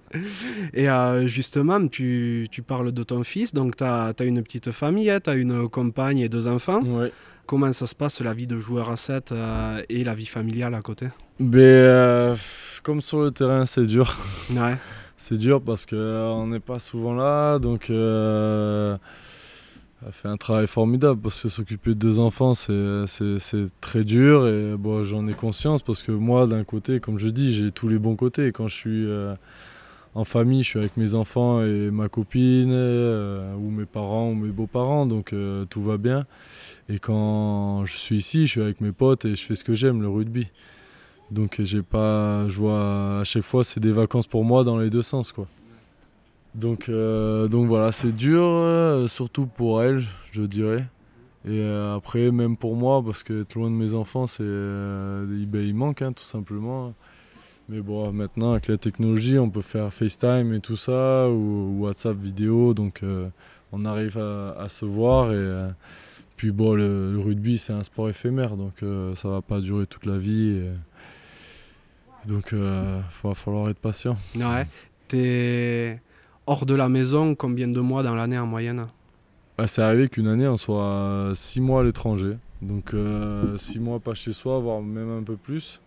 et 0.74 0.88
euh, 0.88 1.26
justement, 1.26 1.86
tu, 1.86 2.48
tu, 2.50 2.62
parles 2.62 2.92
de 2.92 3.02
ton 3.02 3.22
fils, 3.24 3.52
donc 3.52 3.76
tu 3.76 3.84
as, 3.84 4.14
as, 4.18 4.24
une 4.24 4.42
petite 4.42 4.70
famille, 4.70 5.10
hein, 5.10 5.20
tu 5.20 5.30
as 5.30 5.34
une 5.34 5.68
compagne 5.68 6.18
et 6.18 6.28
deux 6.28 6.46
enfants. 6.46 6.82
Comment 7.46 7.72
ça 7.72 7.86
se 7.86 7.94
passe 7.94 8.20
la 8.20 8.34
vie 8.34 8.46
de 8.46 8.58
joueur 8.58 8.90
à 8.90 8.98
7 8.98 9.32
et 9.88 10.04
la 10.04 10.14
vie 10.14 10.26
familiale 10.26 10.74
à 10.74 10.82
côté? 10.82 11.08
Ben, 11.40 12.36
Comme 12.82 13.00
sur 13.00 13.22
le 13.22 13.30
terrain, 13.30 13.64
c'est 13.64 13.86
dur. 13.86 14.18
Ouais 14.50 14.76
c'est 15.18 15.36
dur 15.36 15.60
parce 15.60 15.84
qu'on 15.84 15.96
euh, 15.96 16.46
n'est 16.46 16.60
pas 16.60 16.78
souvent 16.78 17.12
là. 17.12 17.58
Donc, 17.58 17.90
euh, 20.02 20.06
elle 20.06 20.12
fait 20.12 20.28
un 20.28 20.36
travail 20.36 20.66
formidable 20.66 21.20
parce 21.20 21.42
que 21.42 21.48
s'occuper 21.48 21.90
de 21.90 21.94
deux 21.94 22.18
enfants, 22.18 22.54
c'est 22.54 23.66
très 23.80 24.04
dur. 24.04 24.46
Et 24.46 24.76
bon, 24.76 25.04
j'en 25.04 25.26
ai 25.28 25.34
conscience 25.34 25.82
parce 25.82 26.02
que 26.02 26.12
moi, 26.12 26.46
d'un 26.46 26.64
côté, 26.64 27.00
comme 27.00 27.18
je 27.18 27.28
dis, 27.28 27.54
j'ai 27.54 27.70
tous 27.70 27.88
les 27.88 27.98
bons 27.98 28.16
côtés. 28.16 28.52
Quand 28.52 28.68
je 28.68 28.74
suis 28.74 29.06
euh, 29.06 29.34
en 30.14 30.24
famille, 30.24 30.62
je 30.62 30.68
suis 30.68 30.78
avec 30.78 30.96
mes 30.96 31.14
enfants 31.14 31.62
et 31.62 31.90
ma 31.90 32.08
copine, 32.08 32.72
ou 32.72 33.70
mes 33.70 33.86
parents, 33.86 34.30
ou 34.30 34.34
mes 34.34 34.50
beaux-parents. 34.50 35.06
Donc, 35.06 35.34
tout 35.70 35.82
va 35.82 35.96
bien. 35.96 36.26
Et 36.88 36.98
quand 36.98 37.84
je 37.84 37.96
suis 37.96 38.16
ici, 38.16 38.46
je 38.46 38.52
suis 38.52 38.62
avec 38.62 38.80
mes 38.80 38.92
potes 38.92 39.24
et 39.24 39.36
je 39.36 39.44
fais 39.44 39.56
ce 39.56 39.64
que 39.64 39.74
j'aime, 39.74 40.00
le 40.00 40.08
rugby. 40.08 40.48
Donc 41.30 41.60
j'ai 41.62 41.82
pas, 41.82 42.48
je 42.48 42.56
vois 42.56 43.20
à 43.20 43.24
chaque 43.24 43.42
fois 43.42 43.64
c'est 43.64 43.80
des 43.80 43.92
vacances 43.92 44.26
pour 44.26 44.44
moi 44.44 44.64
dans 44.64 44.78
les 44.78 44.90
deux 44.90 45.02
sens 45.02 45.32
quoi. 45.32 45.46
Donc 46.58 46.88
euh, 46.88 47.46
donc 47.46 47.68
voilà 47.68 47.92
c'est 47.92 48.12
dur 48.12 48.42
euh, 48.42 49.06
surtout 49.06 49.46
pour 49.46 49.82
elle 49.82 50.04
je 50.32 50.42
dirais. 50.42 50.86
Et 51.44 51.60
euh, 51.60 51.96
après 51.96 52.32
même 52.32 52.56
pour 52.56 52.74
moi 52.74 53.02
parce 53.04 53.22
que 53.22 53.42
être 53.42 53.54
loin 53.54 53.70
de 53.70 53.76
mes 53.76 53.94
enfants 53.94 54.26
c'est 54.26 54.42
ben, 54.42 55.62
il 55.62 55.74
manque 55.74 56.02
hein, 56.02 56.12
tout 56.12 56.24
simplement. 56.24 56.94
Mais 57.68 57.80
bon 57.80 58.12
maintenant 58.12 58.52
avec 58.52 58.66
la 58.66 58.76
technologie 58.76 59.38
on 59.38 59.50
peut 59.50 59.62
faire 59.62 59.92
FaceTime 59.92 60.52
et 60.52 60.60
tout 60.60 60.76
ça 60.76 61.28
ou, 61.30 61.84
WhatsApp 61.84 62.16
vidéo 62.16 62.74
donc 62.74 63.02
on 63.72 63.84
arrive 63.84 64.18
à, 64.18 64.68
se 64.68 64.84
voir 64.84 65.32
et 65.32 65.70
puis 66.36 66.50
bon 66.50 66.74
le, 66.74 67.18
rugby 67.18 67.58
c'est 67.58 67.72
un 67.72 67.84
sport 67.84 68.08
éphémère 68.08 68.56
donc 68.56 68.82
ça 69.14 69.28
va 69.28 69.42
pas 69.42 69.60
durer 69.60 69.86
toute 69.86 70.06
la 70.06 70.18
vie. 70.18 70.60
Donc, 72.26 72.50
il 72.52 72.58
euh, 72.58 73.00
va 73.22 73.34
falloir 73.34 73.70
être 73.70 73.78
patient. 73.78 74.16
Ouais. 74.36 74.66
T'es 75.06 76.00
hors 76.48 76.66
de 76.66 76.74
la 76.74 76.88
maison 76.88 77.34
combien 77.34 77.68
de 77.68 77.80
mois 77.80 78.02
dans 78.02 78.14
l'année 78.14 78.38
en 78.38 78.46
moyenne 78.46 78.82
bah, 79.56 79.66
C'est 79.66 79.82
arrivé 79.82 80.08
qu'une 80.08 80.26
année, 80.26 80.48
on 80.48 80.56
soit 80.56 81.32
six 81.34 81.60
mois 81.60 81.82
à 81.82 81.84
l'étranger. 81.84 82.36
Donc, 82.62 82.94
euh, 82.94 83.56
six 83.58 83.78
mois 83.78 84.00
pas 84.00 84.14
chez 84.14 84.32
soi, 84.32 84.58
voire 84.58 84.80
même 84.80 85.10
un 85.10 85.22
peu 85.22 85.36
plus. 85.36 85.80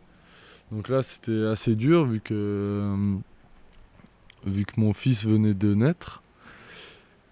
Donc 0.71 0.87
là, 0.87 1.01
c'était 1.01 1.47
assez 1.47 1.75
dur 1.75 2.05
vu 2.05 2.21
que, 2.21 2.33
euh, 2.33 3.15
vu 4.45 4.65
que 4.65 4.79
mon 4.79 4.93
fils 4.93 5.25
venait 5.25 5.53
de 5.53 5.73
naître. 5.73 6.21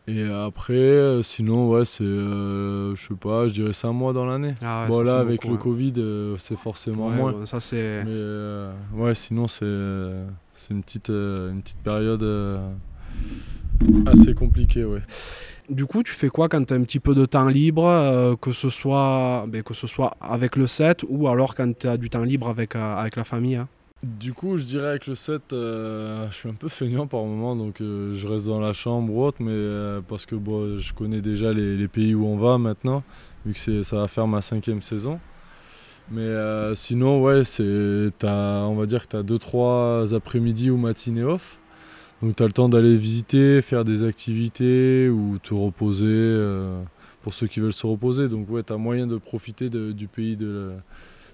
Et 0.09 0.23
après, 0.23 0.73
euh, 0.73 1.21
sinon, 1.21 1.69
ouais, 1.69 1.85
c'est, 1.85 2.03
euh, 2.03 2.95
je 2.95 3.07
sais 3.07 3.13
pas, 3.13 3.47
je 3.47 3.53
dirais 3.53 3.73
5 3.73 3.93
mois 3.93 4.11
dans 4.11 4.25
l'année. 4.25 4.55
Ah 4.63 4.87
bon, 4.87 5.01
là, 5.01 5.19
avec 5.19 5.45
le 5.45 5.55
Covid, 5.55 5.93
euh, 5.97 6.35
c'est 6.39 6.57
forcément 6.57 7.09
moins. 7.09 7.45
ça, 7.45 7.59
c'est... 7.59 8.03
Mais 8.05 8.99
ouais, 8.99 9.13
sinon, 9.13 9.47
c'est, 9.47 10.11
c'est 10.55 10.73
une, 10.73 10.81
petite, 10.81 11.09
une 11.09 11.61
petite 11.61 11.77
période 11.83 12.23
assez 14.05 14.33
compliquée, 14.33 14.85
ouais. 14.85 15.01
Du 15.69 15.85
coup, 15.85 16.01
tu 16.01 16.13
fais 16.13 16.29
quoi 16.29 16.49
quand 16.49 16.65
tu 16.65 16.73
as 16.73 16.77
un 16.77 16.81
petit 16.81 16.99
peu 16.99 17.13
de 17.13 17.25
temps 17.25 17.47
libre, 17.47 18.35
que, 18.41 18.51
ce 18.51 18.69
soit, 18.69 19.45
ben, 19.47 19.61
que 19.61 19.75
ce 19.75 19.85
soit 19.85 20.17
avec 20.19 20.55
le 20.55 20.65
set 20.65 21.05
ou 21.07 21.27
alors 21.27 21.53
quand 21.53 21.77
tu 21.77 21.87
as 21.87 21.97
du 21.97 22.09
temps 22.09 22.23
libre 22.23 22.49
avec, 22.49 22.75
avec 22.75 23.15
la 23.15 23.23
famille 23.23 23.55
hein? 23.55 23.67
Du 24.03 24.31
coup, 24.31 24.55
je 24.55 24.63
dirais 24.63 24.87
avec 24.87 25.07
le 25.07 25.15
7, 25.15 25.51
euh, 25.51 26.25
je 26.31 26.35
suis 26.35 26.47
un 26.47 26.53
peu 26.53 26.69
feignant 26.69 27.05
par 27.05 27.21
moment, 27.21 27.53
donc 27.57 27.81
euh, 27.81 28.13
je 28.13 28.27
reste 28.27 28.45
dans 28.45 28.61
la 28.61 28.71
chambre 28.71 29.13
ou 29.13 29.25
autre, 29.25 29.39
mais 29.41 29.51
euh, 29.51 29.99
parce 29.99 30.25
que 30.25 30.35
bon, 30.35 30.79
je 30.79 30.93
connais 30.93 31.19
déjà 31.19 31.51
les, 31.51 31.87
pays 31.89 32.15
où 32.15 32.25
on 32.25 32.37
va 32.37 32.57
maintenant, 32.57 33.03
vu 33.45 33.53
que 33.53 33.83
ça 33.83 33.97
va 33.97 34.07
faire 34.07 34.25
ma 34.25 34.41
cinquième 34.41 34.81
saison. 34.81 35.19
Mais 36.11 36.27
sinon, 36.75 37.21
ouais, 37.21 37.43
c'est, 37.43 38.11
on 38.23 38.75
va 38.75 38.85
dire 38.85 39.07
que 39.07 39.09
tu 39.09 39.15
as 39.17 39.21
2-3 39.21 40.15
après-midi 40.15 40.71
ou 40.71 40.77
matinées 40.77 41.23
off. 41.23 41.59
Donc 42.21 42.35
tu 42.35 42.43
as 42.43 42.45
le 42.45 42.51
temps 42.51 42.69
d'aller 42.69 42.97
visiter, 42.97 43.61
faire 43.61 43.85
des 43.85 44.03
activités 44.03 45.09
ou 45.09 45.37
te 45.39 45.53
reposer 45.53 46.37
pour 47.21 47.33
ceux 47.33 47.47
qui 47.47 47.59
veulent 47.59 47.73
se 47.73 47.87
reposer. 47.87 48.27
Donc 48.27 48.49
ouais, 48.49 48.63
tu 48.63 48.73
as 48.73 48.77
moyen 48.77 49.07
de 49.07 49.17
profiter 49.17 49.69
du 49.69 50.07
pays 50.07 50.35
de 50.35 50.71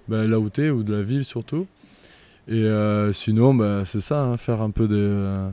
ben, 0.07 0.29
là 0.29 0.39
où 0.39 0.49
tu 0.49 0.65
es, 0.65 0.69
ou 0.69 0.83
de 0.83 0.93
la 0.93 1.01
ville 1.01 1.23
surtout. 1.23 1.67
Et 2.47 2.63
euh, 2.63 3.11
sinon, 3.11 3.53
bah, 3.53 3.83
c'est 3.85 4.01
ça, 4.01 4.23
hein, 4.23 4.37
faire 4.37 4.61
un 4.61 4.69
peu 4.69 4.87
des, 4.87 5.49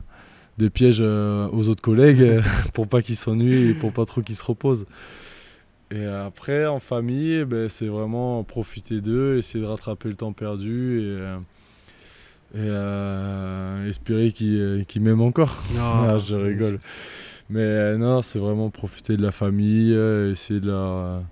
des 0.59 0.69
pièges 0.69 0.99
euh, 1.01 1.47
aux 1.51 1.67
autres 1.67 1.81
collègues 1.81 2.41
pour 2.73 2.87
pas 2.87 3.01
qu'ils 3.01 3.15
s'ennuient 3.15 3.71
et 3.71 3.73
pour 3.73 3.93
pas 3.93 4.05
trop 4.05 4.21
qu'ils 4.21 4.35
se 4.35 4.43
reposent. 4.43 4.85
Et 5.91 6.05
après, 6.05 6.65
en 6.65 6.79
famille, 6.79 7.45
ben, 7.45 7.69
c'est 7.69 7.87
vraiment 7.87 8.43
profiter 8.43 9.01
d'eux, 9.01 9.37
essayer 9.37 9.63
de 9.63 9.69
rattraper 9.69 10.09
le 10.09 10.15
temps 10.15 10.33
perdu 10.33 11.01
et, 11.01 11.17
euh, 12.55 13.85
et 13.85 13.89
espérer 13.89 14.31
qu'ils 14.31 15.01
m'aiment 15.01 15.21
encore. 15.21 15.63
Ah, 15.77 16.17
je 16.19 16.35
rigole. 16.35 16.79
Mais 17.49 17.97
non, 17.97 18.21
c'est 18.21 18.39
vraiment 18.39 18.69
profiter 18.69 19.17
de 19.17 19.21
la 19.21 19.31
famille, 19.31 19.93
essayer 20.31 20.59
de 20.59 20.67
la 20.67 21.23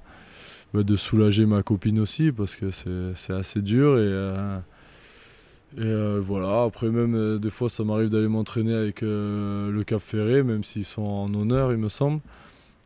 bah, 0.74 0.84
de 0.84 0.96
soulager 0.96 1.46
ma 1.46 1.64
copine 1.64 2.00
aussi 2.00 2.32
parce 2.32 2.56
que 2.56 2.70
c'est 2.72 3.34
assez 3.34 3.62
dur 3.62 3.98
et, 3.98 5.82
et 5.82 6.20
voilà. 6.20 6.64
Après 6.64 6.90
même 6.90 7.40
des 7.40 7.50
fois 7.50 7.70
ça 7.70 7.84
m'arrive 7.84 8.10
d'aller 8.10 8.28
m'entraîner 8.28 8.74
avec 8.74 9.02
le 9.02 9.82
Cap 9.86 10.02
Ferré 10.02 10.44
même 10.44 10.64
s'ils 10.64 10.86
sont 10.86 11.02
en 11.02 11.34
honneur 11.34 11.72
il 11.72 11.78
me 11.78 11.90
semble. 11.90 12.20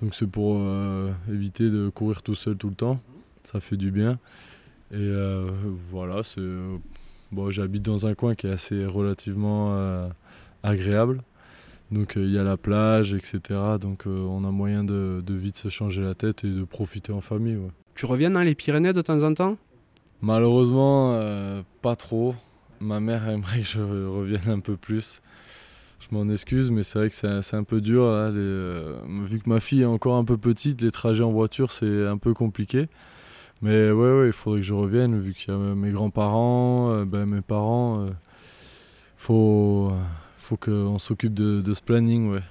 Donc 0.01 0.13
c'est 0.13 0.29
pour 0.29 0.61
éviter 1.31 1.69
de 1.69 1.89
courir 1.89 2.21
tout 2.21 2.35
seul 2.35 2.55
tout 2.55 2.69
le 2.69 2.75
temps. 2.75 2.99
Ça 3.43 3.59
fait 3.59 3.77
du 3.77 3.91
bien. 3.91 4.19
Et 4.93 5.11
voilà 5.89 6.21
c'est 6.23 6.41
bon 7.31 7.51
j'habite 7.51 7.83
dans 7.83 8.05
un 8.05 8.13
coin 8.13 8.35
qui 8.35 8.47
est 8.47 8.51
assez 8.51 8.85
relativement 8.85 9.75
agréable 10.63 11.21
donc 11.91 12.17
euh, 12.17 12.23
il 12.23 12.31
y 12.31 12.39
a 12.39 12.43
la 12.43 12.57
plage, 12.57 13.13
etc. 13.13 13.39
Donc 13.79 14.07
euh, 14.07 14.25
on 14.27 14.43
a 14.43 14.51
moyen 14.51 14.83
de, 14.83 15.23
vite 15.27 15.57
se 15.57 15.69
changer 15.69 16.01
la 16.01 16.15
tête 16.15 16.43
et 16.43 16.49
de 16.49 16.63
profiter 16.63 17.11
en 17.11 17.21
famille. 17.21 17.57
Tu 17.95 18.05
reviens 18.05 18.31
dans 18.31 18.41
les 18.41 18.55
Pyrénées 18.55 18.93
de 18.93 19.01
temps 19.01 19.23
en 19.23 19.33
temps? 19.33 19.57
Malheureusement, 20.21 21.13
euh, 21.15 21.61
pas 21.81 21.95
trop. 21.95 22.35
Ma 22.79 22.99
mère 22.99 23.27
aimerait 23.29 23.59
que 23.59 23.67
je 23.67 23.81
revienne 23.81 24.49
un 24.49 24.59
peu 24.59 24.75
plus. 24.75 25.21
Je 25.99 26.15
m'en 26.15 26.29
excuse, 26.29 26.71
mais 26.71 26.83
c'est 26.83 26.99
vrai 26.99 27.09
que 27.09 27.15
c'est 27.15 27.55
un 27.55 27.63
peu 27.63 27.81
dur. 27.81 28.03
vu 28.31 29.39
que 29.39 29.49
ma 29.49 29.59
fille 29.59 29.81
est 29.81 29.85
encore 29.85 30.17
un 30.17 30.25
peu 30.25 30.37
petite, 30.37 30.81
les 30.81 30.91
trajets 30.91 31.23
en 31.23 31.31
voiture, 31.31 31.71
c'est 31.71 32.05
un 32.05 32.17
peu 32.17 32.33
compliqué. 32.33 32.89
Mais 33.61 33.91
ouais, 33.91 34.19
ouais, 34.19 34.27
il 34.27 34.33
faudrait 34.33 34.59
que 34.59 34.65
je 34.65 34.73
revienne, 34.73 35.19
vu 35.19 35.33
qu'il 35.33 35.53
y 35.53 35.57
a 35.57 35.57
mes 35.57 35.91
grands-parents, 35.91 37.05
ben, 37.05 37.25
mes 37.25 37.41
parents. 37.41 38.05
faut 39.17 39.91
faut 40.45 40.57
qu'on 40.57 40.99
s'occupe 40.99 41.33
de, 41.33 41.73
ce 41.73 41.81
planning, 41.81 42.31
ouais. 42.31 42.41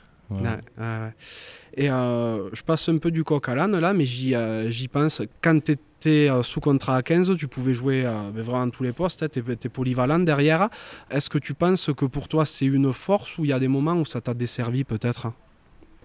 Et 1.77 1.91
euh, 1.91 2.51
je 2.53 2.63
passe 2.63 2.89
un 2.89 2.99
peu 2.99 3.11
du 3.11 3.25
coq 3.25 3.49
à 3.49 3.55
l'âne 3.55 3.79
là, 3.79 3.93
mais 3.93 4.05
j'y 4.05 4.35
euh, 4.35 4.71
pense. 4.91 5.23
Quand 5.43 5.63
tu 5.63 5.73
étais 5.73 6.31
euh, 6.31 6.43
sous 6.43 6.61
contrat 6.61 6.97
à 6.97 7.03
15, 7.03 7.37
tu 7.37 7.47
pouvais 7.47 7.73
jouer 7.73 8.03
ben, 8.03 8.43
vraiment 8.43 8.71
tous 8.71 8.83
les 8.83 8.93
postes, 8.93 9.23
hein, 9.23 9.29
tu 9.31 9.39
es, 9.39 9.69
polyvalent 9.69 10.21
derrière. 10.21 10.69
Est-ce 11.11 11.31
que 11.31 11.39
tu 11.39 11.55
penses 11.55 11.91
que 11.97 12.05
pour 12.05 12.29
toi 12.29 12.45
c'est 12.45 12.67
une 12.67 12.93
force 12.93 13.39
ou 13.39 13.45
il 13.45 13.51
y 13.51 13.53
a 13.53 13.59
des 13.59 13.69
moments 13.69 13.95
où 13.95 14.07
ça 14.07 14.21
t'a 14.21 14.35
desservi 14.35 14.83
peut-être? 14.85 15.29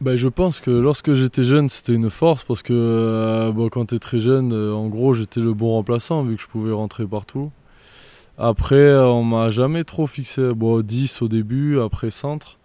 Ben, 0.02 0.16
je 0.16 0.28
pense 0.28 0.62
que 0.62 0.72
lorsque 0.72 1.14
j'étais 1.14 1.44
jeune, 1.44 1.70
c'était 1.70 1.94
une 1.94 2.10
force 2.10 2.44
parce 2.44 2.64
que 2.64 3.52
bon, 3.52 3.70
quand 3.70 3.88
tu 3.88 3.96
es 3.96 4.00
très 4.00 4.20
jeune, 4.20 4.54
en 4.54 4.88
gros, 4.88 5.14
j'étais 5.14 5.40
le 5.40 5.54
bon 5.54 5.72
remplaçant 5.72 6.24
vu 6.24 6.36
que 6.36 6.42
je 6.42 6.48
pouvais 6.48 6.72
rentrer 6.72 7.06
partout. 7.06 7.52
Après, 8.42 8.76
euh, 8.78 9.06
on 9.06 9.24
m'a 9.24 9.52
jamais 9.52 9.84
trop 9.84 10.08
fixé. 10.08 10.54
Bon, 10.54 10.80
10 10.80 11.22
au 11.22 11.28
début, 11.28 11.78
après 11.82 12.10
centre. 12.10 12.58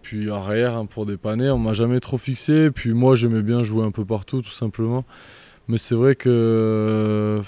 Puis 0.00 0.30
arrière 0.30 0.78
hein, 0.78 0.86
pour 0.86 1.04
dépanner, 1.04 1.50
on 1.50 1.58
m'a 1.58 1.74
jamais 1.74 2.00
trop 2.00 2.16
fixé. 2.16 2.70
Puis 2.70 2.94
moi, 2.94 3.14
j'aimais 3.14 3.42
bien 3.42 3.62
jouer 3.64 3.84
un 3.84 3.90
peu 3.90 4.06
partout, 4.06 4.40
tout 4.40 4.50
simplement. 4.50 5.04
Mais 5.68 5.76
c'est 5.76 5.94
vrai 5.94 6.14
que. 6.14 7.42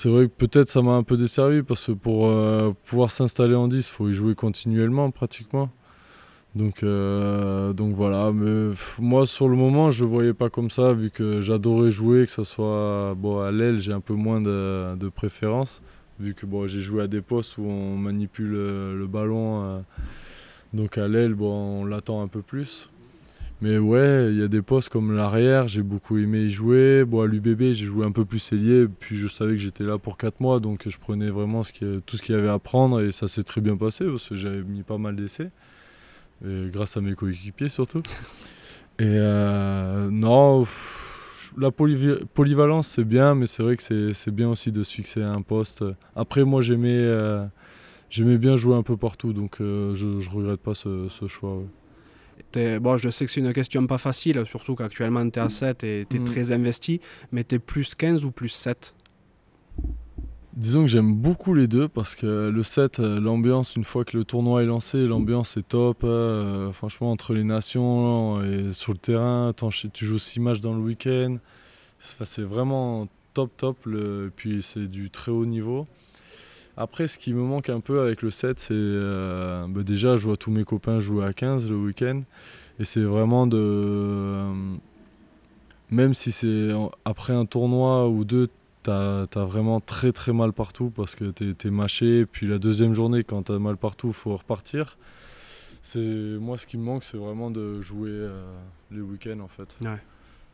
C'est 0.00 0.10
vrai 0.10 0.28
que 0.28 0.32
peut-être 0.32 0.68
ça 0.68 0.80
m'a 0.80 0.92
un 0.92 1.02
peu 1.02 1.16
desservi 1.16 1.64
parce 1.64 1.88
que 1.88 1.90
pour 1.90 2.28
euh, 2.28 2.70
pouvoir 2.84 3.10
s'installer 3.10 3.56
en 3.56 3.66
10, 3.66 3.78
il 3.78 3.92
faut 3.92 4.08
y 4.08 4.14
jouer 4.14 4.36
continuellement 4.36 5.10
pratiquement. 5.10 5.70
Donc, 6.54 6.84
euh, 6.84 7.72
donc 7.72 7.96
voilà, 7.96 8.30
mais 8.30 8.76
moi 9.00 9.26
sur 9.26 9.48
le 9.48 9.56
moment 9.56 9.90
je 9.90 10.04
ne 10.04 10.08
voyais 10.08 10.34
pas 10.34 10.50
comme 10.50 10.70
ça 10.70 10.92
vu 10.92 11.10
que 11.10 11.40
j'adorais 11.40 11.90
jouer, 11.90 12.26
que 12.26 12.30
ce 12.30 12.44
soit 12.44 13.16
bon, 13.16 13.40
à 13.40 13.50
l'aile 13.50 13.80
j'ai 13.80 13.92
un 13.92 13.98
peu 13.98 14.14
moins 14.14 14.40
de, 14.40 15.08
préférence 15.08 15.82
vu 16.20 16.32
que 16.32 16.46
bon, 16.46 16.68
j'ai 16.68 16.80
joué 16.80 17.02
à 17.02 17.08
des 17.08 17.20
postes 17.20 17.58
où 17.58 17.64
on 17.64 17.96
manipule 17.96 18.52
le, 18.52 19.06
ballon, 19.08 19.64
euh, 19.64 19.80
donc 20.74 20.96
à 20.96 21.08
l'aile 21.08 21.34
bon, 21.34 21.80
on 21.80 21.84
l'attend 21.84 22.22
un 22.22 22.28
peu 22.28 22.42
plus. 22.42 22.88
Mais 23.60 23.78
ouais, 23.78 24.28
il 24.30 24.38
y 24.38 24.42
a 24.42 24.48
des 24.48 24.62
postes 24.62 24.88
comme 24.88 25.16
l'arrière, 25.16 25.66
j'ai 25.66 25.82
beaucoup 25.82 26.16
aimé 26.18 26.42
y 26.42 26.50
jouer. 26.50 27.04
Bon, 27.04 27.22
à 27.22 27.26
l'UBB, 27.26 27.72
j'ai 27.72 27.86
joué 27.86 28.06
un 28.06 28.12
peu 28.12 28.24
plus 28.24 28.52
ailier, 28.52 28.86
puis 28.86 29.16
je 29.16 29.26
savais 29.26 29.52
que 29.52 29.58
j'étais 29.58 29.84
là 29.84 29.98
pour 29.98 30.16
4 30.16 30.40
mois, 30.40 30.60
donc 30.60 30.88
je 30.88 30.96
prenais 30.96 31.28
vraiment 31.28 31.64
ce 31.64 31.72
qui, 31.72 31.84
tout 32.06 32.16
ce 32.16 32.22
qu'il 32.22 32.36
y 32.36 32.38
avait 32.38 32.48
à 32.48 32.58
prendre 32.58 33.00
et 33.00 33.10
ça 33.10 33.26
s'est 33.26 33.42
très 33.42 33.60
bien 33.60 33.76
passé 33.76 34.04
parce 34.04 34.28
que 34.28 34.36
j'avais 34.36 34.62
mis 34.62 34.82
pas 34.82 34.98
mal 34.98 35.16
d'essais 35.16 35.50
grâce 36.44 36.96
à 36.96 37.00
mes 37.00 37.14
coéquipiers 37.14 37.68
surtout. 37.68 38.02
Et 39.00 39.04
euh, 39.06 40.10
non, 40.10 40.66
la 41.56 41.70
polyvalence 41.70 42.88
c'est 42.88 43.04
bien, 43.04 43.36
mais 43.36 43.46
c'est 43.46 43.62
vrai 43.62 43.76
que 43.76 44.12
c'est 44.12 44.30
bien 44.34 44.48
aussi 44.48 44.72
de 44.72 44.82
se 44.82 44.92
fixer 44.92 45.22
à 45.22 45.30
un 45.30 45.42
poste. 45.42 45.84
Après, 46.16 46.44
moi 46.44 46.62
j'aimais 46.62 46.98
euh, 46.98 47.44
j'aimais 48.10 48.38
bien 48.38 48.56
jouer 48.56 48.74
un 48.74 48.82
peu 48.82 48.96
partout, 48.96 49.32
donc 49.32 49.60
euh, 49.60 49.94
je, 49.94 50.06
ne 50.06 50.30
regrette 50.30 50.60
pas 50.60 50.74
ce, 50.74 51.08
choix. 51.28 51.62
Bon, 52.54 52.96
je 52.96 53.10
sais 53.10 53.26
que 53.26 53.30
c'est 53.30 53.40
une 53.40 53.52
question 53.52 53.86
pas 53.86 53.98
facile, 53.98 54.42
surtout 54.46 54.74
qu'actuellement 54.74 55.28
tu 55.28 55.38
es 55.38 55.42
à 55.42 55.48
7 55.48 55.84
et 55.84 56.06
tu 56.08 56.16
es 56.16 56.20
mm. 56.20 56.24
très 56.24 56.52
investi, 56.52 57.00
mais 57.30 57.44
tu 57.44 57.56
es 57.56 57.58
plus 57.58 57.94
15 57.94 58.24
ou 58.24 58.30
plus 58.30 58.48
7 58.48 58.94
Disons 60.58 60.82
que 60.82 60.88
j'aime 60.88 61.14
beaucoup 61.14 61.54
les 61.54 61.68
deux 61.68 61.86
parce 61.86 62.16
que 62.16 62.48
le 62.48 62.62
set, 62.64 62.98
euh, 62.98 63.20
l'ambiance, 63.20 63.76
une 63.76 63.84
fois 63.84 64.04
que 64.04 64.16
le 64.16 64.24
tournoi 64.24 64.64
est 64.64 64.66
lancé, 64.66 65.06
l'ambiance 65.06 65.56
est 65.56 65.68
top. 65.68 65.98
Euh, 66.02 66.72
franchement, 66.72 67.12
entre 67.12 67.32
les 67.32 67.44
nations 67.44 68.42
et 68.42 68.72
sur 68.72 68.90
le 68.90 68.98
terrain, 68.98 69.52
tu 69.92 70.04
joues 70.04 70.18
six 70.18 70.40
matchs 70.40 70.58
dans 70.58 70.74
le 70.74 70.80
week-end. 70.80 71.36
C'est 72.00 72.42
vraiment 72.42 73.06
top, 73.34 73.52
top. 73.56 73.86
et 73.86 74.30
puis 74.34 74.60
c'est 74.64 74.88
du 74.88 75.10
très 75.10 75.30
haut 75.30 75.46
niveau. 75.46 75.86
Après, 76.80 77.08
ce 77.08 77.18
qui 77.18 77.32
me 77.34 77.42
manque 77.42 77.70
un 77.70 77.80
peu 77.80 78.00
avec 78.00 78.22
le 78.22 78.30
set, 78.30 78.60
c'est 78.60 78.72
euh, 78.72 79.66
bah 79.68 79.82
déjà, 79.82 80.16
je 80.16 80.24
vois 80.24 80.36
tous 80.36 80.52
mes 80.52 80.62
copains 80.62 81.00
jouer 81.00 81.24
à 81.24 81.32
15 81.32 81.68
le 81.68 81.76
week-end. 81.76 82.22
Et 82.78 82.84
c'est 82.84 83.00
vraiment 83.00 83.48
de. 83.48 84.44
même 85.90 86.14
si 86.14 86.30
c'est 86.30 86.70
après 87.04 87.32
un 87.32 87.46
tournoi 87.46 88.08
ou 88.08 88.24
deux, 88.24 88.48
t'as 88.84 89.22
as 89.22 89.44
vraiment 89.44 89.80
très 89.80 90.12
très 90.12 90.32
mal 90.32 90.52
partout 90.52 90.90
parce 90.94 91.16
que 91.16 91.24
t'es 91.32 91.66
es 91.66 91.70
mâché. 91.72 92.26
Puis 92.26 92.46
la 92.46 92.60
deuxième 92.60 92.94
journée, 92.94 93.24
quand 93.24 93.42
t'as 93.42 93.58
mal 93.58 93.76
partout, 93.76 94.08
il 94.08 94.14
faut 94.14 94.36
repartir. 94.36 94.98
Moi, 95.96 96.58
ce 96.58 96.66
qui 96.66 96.76
me 96.76 96.84
manque, 96.84 97.02
c'est 97.02 97.16
vraiment 97.16 97.50
de 97.50 97.80
jouer 97.80 98.10
euh, 98.12 98.52
les 98.92 99.00
week-ends 99.00 99.40
en 99.40 99.48
fait. 99.48 99.76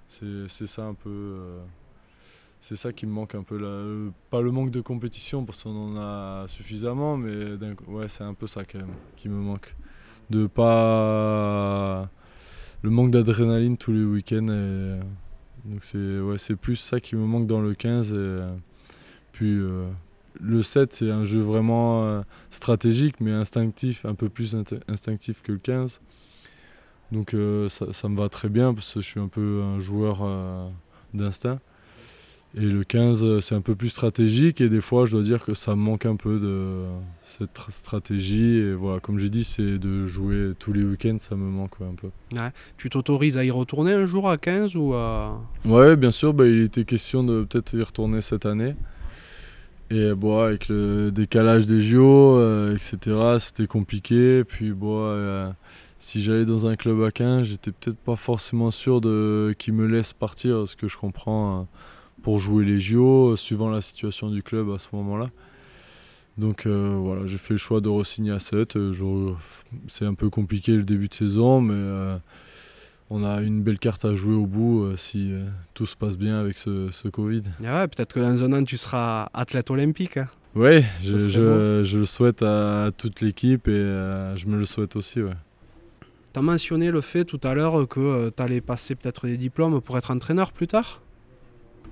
C'est 0.08 0.66
ça 0.66 0.84
un 0.84 0.94
peu. 0.94 1.58
Euh, 2.64 2.68
c'est 2.68 2.76
ça 2.76 2.92
qui 2.92 3.06
me 3.06 3.12
manque 3.12 3.34
un 3.34 3.42
peu. 3.42 3.58
Là. 3.58 3.66
Euh, 3.66 4.10
pas 4.30 4.40
le 4.40 4.50
manque 4.50 4.70
de 4.70 4.80
compétition 4.80 5.44
parce 5.44 5.62
qu'on 5.62 5.96
en 5.96 5.96
a 5.96 6.46
suffisamment, 6.48 7.16
mais 7.16 7.56
ouais, 7.88 8.08
c'est 8.08 8.24
un 8.24 8.34
peu 8.34 8.46
ça 8.46 8.64
quand 8.64 8.78
même 8.78 8.94
qui 9.16 9.28
me 9.28 9.36
manque. 9.36 9.74
De 10.30 10.46
pas. 10.46 12.08
Le 12.82 12.90
manque 12.90 13.10
d'adrénaline 13.10 13.76
tous 13.76 13.92
les 13.92 14.04
week-ends. 14.04 14.48
Et, 14.48 15.00
donc 15.64 15.82
c'est 15.82 16.20
ouais, 16.20 16.36
plus 16.60 16.76
ça 16.76 17.00
qui 17.00 17.16
me 17.16 17.24
manque 17.24 17.46
dans 17.46 17.60
le 17.60 17.74
15. 17.74 18.12
Et, 18.12 18.14
euh, 18.16 18.54
puis 19.32 19.52
euh, 19.52 19.88
le 20.40 20.62
7, 20.62 20.92
c'est 20.94 21.10
un 21.10 21.24
jeu 21.24 21.40
vraiment 21.40 22.04
euh, 22.04 22.22
stratégique, 22.50 23.16
mais 23.20 23.32
instinctif, 23.32 24.04
un 24.04 24.14
peu 24.14 24.28
plus 24.28 24.54
instinctif 24.88 25.42
que 25.42 25.52
le 25.52 25.58
15. 25.58 26.00
Donc 27.12 27.36
ça, 27.68 28.08
me 28.08 28.16
va 28.16 28.28
très 28.28 28.48
bien 28.48 28.74
parce 28.74 28.94
que 28.94 29.00
je 29.00 29.06
suis 29.06 29.20
un 29.20 29.28
peu 29.28 29.62
un 29.62 29.78
joueur 29.78 30.26
d'instinct. 31.12 31.60
Et 32.56 32.66
le 32.66 32.84
15, 32.84 33.40
c'est 33.40 33.56
un 33.56 33.60
peu 33.60 33.74
plus 33.74 33.88
stratégique 33.88 34.60
et 34.60 34.68
des 34.68 34.80
fois, 34.80 35.06
je 35.06 35.10
dois 35.10 35.22
dire 35.22 35.44
que 35.44 35.54
ça 35.54 35.72
me 35.74 35.80
manque 35.80 36.06
un 36.06 36.14
peu 36.14 36.38
de 36.38 36.84
cette 37.24 37.50
stratégie. 37.70 38.58
Et 38.58 38.74
voilà, 38.74 39.00
comme 39.00 39.18
j'ai 39.18 39.28
dit, 39.28 39.42
c'est 39.42 39.78
de 39.78 40.06
jouer 40.06 40.52
tous 40.60 40.72
les 40.72 40.84
week-ends, 40.84 41.16
ça 41.18 41.34
me 41.34 41.50
manque 41.50 41.72
un 41.80 41.94
peu. 41.96 42.10
Tu 42.76 42.90
t'autorises 42.90 43.38
à 43.38 43.44
y 43.44 43.50
retourner 43.50 43.92
un 43.92 44.04
jour 44.04 44.30
à 44.30 44.38
15 44.38 44.76
ou 44.76 44.94
à... 44.94 45.40
Ouais, 45.64 45.96
bien 45.96 46.12
sûr, 46.12 46.32
bah, 46.32 46.46
il 46.46 46.62
était 46.62 46.84
question 46.84 47.24
de 47.24 47.42
peut-être 47.42 47.74
y 47.74 47.82
retourner 47.82 48.20
cette 48.20 48.46
année. 48.46 48.76
Et 49.90 50.14
bon, 50.14 50.38
avec 50.38 50.68
le 50.68 51.10
décalage 51.10 51.66
des 51.66 51.80
JO, 51.80 52.38
euh, 52.38 52.76
etc., 52.76 53.36
c'était 53.40 53.66
compliqué. 53.66 54.44
Puis 54.44 54.70
bon, 54.70 55.00
euh, 55.00 55.50
si 55.98 56.22
j'allais 56.22 56.44
dans 56.44 56.66
un 56.66 56.76
club 56.76 57.02
à 57.02 57.10
15, 57.10 57.48
j'étais 57.48 57.72
peut-être 57.72 57.98
pas 57.98 58.16
forcément 58.16 58.70
sûr 58.70 59.00
de 59.00 59.56
qu'ils 59.58 59.74
me 59.74 59.86
laissent 59.86 60.12
partir, 60.12 60.68
ce 60.68 60.76
que 60.76 60.86
je 60.86 60.96
comprends. 60.96 61.58
Hein 61.58 61.66
pour 62.24 62.40
jouer 62.40 62.64
les 62.64 62.80
JO, 62.80 63.32
euh, 63.32 63.36
suivant 63.36 63.68
la 63.68 63.82
situation 63.82 64.30
du 64.30 64.42
club 64.42 64.70
à 64.70 64.78
ce 64.78 64.88
moment-là. 64.94 65.30
Donc 66.38 66.66
euh, 66.66 66.96
voilà, 66.98 67.26
j'ai 67.26 67.36
fait 67.36 67.54
le 67.54 67.58
choix 67.58 67.80
de 67.80 67.88
re-signer 67.88 68.32
à 68.32 68.40
7. 68.40 68.76
Euh, 68.76 69.34
c'est 69.86 70.06
un 70.06 70.14
peu 70.14 70.30
compliqué 70.30 70.72
le 70.72 70.82
début 70.82 71.06
de 71.06 71.14
saison, 71.14 71.60
mais 71.60 72.18
on 73.10 73.22
a 73.22 73.42
une 73.42 73.62
belle 73.62 73.78
carte 73.78 74.04
à 74.04 74.14
jouer 74.16 74.34
au 74.34 74.46
bout 74.46 74.96
si 74.96 75.32
tout 75.74 75.86
se 75.86 75.94
passe 75.94 76.16
bien 76.16 76.40
avec 76.40 76.58
ce, 76.58 77.08
Covid. 77.08 77.42
Ah 77.64 77.80
ouais, 77.80 77.88
peut-être 77.88 78.14
que 78.14 78.20
dans 78.20 78.42
un 78.42 78.52
an, 78.54 78.64
tu 78.64 78.78
seras 78.78 79.28
athlète 79.34 79.70
olympique. 79.70 80.16
Hein. 80.16 80.28
Oui, 80.56 80.82
je, 81.02 81.18
je, 81.18 81.98
le 81.98 82.06
souhaite 82.06 82.42
à, 82.42 82.90
toute 82.96 83.20
l'équipe 83.20 83.68
et 83.68 83.82
je 84.34 84.46
me 84.46 84.58
le 84.58 84.64
souhaite 84.64 84.96
aussi. 84.96 85.20
Ouais. 85.20 85.34
Tu 86.32 86.38
as 86.40 86.42
mentionné 86.42 86.90
le 86.90 87.02
fait 87.02 87.24
tout 87.24 87.40
à 87.44 87.54
l'heure 87.54 87.86
que 87.86 88.30
tu 88.30 88.42
allais 88.42 88.62
passer 88.62 88.96
peut-être 88.96 89.26
des 89.26 89.36
diplômes 89.36 89.80
pour 89.80 89.98
être 89.98 90.10
entraîneur 90.10 90.50
plus 90.50 90.66
tard? 90.66 91.03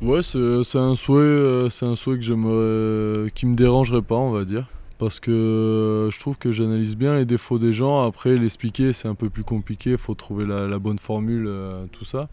Ouais, 0.00 0.20
c'est 0.22 0.78
un 0.78 0.96
souhait, 0.96 1.20
euh, 1.22 1.68
un 1.82 1.96
souhait 1.96 2.18
que 2.18 3.28
qui 3.28 3.46
me 3.46 3.54
dérangerait 3.54 4.02
pas, 4.02 4.16
on 4.16 4.32
va 4.32 4.44
dire, 4.44 4.66
parce 4.98 5.20
que 5.20 5.30
euh, 5.30 6.10
je 6.10 6.18
trouve 6.18 6.36
que 6.38 6.50
j'analyse 6.50 6.96
bien 6.96 7.14
les 7.14 7.24
défauts 7.24 7.58
des 7.58 7.72
gens. 7.72 8.02
Après, 8.02 8.36
l'expliquer, 8.36 8.92
c'est 8.92 9.06
un 9.06 9.14
peu 9.14 9.30
plus 9.30 9.44
compliqué. 9.44 9.92
Il 9.92 9.98
faut 9.98 10.14
trouver 10.14 10.44
la, 10.44 10.78
bonne 10.80 10.98
formule, 10.98 11.46
euh, 11.46 11.84
tout 11.92 12.04
ça. 12.04 12.28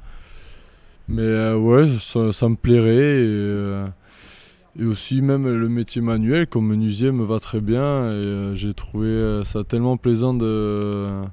Mais 1.07 1.53
ouais, 1.53 1.87
ça, 1.99 2.49
me 2.49 2.55
plairait. 2.55 3.21
Et, 3.21 4.81
et, 4.81 4.85
aussi, 4.85 5.21
même 5.21 5.47
le 5.47 5.69
métier 5.69 6.01
manuel, 6.01 6.47
comme 6.47 6.67
menuisier, 6.67 7.11
me 7.11 7.23
va 7.23 7.39
très 7.39 7.61
bien. 7.61 8.11
Et 8.11 8.51
j'ai 8.55 8.73
trouvé 8.73 9.41
ça 9.45 9.63
tellement 9.63 9.97
plaisant 9.97 10.33
de 10.33 11.23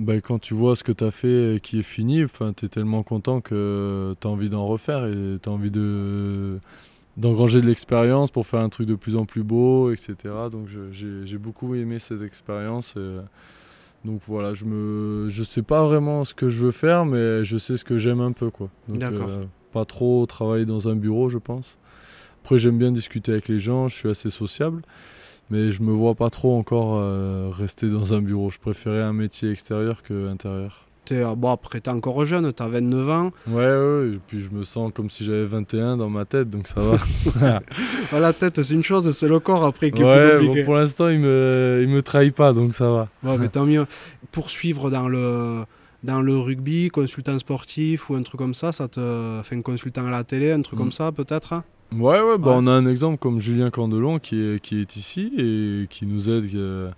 bah, 0.00 0.20
quand 0.20 0.38
tu 0.38 0.54
vois 0.54 0.76
ce 0.76 0.84
que 0.84 0.92
tu 0.92 1.04
as 1.04 1.10
fait 1.10 1.56
et 1.56 1.60
qui 1.60 1.80
est 1.80 1.84
fini, 1.84 2.24
tu 2.56 2.64
es 2.64 2.68
tellement 2.68 3.02
content 3.02 3.40
que 3.40 4.14
tu 4.20 4.26
as 4.26 4.30
envie 4.30 4.50
d'en 4.50 4.66
refaire 4.66 5.06
et 5.06 5.38
tu 5.42 5.48
as 5.48 5.52
envie 5.52 5.70
de 5.70 6.58
d'engranger 7.16 7.60
de 7.60 7.66
l'expérience 7.66 8.30
pour 8.30 8.46
faire 8.46 8.60
un 8.60 8.68
truc 8.70 8.86
de 8.86 8.94
plus 8.94 9.16
en 9.16 9.26
plus 9.26 9.42
beau, 9.42 9.92
etc. 9.92 10.14
Donc 10.50 10.68
j'ai 10.92 11.38
beaucoup 11.38 11.74
aimé 11.74 11.98
cette 11.98 12.22
expérience. 12.22 12.96
Donc 14.04 14.22
voilà, 14.26 14.54
je 14.54 14.64
ne 14.64 15.28
je 15.28 15.42
sais 15.42 15.62
pas 15.62 15.84
vraiment 15.84 16.24
ce 16.24 16.34
que 16.34 16.48
je 16.48 16.64
veux 16.64 16.70
faire, 16.70 17.04
mais 17.04 17.44
je 17.44 17.58
sais 17.58 17.76
ce 17.76 17.84
que 17.84 17.98
j'aime 17.98 18.20
un 18.20 18.32
peu. 18.32 18.50
Quoi. 18.50 18.70
Donc, 18.88 19.02
euh, 19.02 19.44
pas 19.72 19.84
trop 19.84 20.24
travailler 20.26 20.64
dans 20.64 20.88
un 20.88 20.96
bureau, 20.96 21.28
je 21.28 21.38
pense. 21.38 21.76
Après, 22.42 22.58
j'aime 22.58 22.78
bien 22.78 22.92
discuter 22.92 23.32
avec 23.32 23.48
les 23.48 23.58
gens, 23.58 23.88
je 23.88 23.96
suis 23.96 24.08
assez 24.08 24.30
sociable. 24.30 24.82
Mais 25.50 25.72
je 25.72 25.82
me 25.82 25.92
vois 25.92 26.14
pas 26.14 26.30
trop 26.30 26.56
encore 26.56 26.96
euh, 26.96 27.50
rester 27.52 27.88
dans 27.88 28.14
un 28.14 28.22
bureau. 28.22 28.50
Je 28.50 28.58
préférais 28.58 29.02
un 29.02 29.12
métier 29.12 29.50
extérieur 29.50 30.02
que 30.02 30.28
intérieur. 30.28 30.86
Es, 31.10 31.16
euh, 31.16 31.34
bon, 31.34 31.50
après, 31.50 31.80
t'es 31.80 31.90
encore 31.90 32.24
jeune, 32.24 32.52
t'as 32.52 32.68
29 32.68 33.10
ans. 33.10 33.32
Ouais, 33.48 33.54
ouais, 33.56 34.10
et 34.14 34.20
puis 34.28 34.40
je 34.40 34.50
me 34.50 34.62
sens 34.62 34.92
comme 34.94 35.10
si 35.10 35.24
j'avais 35.24 35.44
21 35.44 35.96
dans 35.96 36.08
ma 36.08 36.24
tête, 36.24 36.50
donc 36.50 36.68
ça 36.68 36.80
va. 36.80 37.60
la 38.20 38.32
tête, 38.32 38.62
c'est 38.62 38.74
une 38.74 38.84
chose, 38.84 39.10
c'est 39.10 39.28
le 39.28 39.40
corps 39.40 39.64
après 39.64 39.90
qui 39.90 40.02
est 40.02 40.36
plus 40.38 40.46
Bon, 40.46 40.64
pour 40.64 40.74
l'instant, 40.74 41.08
il 41.08 41.18
me, 41.18 41.80
il 41.82 41.88
me 41.88 42.02
trahit 42.02 42.34
pas, 42.34 42.52
donc 42.52 42.74
ça 42.74 42.90
va. 42.90 43.08
Ouais, 43.24 43.38
mais 43.38 43.48
tant 43.50 43.66
mieux. 43.66 43.86
Poursuivre 44.30 44.90
dans 44.90 45.08
le, 45.08 45.64
dans 46.04 46.22
le 46.22 46.36
rugby, 46.38 46.88
consultant 46.90 47.38
sportif 47.38 48.08
ou 48.08 48.14
un 48.14 48.22
truc 48.22 48.38
comme 48.38 48.54
ça, 48.54 48.70
ça 48.70 48.86
te 48.86 49.00
un 49.00 49.62
consultant 49.62 50.06
à 50.06 50.10
la 50.10 50.22
télé, 50.22 50.52
un 50.52 50.62
truc 50.62 50.78
mm. 50.78 50.82
comme 50.82 50.92
ça 50.92 51.10
peut-être 51.10 51.54
Ouais, 51.92 52.20
ouais, 52.20 52.38
bah 52.38 52.52
on 52.54 52.68
a 52.68 52.70
un 52.70 52.86
exemple 52.86 53.18
comme 53.18 53.40
Julien 53.40 53.70
Candelon 53.70 54.20
qui 54.20 54.40
est, 54.40 54.60
qui 54.60 54.80
est 54.80 54.94
ici 54.94 55.32
et 55.36 55.88
qui 55.88 56.06
nous 56.06 56.30
aide 56.30 56.48
euh, 56.54 56.88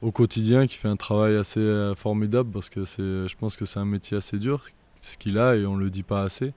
au 0.00 0.12
quotidien, 0.12 0.66
qui 0.66 0.78
fait 0.78 0.88
un 0.88 0.96
travail 0.96 1.36
assez 1.36 1.60
euh, 1.60 1.94
formidable 1.94 2.50
parce 2.50 2.70
que 2.70 2.84
je 2.86 3.34
pense 3.36 3.58
que 3.58 3.66
c'est 3.66 3.80
un 3.80 3.84
métier 3.84 4.16
assez 4.16 4.38
dur, 4.38 4.64
ce 5.02 5.18
qu'il 5.18 5.38
a 5.38 5.56
et 5.56 5.66
on 5.66 5.76
le 5.76 5.90
dit 5.90 6.02
pas 6.02 6.22
assez. 6.22 6.54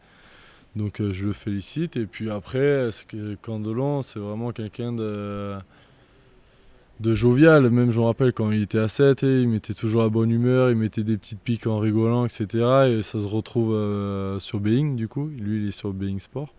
Donc 0.77 1.01
euh, 1.01 1.11
je 1.11 1.27
le 1.27 1.33
félicite. 1.33 1.97
Et 1.97 2.05
puis 2.05 2.29
après, 2.31 2.87
que 3.09 3.35
Candelon, 3.41 4.01
c'est 4.01 4.19
vraiment 4.19 4.53
quelqu'un 4.53 4.93
de, 4.93 5.55
de 7.01 7.15
jovial? 7.15 7.69
Même 7.69 7.91
je 7.91 7.99
me 7.99 8.05
rappelle 8.05 8.31
quand 8.31 8.49
il 8.51 8.61
était 8.61 8.79
à 8.79 8.87
7, 8.87 9.23
il 9.23 9.49
mettait 9.49 9.73
toujours 9.73 10.03
la 10.03 10.09
bonne 10.09 10.31
humeur, 10.31 10.71
il 10.71 10.77
mettait 10.77 11.03
des 11.03 11.17
petites 11.17 11.41
piques 11.41 11.67
en 11.67 11.79
rigolant, 11.79 12.25
etc. 12.25 12.47
Et 12.91 13.01
ça 13.01 13.19
se 13.19 13.27
retrouve 13.27 14.39
sur 14.39 14.61
Being 14.61 14.95
du 14.95 15.09
coup. 15.09 15.29
Lui, 15.37 15.63
il 15.63 15.67
est 15.67 15.71
sur 15.71 15.91
Being 15.91 16.19
Sport. 16.21 16.53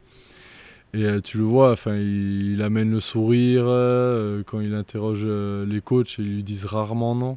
Et 0.95 1.05
euh, 1.07 1.21
tu 1.21 1.39
le 1.39 1.45
vois, 1.45 1.73
enfin, 1.73 1.97
il, 1.97 2.63
amène 2.63 2.93
le 2.93 3.01
sourire 3.01 3.65
euh, 3.67 4.45
quand 4.47 4.61
il 4.61 4.75
interroge 4.75 5.23
euh, 5.25 5.67
les 5.67 5.81
coachs, 5.81 6.19
ils 6.19 6.37
lui 6.37 6.43
disent 6.45 6.67
rarement 6.67 7.17
non. 7.17 7.37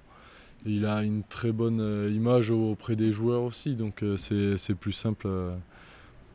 il 0.67 0.85
a 0.85 1.01
une 1.01 1.23
très 1.23 1.51
bonne 1.51 1.81
image 2.13 2.51
auprès 2.51 2.95
des 2.95 3.11
joueurs 3.11 3.41
aussi, 3.41 3.75
donc 3.75 4.03
c'est 4.17 4.75
plus 4.75 4.91
simple 4.91 5.27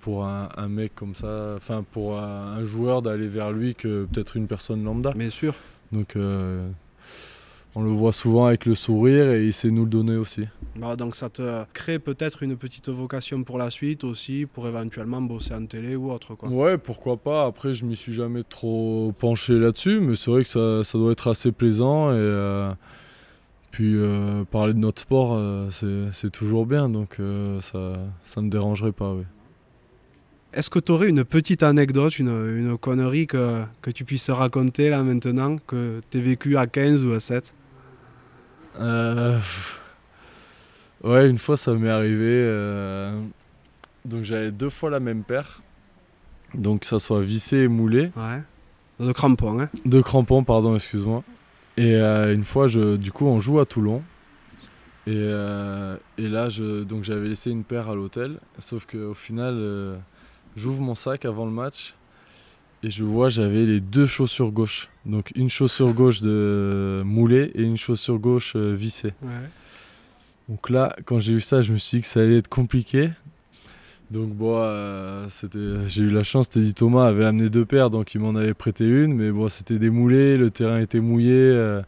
pour 0.01 0.27
un, 0.27 0.69
mec 0.69 0.97
comme 0.97 1.15
ça, 1.15 1.55
enfin 1.57 1.85
pour 1.93 2.19
un, 2.19 2.65
joueur 2.67 3.03
d'aller 3.03 3.29
vers 3.29 3.53
lui 3.53 3.77
que 3.77 4.05
peut-être 4.07 4.37
une 4.37 4.49
personne 4.49 4.83
lambda. 4.83 5.13
Bien 5.13 5.31
sûr. 5.31 5.55
Donc 5.93 6.17
on 7.75 7.83
le 7.83 7.91
voit 7.91 8.13
souvent 8.13 8.47
avec 8.47 8.67
le 8.67 8.75
sourire 8.75 9.31
et 9.31 9.47
il 9.47 9.53
sait 9.53 9.71
nous 9.71 9.85
le 9.85 9.91
donner 9.91 10.17
aussi. 10.17 10.47
Bah, 10.77 10.97
donc 10.97 11.15
ça 11.15 11.31
te 11.31 11.65
crée 11.73 11.99
peut-être 11.99 12.43
une 12.43 12.57
petite 12.57 12.89
vocation 12.89 13.45
pour 13.45 13.59
la 13.59 13.71
suite 13.71 14.05
aussi, 14.05 14.47
pour 14.47 14.69
éventuellement 14.69 15.23
bosser 15.23 15.55
en 15.55 15.65
télé 15.65 15.97
ou 15.97 16.11
autre 16.11 16.35
quoi. 16.35 16.49
Ouais, 16.51 16.77
pourquoi 16.77 17.17
pas. 17.17 17.47
Après, 17.47 17.73
je 17.73 17.85
m'y 17.85 17.97
suis 17.97 18.13
jamais 18.13 18.43
trop 18.43 19.13
penché 19.19 19.55
là-dessus, 19.55 20.01
mais 20.01 20.17
c'est 20.17 20.31
vrai 20.31 20.43
que 20.43 20.49
ça, 20.49 20.85
ça, 20.85 20.99
doit 20.99 21.13
être 21.13 21.29
assez 21.29 21.51
plaisant 21.51 22.11
et 22.11 22.17
euh, 22.17 22.73
puis 23.71 23.95
euh, 23.97 24.45
parler 24.45 24.75
de 24.75 24.79
notre 24.79 25.01
sport, 25.01 25.35
euh, 25.37 25.69
c'est 26.13 26.31
toujours 26.31 26.67
bien, 26.67 26.91
donc 26.91 27.19
ça, 27.61 27.99
ça 28.23 28.43
me 28.43 28.51
dérangerait 28.51 28.93
pas. 28.93 29.15
Oui. 29.15 29.25
Est-ce 30.53 30.69
que 30.69 30.79
tu 30.79 30.93
aurais 30.93 31.09
une 31.09 31.25
petite 31.25 31.63
anecdote, 31.63 32.19
une, 32.19 32.29
une 32.29 32.77
connerie 32.77 33.27
que, 33.27 33.63
que, 33.81 33.91
tu 33.91 34.05
puisses 34.05 34.29
raconter 34.29 34.91
là 34.91 35.03
maintenant, 35.03 35.57
que 35.67 36.03
tu 36.11 36.19
as 36.19 36.21
vécu 36.21 36.59
à 36.59 36.67
15 36.67 37.05
ou 37.05 37.13
à 37.13 37.21
7 37.21 37.55
euh... 38.81 39.39
Ouais, 41.03 41.29
une 41.29 41.39
fois 41.39 41.57
ça 41.57 41.75
m'est 41.75 41.91
arrivé. 41.91 42.29
Euh, 42.29 43.21
donc 44.05 44.23
j'avais 44.23 44.53
deux 44.53 44.71
fois 44.71 44.91
la 44.91 45.01
même 45.01 45.25
paire. 45.25 45.63
Donc 46.55 46.81
que 46.81 46.87
ça 46.87 46.99
soit 46.99 47.23
vissé 47.23 47.59
et 47.59 47.69
moulé. 47.69 48.13
Ouais. 48.17 48.43
De 49.01 49.13
crampons, 49.13 49.61
hein 49.61 49.69
De 49.85 50.01
crampons, 50.01 50.45
pardon, 50.45 50.77
excuse-moi. 50.77 51.25
Et 51.77 51.97
euh, 51.97 52.35
une 52.35 52.45
fois, 52.45 52.69
je, 52.69 52.97
du 52.97 53.11
coup, 53.11 53.27
on 53.27 53.41
joue 53.41 53.59
à 53.59 53.67
Toulon. 53.67 54.03
Et, 55.07 55.17
euh, 55.17 55.97
et 56.19 56.29
là, 56.29 56.49
je, 56.49 56.85
donc 56.85 57.03
j'avais 57.03 57.29
laissé 57.29 57.51
une 57.51 57.65
paire 57.65 57.89
à 57.89 57.95
l'hôtel. 57.95 58.39
Sauf 58.59 58.87
qu'au 58.87 59.15
final, 59.15 59.99
j'ouvre 60.55 60.81
mon 60.83 60.95
sac 60.95 61.25
avant 61.25 61.47
le 61.47 61.53
match. 61.53 61.95
Et 62.85 62.91
je 62.91 63.05
vois, 63.05 63.29
j'avais 63.29 63.65
les 63.65 63.81
deux 63.81 64.07
chaussures 64.07 64.51
gauche. 64.51 64.89
Donc 65.07 65.31
une 65.37 65.49
chaussure 65.49 65.93
gauche 65.93 66.21
de 66.21 67.03
moulée 67.05 67.53
et 67.55 67.63
une 67.63 67.77
chaussure 67.77 68.19
gauche 68.19 68.55
euh, 68.57 68.75
vissée. 68.75 69.15
Donc 70.49 70.69
là, 70.69 70.97
quand 71.05 71.21
j'ai 71.21 71.35
vu 71.35 71.41
ça, 71.41 71.63
je 71.63 71.73
me 71.73 71.79
suis 71.79 71.99
dit 71.99 72.03
que 72.03 72.09
ça 72.09 72.21
allait 72.21 72.39
être 72.39 72.49
compliqué. 72.49 73.11
Donc 74.11 74.31
bon, 74.35 74.57
euh, 74.59 75.27
j'ai 75.87 76.03
eu 76.03 76.11
la 76.11 76.23
chance, 76.23 76.51
Teddy 76.51 76.75
Thomas 76.75 77.07
avait 77.07 77.25
amené 77.25 77.49
deux 77.49 77.65
paires, 77.65 77.89
donc 77.89 78.15
il 78.15 78.21
m'en 78.21 78.35
avait 78.35 78.53
prêté 78.53 78.85
une. 78.85 79.15
Mais 79.15 79.31
bon, 79.31 79.49
c'était 79.49 79.79
démoulé, 79.79 80.37
le 80.37 80.51
terrain 80.51 80.81
était 80.81 81.01
mouillé. 81.01 81.33
Euh. 81.33 81.83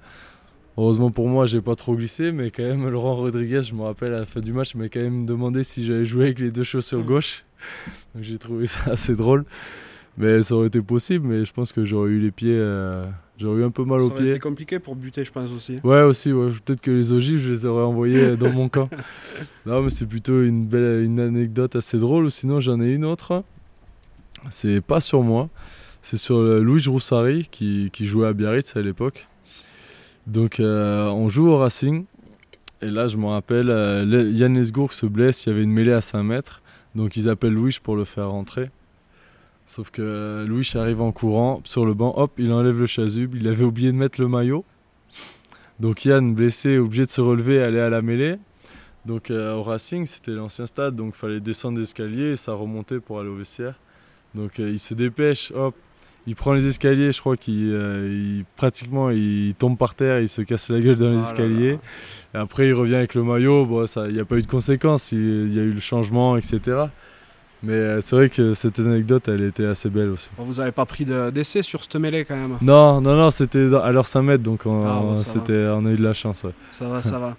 heureusement 0.78 1.10
pour 1.10 1.28
moi, 1.28 1.46
j'ai 1.46 1.60
pas 1.60 1.74
trop 1.74 1.96
glissé, 1.96 2.30
mais 2.30 2.50
quand 2.50 2.62
même, 2.62 2.88
Laurent 2.88 3.16
Rodriguez, 3.16 3.62
je 3.62 3.74
me 3.74 3.82
rappelle 3.82 4.14
à 4.14 4.20
la 4.20 4.26
fin 4.26 4.40
du 4.40 4.52
match, 4.52 4.74
m'a 4.76 4.88
quand 4.88 5.00
même 5.00 5.26
demandé 5.26 5.64
si 5.64 5.84
j'avais 5.84 6.04
joué 6.04 6.24
avec 6.24 6.38
les 6.38 6.52
deux 6.52 6.64
chaussures 6.64 7.02
gauche. 7.04 7.44
Donc 8.14 8.22
j'ai 8.22 8.38
trouvé 8.38 8.66
ça 8.68 8.92
assez 8.92 9.16
drôle. 9.16 9.44
Mais 10.16 10.42
ça 10.42 10.54
aurait 10.54 10.68
été 10.68 10.80
possible, 10.80 11.26
mais 11.26 11.44
je 11.44 11.52
pense 11.52 11.72
que 11.72 11.84
j'aurais 11.84 12.10
eu 12.10 12.20
les 12.20 12.30
pieds. 12.30 12.56
Euh, 12.56 13.04
j'aurais 13.36 13.62
eu 13.62 13.64
un 13.64 13.70
peu 13.70 13.84
mal 13.84 14.00
aux 14.00 14.08
pieds. 14.08 14.16
Ça 14.16 14.22
aurait 14.22 14.30
été 14.30 14.38
compliqué 14.38 14.78
pour 14.78 14.94
buter, 14.94 15.24
je 15.24 15.32
pense 15.32 15.50
aussi. 15.50 15.78
Ouais, 15.82 16.02
aussi. 16.02 16.32
Ouais. 16.32 16.50
Peut-être 16.64 16.80
que 16.80 16.90
les 16.90 17.12
ogives, 17.12 17.38
je 17.38 17.52
les 17.52 17.66
aurais 17.66 17.84
envoyés 17.84 18.36
dans 18.36 18.50
mon 18.50 18.68
camp. 18.68 18.88
Non, 19.66 19.82
mais 19.82 19.90
c'est 19.90 20.06
plutôt 20.06 20.42
une 20.42 20.66
belle 20.66 21.04
une 21.04 21.18
anecdote 21.18 21.74
assez 21.74 21.98
drôle. 21.98 22.30
Sinon, 22.30 22.60
j'en 22.60 22.80
ai 22.80 22.92
une 22.92 23.04
autre. 23.04 23.42
C'est 24.50 24.82
pas 24.82 25.00
sur 25.00 25.22
moi. 25.22 25.48
C'est 26.02 26.18
sur 26.18 26.38
Louis 26.38 26.82
Roussari 26.86 27.48
qui, 27.50 27.88
qui, 27.90 28.04
jouait 28.06 28.26
à 28.26 28.34
Biarritz 28.34 28.76
à 28.76 28.82
l'époque. 28.82 29.26
Donc, 30.26 30.60
euh, 30.60 31.08
on 31.08 31.28
joue 31.28 31.48
au 31.48 31.58
Racing. 31.58 32.04
Et 32.82 32.90
là, 32.90 33.08
je 33.08 33.16
me 33.16 33.26
rappelle, 33.26 33.70
euh, 33.70 34.30
Yann 34.34 34.54
Lesgourg 34.54 34.92
se 34.92 35.06
blesse. 35.06 35.46
Il 35.46 35.50
y 35.50 35.52
avait 35.52 35.62
une 35.62 35.72
mêlée 35.72 35.92
à 35.92 36.02
5 36.02 36.22
mètres. 36.22 36.62
Donc, 36.94 37.16
ils 37.16 37.28
appellent 37.28 37.54
Louis 37.54 37.78
pour 37.82 37.96
le 37.96 38.04
faire 38.04 38.30
rentrer. 38.30 38.70
Sauf 39.66 39.90
que 39.90 40.44
Louis 40.46 40.70
arrive 40.74 41.00
en 41.00 41.12
courant 41.12 41.60
sur 41.64 41.86
le 41.86 41.94
banc, 41.94 42.14
hop, 42.16 42.32
il 42.38 42.52
enlève 42.52 42.78
le 42.78 42.86
chasuble, 42.86 43.38
il 43.38 43.48
avait 43.48 43.64
oublié 43.64 43.92
de 43.92 43.96
mettre 43.96 44.20
le 44.20 44.28
maillot. 44.28 44.64
Donc 45.80 46.04
Yann, 46.04 46.34
blessé, 46.34 46.78
obligé 46.78 47.06
de 47.06 47.10
se 47.10 47.20
relever, 47.20 47.62
aller 47.62 47.80
à 47.80 47.88
la 47.88 48.02
mêlée. 48.02 48.36
Donc 49.06 49.30
euh, 49.30 49.54
au 49.54 49.62
Racing, 49.62 50.06
c'était 50.06 50.32
l'ancien 50.32 50.66
stade, 50.66 50.96
donc 50.96 51.14
il 51.14 51.18
fallait 51.18 51.40
descendre 51.40 51.78
l'escalier 51.78 52.32
et 52.32 52.36
ça 52.36 52.54
remontait 52.54 53.00
pour 53.00 53.20
aller 53.20 53.28
au 53.28 53.36
vestiaire. 53.36 53.74
Donc 54.34 54.58
euh, 54.60 54.70
il 54.70 54.78
se 54.78 54.94
dépêche, 54.94 55.52
hop, 55.54 55.74
il 56.26 56.36
prend 56.36 56.54
les 56.54 56.66
escaliers, 56.66 57.12
je 57.12 57.20
crois 57.20 57.36
qu'il 57.36 57.70
euh, 57.72 58.42
pratiquement 58.56 59.10
il 59.10 59.54
tombe 59.58 59.76
par 59.76 59.94
terre, 59.94 60.20
il 60.20 60.28
se 60.28 60.42
casse 60.42 60.70
la 60.70 60.80
gueule 60.80 60.96
dans 60.96 61.10
les 61.10 61.18
oh 61.18 61.22
escaliers. 61.22 61.78
Et 62.34 62.38
après 62.38 62.68
il 62.68 62.72
revient 62.74 62.96
avec 62.96 63.14
le 63.14 63.22
maillot, 63.22 63.66
bon, 63.66 63.84
il 63.84 64.12
n'y 64.12 64.20
a 64.20 64.24
pas 64.24 64.36
eu 64.36 64.42
de 64.42 64.46
conséquences, 64.46 65.12
il, 65.12 65.18
il 65.18 65.54
y 65.54 65.58
a 65.58 65.62
eu 65.62 65.72
le 65.72 65.80
changement, 65.80 66.36
etc. 66.36 66.86
Mais 67.64 67.72
euh, 67.72 68.00
c'est 68.02 68.14
vrai 68.14 68.28
que 68.28 68.52
cette 68.52 68.78
anecdote, 68.78 69.26
elle 69.28 69.42
était 69.42 69.64
assez 69.64 69.88
belle 69.88 70.10
aussi. 70.10 70.28
vous 70.36 70.54
n'avez 70.54 70.72
pas 70.72 70.84
pris 70.84 71.06
d'essai 71.06 71.62
sur 71.62 71.82
cette 71.82 71.96
mêlée 71.96 72.24
quand 72.26 72.36
même 72.36 72.58
Non, 72.60 73.00
non, 73.00 73.16
non, 73.16 73.30
c'était 73.30 73.74
à 73.74 73.90
l'heure 73.90 74.06
5 74.06 74.22
mètres, 74.22 74.42
donc 74.42 74.66
on, 74.66 74.86
ah, 74.86 75.00
on 75.02 75.86
a 75.86 75.90
eu 75.90 75.96
de 75.96 76.02
la 76.02 76.12
chance. 76.12 76.44
Ça 76.70 76.88
va, 76.88 77.02
ça 77.02 77.18
va. 77.18 77.36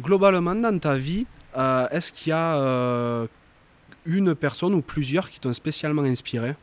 Globalement, 0.00 0.54
dans 0.54 0.78
ta 0.78 0.94
vie, 0.94 1.26
euh, 1.56 1.88
est-ce 1.90 2.12
qu'il 2.12 2.30
y 2.30 2.32
a 2.32 2.56
euh, 2.56 3.26
une 4.06 4.36
personne 4.36 4.72
ou 4.74 4.82
plusieurs 4.82 5.28
qui 5.28 5.40
t'ont 5.40 5.52
spécialement 5.52 6.02
inspiré? 6.02 6.54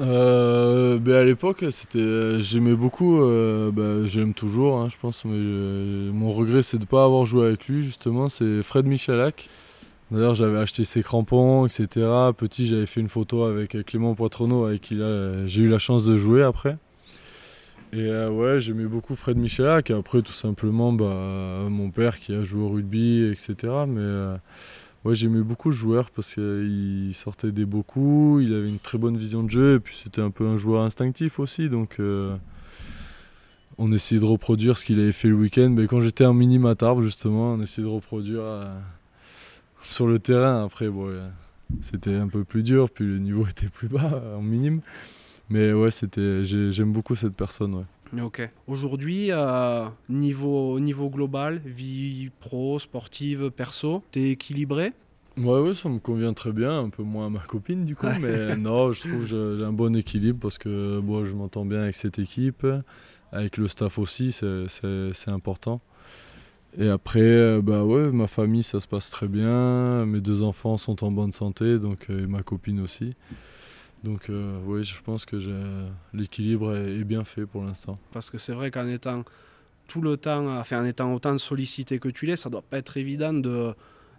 Ben 0.00 1.14
à 1.14 1.22
l'époque, 1.22 1.64
c'était, 1.70 2.42
j'aimais 2.42 2.74
beaucoup, 2.74 3.20
ben, 3.20 4.02
j'aime 4.02 4.34
toujours, 4.34 4.78
hein, 4.80 4.88
je 4.88 4.96
pense, 5.00 5.24
mais 5.24 6.10
mon 6.12 6.30
regret 6.30 6.62
c'est 6.62 6.78
de 6.78 6.82
ne 6.82 6.86
pas 6.88 7.04
avoir 7.04 7.24
joué 7.24 7.46
avec 7.46 7.68
lui, 7.68 7.84
justement, 7.84 8.28
c'est 8.28 8.64
Fred 8.64 8.84
Michalak. 8.84 9.48
D'ailleurs, 10.12 10.34
j'avais 10.34 10.58
acheté 10.58 10.84
ses 10.84 11.02
crampons, 11.02 11.66
etc. 11.66 12.06
Petit, 12.36 12.66
j'avais 12.66 12.86
fait 12.86 13.00
une 13.00 13.08
photo 13.08 13.44
avec 13.44 13.82
Clément 13.86 14.14
Poitrenaud, 14.14 14.66
avec 14.66 14.82
qui 14.82 14.98
j'ai 15.46 15.62
eu 15.62 15.68
la 15.68 15.78
chance 15.78 16.04
de 16.04 16.18
jouer 16.18 16.42
après. 16.42 16.76
Et 17.94 18.06
euh, 18.06 18.30
ouais, 18.30 18.60
j'aimais 18.60 18.84
beaucoup 18.84 19.14
Fred 19.14 19.36
Michelac. 19.36 19.90
Et 19.90 19.94
après, 19.94 20.22
tout 20.22 20.32
simplement, 20.32 20.92
bah, 20.92 21.66
mon 21.68 21.90
père 21.90 22.20
qui 22.20 22.34
a 22.34 22.44
joué 22.44 22.62
au 22.62 22.68
rugby, 22.68 23.24
etc. 23.24 23.54
Mais 23.86 24.00
euh, 24.00 24.36
Ouais, 25.04 25.16
j'aimais 25.16 25.42
beaucoup 25.42 25.70
le 25.70 25.74
joueur 25.74 26.10
parce 26.12 26.34
qu'il 26.34 27.12
sortait 27.12 27.50
des 27.50 27.64
beaux 27.64 27.82
coups, 27.82 28.44
il 28.44 28.54
avait 28.54 28.68
une 28.68 28.78
très 28.78 28.98
bonne 28.98 29.16
vision 29.16 29.42
de 29.42 29.50
jeu 29.50 29.74
et 29.74 29.80
puis 29.80 29.96
c'était 30.00 30.20
un 30.20 30.30
peu 30.30 30.46
un 30.46 30.56
joueur 30.56 30.84
instinctif 30.84 31.40
aussi. 31.40 31.68
Donc 31.68 31.96
euh, 31.98 32.36
on 33.78 33.90
essayait 33.90 34.20
de 34.20 34.26
reproduire 34.26 34.78
ce 34.78 34.84
qu'il 34.84 35.00
avait 35.00 35.10
fait 35.10 35.26
le 35.26 35.34
week-end. 35.34 35.70
Mais 35.70 35.88
quand 35.88 36.00
j'étais 36.02 36.24
en 36.24 36.34
mini 36.34 36.60
Matarbe, 36.60 37.02
justement, 37.02 37.54
on 37.54 37.60
essayait 37.60 37.86
de 37.86 37.92
reproduire 37.92 38.44
sur 39.82 40.06
le 40.06 40.18
terrain. 40.18 40.64
Après, 40.64 40.88
bon, 40.88 41.08
euh, 41.08 41.28
c'était 41.80 42.14
un 42.14 42.28
peu 42.28 42.44
plus 42.44 42.62
dur, 42.62 42.90
puis 42.90 43.04
le 43.04 43.18
niveau 43.18 43.46
était 43.50 43.68
plus 43.68 43.88
bas 43.88 44.22
en 44.36 44.42
minime. 44.42 44.80
Mais 45.48 45.72
ouais, 45.72 45.90
c'était, 45.90 46.44
j'aime 46.44 46.92
beaucoup 46.92 47.14
cette 47.14 47.34
personne. 47.34 47.74
Ouais. 47.74 48.20
Ok. 48.22 48.48
Aujourd'hui, 48.66 49.28
euh, 49.30 49.86
niveau, 50.08 50.78
niveau 50.80 51.10
global, 51.10 51.60
vie 51.64 52.30
pro, 52.40 52.78
sportive, 52.78 53.50
perso, 53.50 54.02
t'es 54.10 54.30
équilibré? 54.30 54.92
Ouais, 55.38 55.60
ouais, 55.60 55.72
ça 55.72 55.88
me 55.88 55.98
convient 55.98 56.34
très 56.34 56.52
bien, 56.52 56.78
un 56.78 56.90
peu 56.90 57.02
moins 57.02 57.26
à 57.26 57.30
ma 57.30 57.38
copine 57.38 57.86
du 57.86 57.96
coup, 57.96 58.06
mais 58.20 58.54
non, 58.56 58.92
je 58.92 59.00
trouve 59.00 59.20
que 59.30 59.56
j'ai 59.56 59.64
un 59.64 59.72
bon 59.72 59.96
équilibre 59.96 60.38
parce 60.40 60.58
que 60.58 61.00
bon, 61.00 61.24
je 61.24 61.34
m'entends 61.34 61.64
bien 61.64 61.80
avec 61.80 61.94
cette 61.94 62.18
équipe, 62.18 62.66
avec 63.32 63.56
le 63.56 63.66
staff 63.66 63.98
aussi, 63.98 64.32
c'est 64.32 65.30
important. 65.30 65.80
Et 66.78 66.88
après, 66.88 67.20
euh, 67.20 67.60
bah 67.62 67.84
ouais, 67.84 68.10
ma 68.10 68.26
famille, 68.26 68.62
ça 68.62 68.80
se 68.80 68.86
passe 68.86 69.10
très 69.10 69.28
bien, 69.28 70.06
mes 70.06 70.20
deux 70.20 70.42
enfants 70.42 70.78
sont 70.78 71.04
en 71.04 71.10
bonne 71.10 71.32
santé, 71.32 71.78
donc 71.78 72.06
euh, 72.08 72.24
et 72.24 72.26
ma 72.26 72.42
copine 72.42 72.80
aussi. 72.80 73.14
Donc 74.04 74.30
euh, 74.30 74.58
oui, 74.66 74.82
je 74.82 75.00
pense 75.02 75.26
que 75.26 75.36
l'équilibre 76.12 76.76
est, 76.76 77.04
bien 77.04 77.24
fait 77.24 77.46
pour 77.46 77.62
l'instant. 77.62 77.98
Parce 78.12 78.30
que 78.30 78.38
c'est 78.38 78.52
vrai 78.52 78.70
qu'en 78.70 78.88
étant 78.88 79.22
tout 79.86 80.00
le 80.00 80.16
temps, 80.16 80.58
enfin 80.58 80.82
en 80.82 80.84
étant 80.84 81.12
autant 81.14 81.36
sollicité 81.38 81.98
que 81.98 82.08
tu 82.08 82.26
l'es, 82.26 82.36
ça 82.36 82.50
doit 82.50 82.62
pas 82.62 82.78
être 82.78 82.96
évident 82.96 83.32
de 83.32 83.74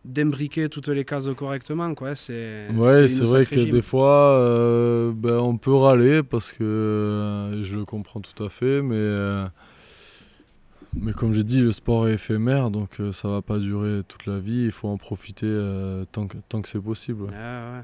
d'imbriquer 0.06 0.68
toutes 0.68 0.90
les 0.90 1.06
cases 1.06 1.30
correctement 1.38 1.96
quoi 1.96 2.14
c'est 2.14 2.68
ouais 2.76 3.08
c'est 3.08 3.24
vrai 3.24 3.46
que 3.46 3.56
des 3.56 3.82
fois 3.82 4.38
euh, 4.38 5.14
ben, 5.16 5.38
on 5.38 5.56
peut 5.56 5.74
râler 5.74 6.24
parce 6.24 6.52
que 6.52 6.64
euh, 6.64 7.64
je 7.64 7.78
le 7.78 7.86
comprends 7.86 8.20
tout 8.20 8.44
à 8.44 8.50
fait 8.50 8.82
mais 8.82 8.98
mais 10.96 11.14
comme 11.14 11.34
j'ai 11.34 11.44
dit 11.44 11.62
le 11.62 11.72
sport 11.72 12.08
est 12.08 12.14
éphémère 12.14 12.70
donc 12.70 13.02
ça 13.12 13.28
va 13.28 13.42
pas 13.42 13.58
durer 13.58 14.02
toute 14.08 14.26
la 14.26 14.40
vie 14.40 14.66
il 14.66 14.72
faut 14.72 14.88
en 14.88 14.98
profiter 14.98 15.48
tant 16.12 16.28
que 16.28 16.38
tant 16.50 16.62
que 16.62 16.70
c'est 16.70 16.82
possible 16.82 17.28
ah 17.34 17.78
ouais. 17.78 17.84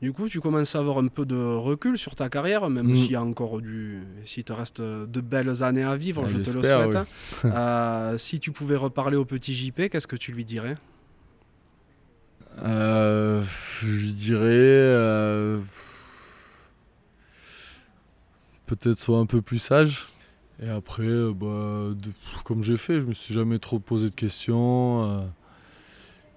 Du 0.00 0.14
coup, 0.14 0.30
tu 0.30 0.40
commences 0.40 0.74
à 0.74 0.78
avoir 0.78 0.98
un 0.98 1.08
peu 1.08 1.26
de 1.26 1.36
recul 1.36 1.98
sur 1.98 2.14
ta 2.14 2.30
carrière, 2.30 2.70
même 2.70 2.86
mm. 2.86 2.96
s'il 2.96 3.12
y 3.12 3.16
a 3.16 3.22
encore 3.22 3.60
du. 3.60 4.02
S'il 4.24 4.44
te 4.44 4.52
reste 4.52 4.80
de 4.80 5.20
belles 5.20 5.62
années 5.62 5.82
à 5.82 5.94
vivre, 5.96 6.26
je 6.26 6.38
te 6.38 6.50
le 6.50 6.62
souhaite. 6.62 6.96
Hein. 6.96 7.06
Euh, 7.44 8.16
si 8.18 8.40
tu 8.40 8.50
pouvais 8.52 8.76
reparler 8.76 9.16
au 9.16 9.24
petit 9.24 9.54
JP, 9.54 9.88
qu'est-ce 9.90 10.06
que 10.06 10.16
tu 10.16 10.32
lui 10.32 10.44
dirais? 10.44 10.72
Euh, 12.62 13.42
Je 13.80 13.86
lui 13.86 14.12
dirais. 14.12 14.48
Euh, 14.48 15.60
peut-être 18.66 18.98
soit 18.98 19.18
un 19.18 19.26
peu 19.26 19.42
plus 19.42 19.58
sage. 19.58 20.08
Et 20.62 20.68
après, 20.68 21.32
bah, 21.34 21.88
comme 22.44 22.62
j'ai 22.62 22.76
fait, 22.76 23.00
je 23.00 23.06
me 23.06 23.12
suis 23.12 23.34
jamais 23.34 23.58
trop 23.58 23.78
posé 23.78 24.10
de 24.10 24.14
questions. 24.14 25.24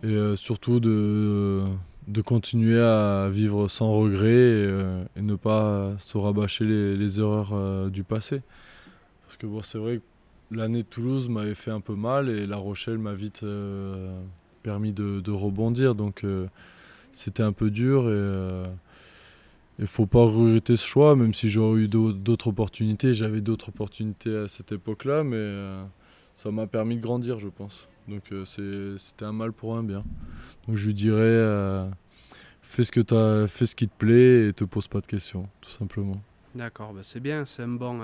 et 0.03 0.35
surtout 0.37 0.79
de 0.79 1.63
de 2.07 2.21
continuer 2.21 2.81
à 2.81 3.29
vivre 3.29 3.67
sans 3.67 3.91
regret 3.93 4.29
et, 4.29 4.67
euh, 4.67 5.03
ne 5.15 5.35
pas 5.35 5.93
se 5.99 6.17
rabâcher 6.17 6.65
les, 6.65 7.19
erreurs 7.19 7.51
euh, 7.53 7.89
du 7.89 8.03
passé. 8.03 8.41
Parce 9.25 9.37
que 9.37 9.47
bon, 9.47 9.61
c'est 9.61 9.77
vrai 9.77 9.97
que 9.97 10.55
l'année 10.55 10.83
de 10.83 10.87
Toulouse 10.87 11.29
m'avait 11.29 11.55
fait 11.55 11.71
un 11.71 11.81
peu 11.81 11.95
mal 11.95 12.29
et 12.29 12.45
La 12.45 12.57
Rochelle 12.57 12.97
m'a 12.97 13.13
vite 13.13 13.43
euh, 13.43 14.13
permis 14.63 14.91
de, 14.91 15.31
rebondir. 15.31 15.95
Donc 15.95 16.25
c'était 17.11 17.43
un 17.43 17.53
peu 17.53 17.71
dur 17.71 18.09
et 18.09 18.63
il 19.79 19.83
ne 19.83 19.87
faut 19.87 20.05
pas 20.05 20.23
regretter 20.23 20.77
ce 20.77 20.85
choix, 20.85 21.15
même 21.15 21.33
si 21.33 21.49
j'aurais 21.49 21.81
eu 21.81 21.87
d'autres 21.87 22.47
opportunités. 22.47 23.13
J'avais 23.13 23.41
d'autres 23.41 23.69
opportunités 23.69 24.35
à 24.35 24.47
cette 24.47 24.71
époque-là, 24.71 25.23
mais 25.23 25.87
ça 26.35 26.51
m'a 26.51 26.67
permis 26.67 26.97
de 26.97 27.01
grandir, 27.01 27.39
je 27.39 27.49
pense. 27.49 27.87
Donc 28.07 28.31
c'était 28.45 29.25
un 29.25 29.31
mal 29.31 29.51
pour 29.51 29.75
un 29.75 29.83
bien. 29.83 30.03
Donc 30.67 30.77
je 30.77 30.87
lui 30.87 30.93
dirais, 30.93 31.19
euh, 31.21 31.87
fais, 32.61 32.83
ce 32.83 32.91
que 32.91 33.01
as, 33.13 33.47
fais 33.47 33.65
ce 33.65 33.75
qui 33.75 33.87
te 33.87 33.95
plaît 33.95 34.49
et 34.49 34.53
te 34.53 34.63
pose 34.63 34.87
pas 34.87 35.01
de 35.01 35.07
questions, 35.07 35.47
tout 35.61 35.71
simplement. 35.71 36.21
D'accord, 36.55 36.93
bah, 36.93 37.01
c'est 37.03 37.19
bien, 37.19 37.45
c'est 37.45 37.63
un 37.63 37.67
bon, 37.67 37.99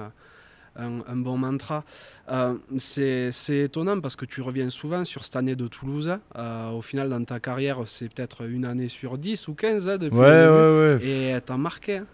euh, 0.80 1.00
un, 1.08 1.16
bon 1.16 1.38
mantra. 1.38 1.84
Euh, 2.32 2.56
c'est 2.78 3.32
étonnant 3.50 4.00
parce 4.00 4.16
que 4.16 4.26
tu 4.26 4.42
reviens 4.42 4.70
souvent 4.70 5.06
sur 5.06 5.26
cette 5.26 5.36
année 5.36 5.56
de 5.56 5.68
Toulouse. 5.68 6.18
au 6.74 6.82
final, 6.82 7.10
dans 7.10 7.24
ta 7.24 7.40
carrière, 7.40 7.80
c'est 7.86 8.10
peut-être 8.10 8.48
une 8.48 8.66
année 8.66 8.90
sur 8.90 9.18
10 9.18 9.48
ou 9.48 9.54
15 9.54 9.88
hein, 9.88 9.98
depuis 9.98 10.18
ouais, 10.18 10.46
le 10.46 10.98
début. 10.98 11.06
Ouais, 11.06 11.10
Et 11.10 11.24
elle 11.28 11.42
t'a 11.42 11.58
marqué. 11.58 11.98
Hein. 11.98 12.06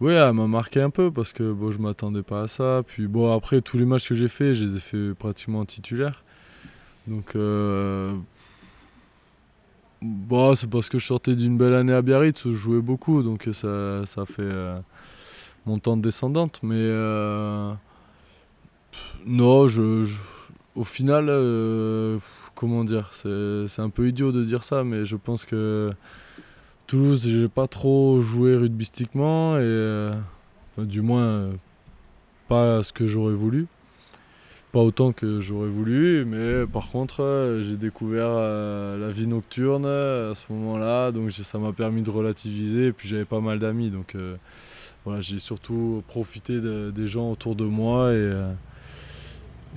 Oui, 0.00 0.12
elle 0.12 0.32
m'a 0.34 0.46
marqué 0.46 0.82
un 0.82 0.90
peu 0.90 1.10
parce 1.10 1.32
que 1.32 1.52
bon, 1.52 1.70
je 1.70 1.78
m'attendais 1.78 2.22
pas 2.22 2.42
à 2.42 2.48
ça. 2.48 2.82
Puis 2.86 3.06
bon, 3.06 3.34
après, 3.34 3.60
tous 3.62 3.78
les 3.78 3.86
matchs 3.86 4.08
que 4.08 4.14
j'ai 4.14 4.28
fait, 4.28 4.54
je 4.54 4.64
les 4.64 4.76
ai 4.76 4.80
fait 4.80 5.14
pratiquement 5.14 5.64
titulaires. 5.64 6.22
Donc, 7.06 7.34
Bon, 10.02 10.54
c'est 10.54 10.68
parce 10.68 10.88
que 10.88 10.98
je 10.98 11.06
sortais 11.06 11.34
d'une 11.34 11.56
belle 11.56 11.74
année 11.74 11.92
à 11.92 12.02
Biarritz 12.02 12.44
où 12.44 12.52
je 12.52 12.56
jouais 12.56 12.80
beaucoup, 12.80 13.22
donc 13.22 13.48
ça, 13.52 14.04
ça 14.04 14.26
fait 14.26 14.42
euh, 14.42 14.78
mon 15.64 15.78
temps 15.78 15.96
de 15.96 16.02
descendante. 16.02 16.60
Mais 16.62 16.74
euh, 16.76 17.72
non, 19.26 19.68
je, 19.68 20.06
au 20.74 20.84
final, 20.84 21.26
euh, 21.28 22.18
comment 22.54 22.84
dire, 22.84 23.10
c'est 23.12 23.82
un 23.82 23.90
peu 23.90 24.08
idiot 24.08 24.32
de 24.32 24.44
dire 24.44 24.62
ça, 24.62 24.84
mais 24.84 25.04
je 25.04 25.16
pense 25.16 25.44
que 25.44 25.92
Toulouse, 26.86 27.22
j'ai 27.26 27.48
pas 27.48 27.66
trop 27.66 28.22
joué 28.22 28.56
rugbystiquement 28.56 29.58
et 29.58 30.10
du 30.78 31.02
moins 31.02 31.50
pas 32.48 32.82
ce 32.82 32.92
que 32.92 33.06
j'aurais 33.06 33.34
voulu 33.34 33.66
pas 34.76 34.82
autant 34.82 35.12
que 35.12 35.40
j'aurais 35.40 35.70
voulu, 35.70 36.26
mais 36.26 36.66
par 36.66 36.90
contre, 36.90 37.22
euh, 37.22 37.62
j'ai 37.62 37.76
découvert 37.76 38.28
euh, 38.28 38.98
la 38.98 39.10
vie 39.10 39.26
nocturne 39.26 39.86
euh, 39.86 40.32
à 40.32 40.34
ce 40.34 40.52
moment-là, 40.52 41.12
donc 41.12 41.32
ça 41.32 41.58
m'a 41.58 41.72
permis 41.72 42.02
de 42.02 42.10
relativiser. 42.10 42.88
Et 42.88 42.92
puis 42.92 43.08
j'avais 43.08 43.24
pas 43.24 43.40
mal 43.40 43.58
d'amis, 43.58 43.88
donc 43.88 44.14
voilà, 45.06 45.22
j'ai 45.22 45.38
surtout 45.38 46.02
profité 46.08 46.60
des 46.60 47.08
gens 47.08 47.30
autour 47.30 47.56
de 47.56 47.64
moi 47.64 48.12
et, 48.12 48.32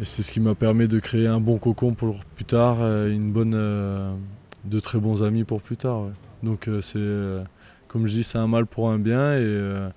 c'est 0.03 0.23
ce 0.23 0.31
qui 0.31 0.39
m'a 0.39 0.55
permis 0.55 0.87
de 0.87 0.99
créer 0.99 1.27
un 1.27 1.39
bon 1.39 1.57
cocon 1.57 1.93
pour 1.93 2.23
plus 2.35 2.45
tard, 2.45 2.81
une 3.07 3.31
bonne, 3.31 3.51
de 3.51 4.79
très 4.79 4.99
bons 4.99 5.23
amis 5.23 5.43
pour 5.43 5.61
plus 5.61 5.77
tard. 5.77 6.03
Donc 6.43 6.69
c'est, 6.81 7.43
comme 7.87 8.07
je 8.07 8.13
dis, 8.13 8.23
c'est 8.23 8.37
un 8.37 8.47
mal 8.47 8.65
pour 8.65 8.89
un 8.89 8.99
bien 8.99 9.37
et, 9.37 9.89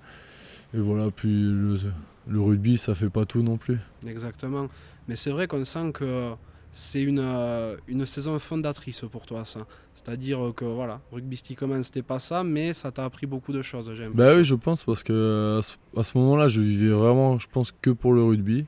et 0.73 0.79
voilà. 0.79 1.09
Puis 1.11 1.41
le, 1.43 1.77
le 2.27 2.41
rugby, 2.41 2.77
ça 2.77 2.95
fait 2.95 3.09
pas 3.09 3.25
tout 3.25 3.41
non 3.41 3.57
plus. 3.57 3.79
Exactement. 4.05 4.67
Mais 5.07 5.15
c'est 5.15 5.31
vrai 5.31 5.47
qu'on 5.47 5.63
sent 5.63 5.91
que 5.93 6.31
c'est 6.71 7.03
une, 7.03 7.19
euh, 7.19 7.77
une 7.87 8.05
saison 8.05 8.37
fondatrice 8.39 9.03
pour 9.11 9.25
toi, 9.25 9.45
ça. 9.45 9.61
C'est-à-dire 9.93 10.53
que, 10.55 10.65
voilà, 10.65 11.01
rugbystiquement, 11.11 11.81
c'était 11.83 12.01
pas 12.01 12.19
ça, 12.19 12.43
mais 12.43 12.73
ça 12.73 12.91
t'a 12.91 13.05
appris 13.05 13.27
beaucoup 13.27 13.53
de 13.53 13.61
choses, 13.61 13.93
j'aime. 13.95 14.13
Bah 14.13 14.35
oui, 14.35 14.43
je 14.43 14.55
pense, 14.55 14.83
parce 14.83 15.03
que 15.03 15.61
à 15.95 16.03
ce 16.03 16.17
moment-là, 16.17 16.47
je 16.47 16.61
vivais 16.61 16.93
vraiment, 16.93 17.37
je 17.37 17.47
pense, 17.47 17.71
que 17.71 17.91
pour 17.91 18.13
le 18.13 18.23
rugby. 18.23 18.65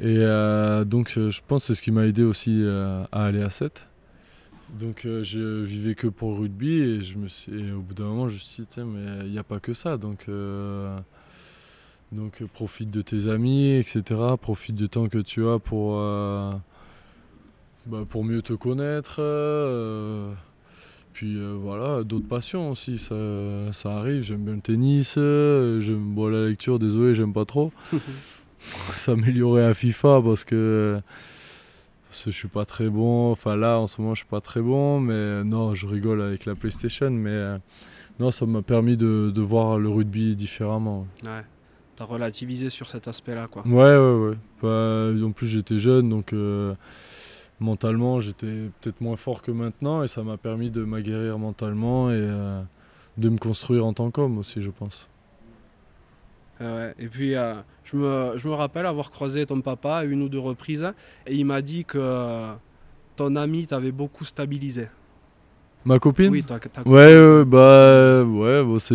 Et 0.00 0.18
euh, 0.18 0.84
donc, 0.84 1.10
je 1.14 1.40
pense 1.46 1.62
que 1.62 1.66
c'est 1.68 1.74
ce 1.74 1.82
qui 1.82 1.90
m'a 1.90 2.06
aidé 2.06 2.22
aussi 2.22 2.62
euh, 2.62 3.04
à 3.10 3.24
aller 3.24 3.42
à 3.42 3.50
7. 3.50 3.86
Donc, 4.78 5.00
je 5.04 5.62
vivais 5.64 5.94
que 5.94 6.06
pour 6.06 6.32
le 6.32 6.40
rugby 6.40 6.74
et, 6.74 7.02
je 7.02 7.16
me 7.16 7.28
suis, 7.28 7.72
au 7.72 7.80
bout 7.80 7.94
d'un 7.94 8.04
moment, 8.04 8.28
je 8.28 8.34
me 8.34 8.38
suis 8.38 8.62
dit, 8.64 8.80
mais 8.80 9.24
il 9.24 9.30
n'y 9.30 9.38
a 9.38 9.44
pas 9.44 9.60
que 9.60 9.72
ça. 9.72 9.96
Donc, 9.96 10.28
donc 12.12 12.40
euh, 12.40 12.46
profite 12.52 12.90
de 12.90 13.02
tes 13.02 13.28
amis, 13.28 13.72
etc. 13.72 14.02
Profite 14.40 14.74
du 14.74 14.88
temps 14.88 15.08
que 15.08 15.18
tu 15.18 15.46
as 15.46 15.58
pour, 15.58 15.96
euh, 15.98 16.52
bah, 17.86 18.04
pour 18.08 18.24
mieux 18.24 18.42
te 18.42 18.54
connaître. 18.54 19.16
Euh, 19.18 20.32
puis 21.12 21.36
voilà, 21.60 22.04
d'autres 22.04 22.28
passions 22.28 22.70
aussi, 22.70 22.96
ça, 22.96 23.14
ça 23.72 23.96
arrive. 23.96 24.22
J'aime 24.22 24.44
bien 24.44 24.54
le 24.54 24.60
tennis, 24.60 25.14
j'aime 25.14 26.14
bon, 26.14 26.28
la 26.28 26.46
lecture, 26.46 26.78
désolé, 26.78 27.14
j'aime 27.14 27.32
pas 27.32 27.44
trop. 27.44 27.72
S'améliorer 28.92 29.64
à 29.64 29.74
FIFA 29.74 30.20
parce 30.22 30.44
que, 30.44 31.00
parce 32.08 32.24
que 32.24 32.30
je 32.30 32.36
suis 32.36 32.48
pas 32.48 32.64
très 32.64 32.88
bon. 32.88 33.32
Enfin 33.32 33.56
là, 33.56 33.78
en 33.78 33.86
ce 33.86 34.00
moment, 34.00 34.14
je 34.14 34.20
suis 34.20 34.28
pas 34.28 34.40
très 34.40 34.60
bon, 34.60 35.00
mais 35.00 35.44
non, 35.44 35.74
je 35.74 35.86
rigole 35.86 36.20
avec 36.22 36.44
la 36.44 36.54
PlayStation, 36.54 37.10
mais 37.10 37.58
non, 38.18 38.30
ça 38.30 38.46
m'a 38.46 38.62
permis 38.62 38.96
de, 38.96 39.30
de, 39.34 39.40
voir 39.40 39.78
le 39.78 39.88
rugby 39.88 40.36
différemment. 40.36 41.06
Ouais 41.24 41.44
relativisé 42.04 42.70
sur 42.70 42.88
cet 42.88 43.08
aspect-là. 43.08 43.48
Quoi. 43.48 43.66
Ouais, 43.66 43.96
ouais, 43.96 44.28
ouais. 44.28 44.36
Bah, 44.62 45.26
en 45.26 45.32
plus, 45.32 45.46
j'étais 45.46 45.78
jeune, 45.78 46.08
donc 46.08 46.32
euh, 46.32 46.74
mentalement, 47.60 48.20
j'étais 48.20 48.70
peut-être 48.80 49.00
moins 49.00 49.16
fort 49.16 49.42
que 49.42 49.50
maintenant, 49.50 50.02
et 50.02 50.08
ça 50.08 50.22
m'a 50.22 50.36
permis 50.36 50.70
de 50.70 50.84
m'aguerrir 50.84 51.38
mentalement 51.38 52.10
et 52.10 52.14
euh, 52.14 52.62
de 53.16 53.28
me 53.28 53.38
construire 53.38 53.84
en 53.84 53.92
tant 53.92 54.10
qu'homme 54.10 54.38
aussi, 54.38 54.62
je 54.62 54.70
pense. 54.70 55.08
Et 56.60 57.06
puis, 57.06 57.34
euh, 57.34 57.54
je, 57.84 57.96
me, 57.96 58.32
je, 58.36 58.48
me, 58.48 58.54
rappelle 58.54 58.86
avoir 58.86 59.10
croisé 59.10 59.46
ton 59.46 59.60
papa 59.60 60.04
une 60.04 60.22
ou 60.22 60.28
deux 60.28 60.38
reprises, 60.38 60.92
et 61.26 61.34
il 61.34 61.44
m'a 61.44 61.62
dit 61.62 61.84
que 61.84 62.48
ton 63.16 63.36
ami 63.36 63.66
t'avait 63.66 63.92
beaucoup 63.92 64.24
stabilisé. 64.24 64.88
Ma 65.84 65.98
copine 65.98 66.30
Oui, 66.30 66.42
ta, 66.42 66.58
copine. 66.58 66.82
ouais, 66.92 67.44
bah 67.44 68.24
ouais, 68.24 68.64
bon, 68.64 68.78
c'est. 68.78 68.94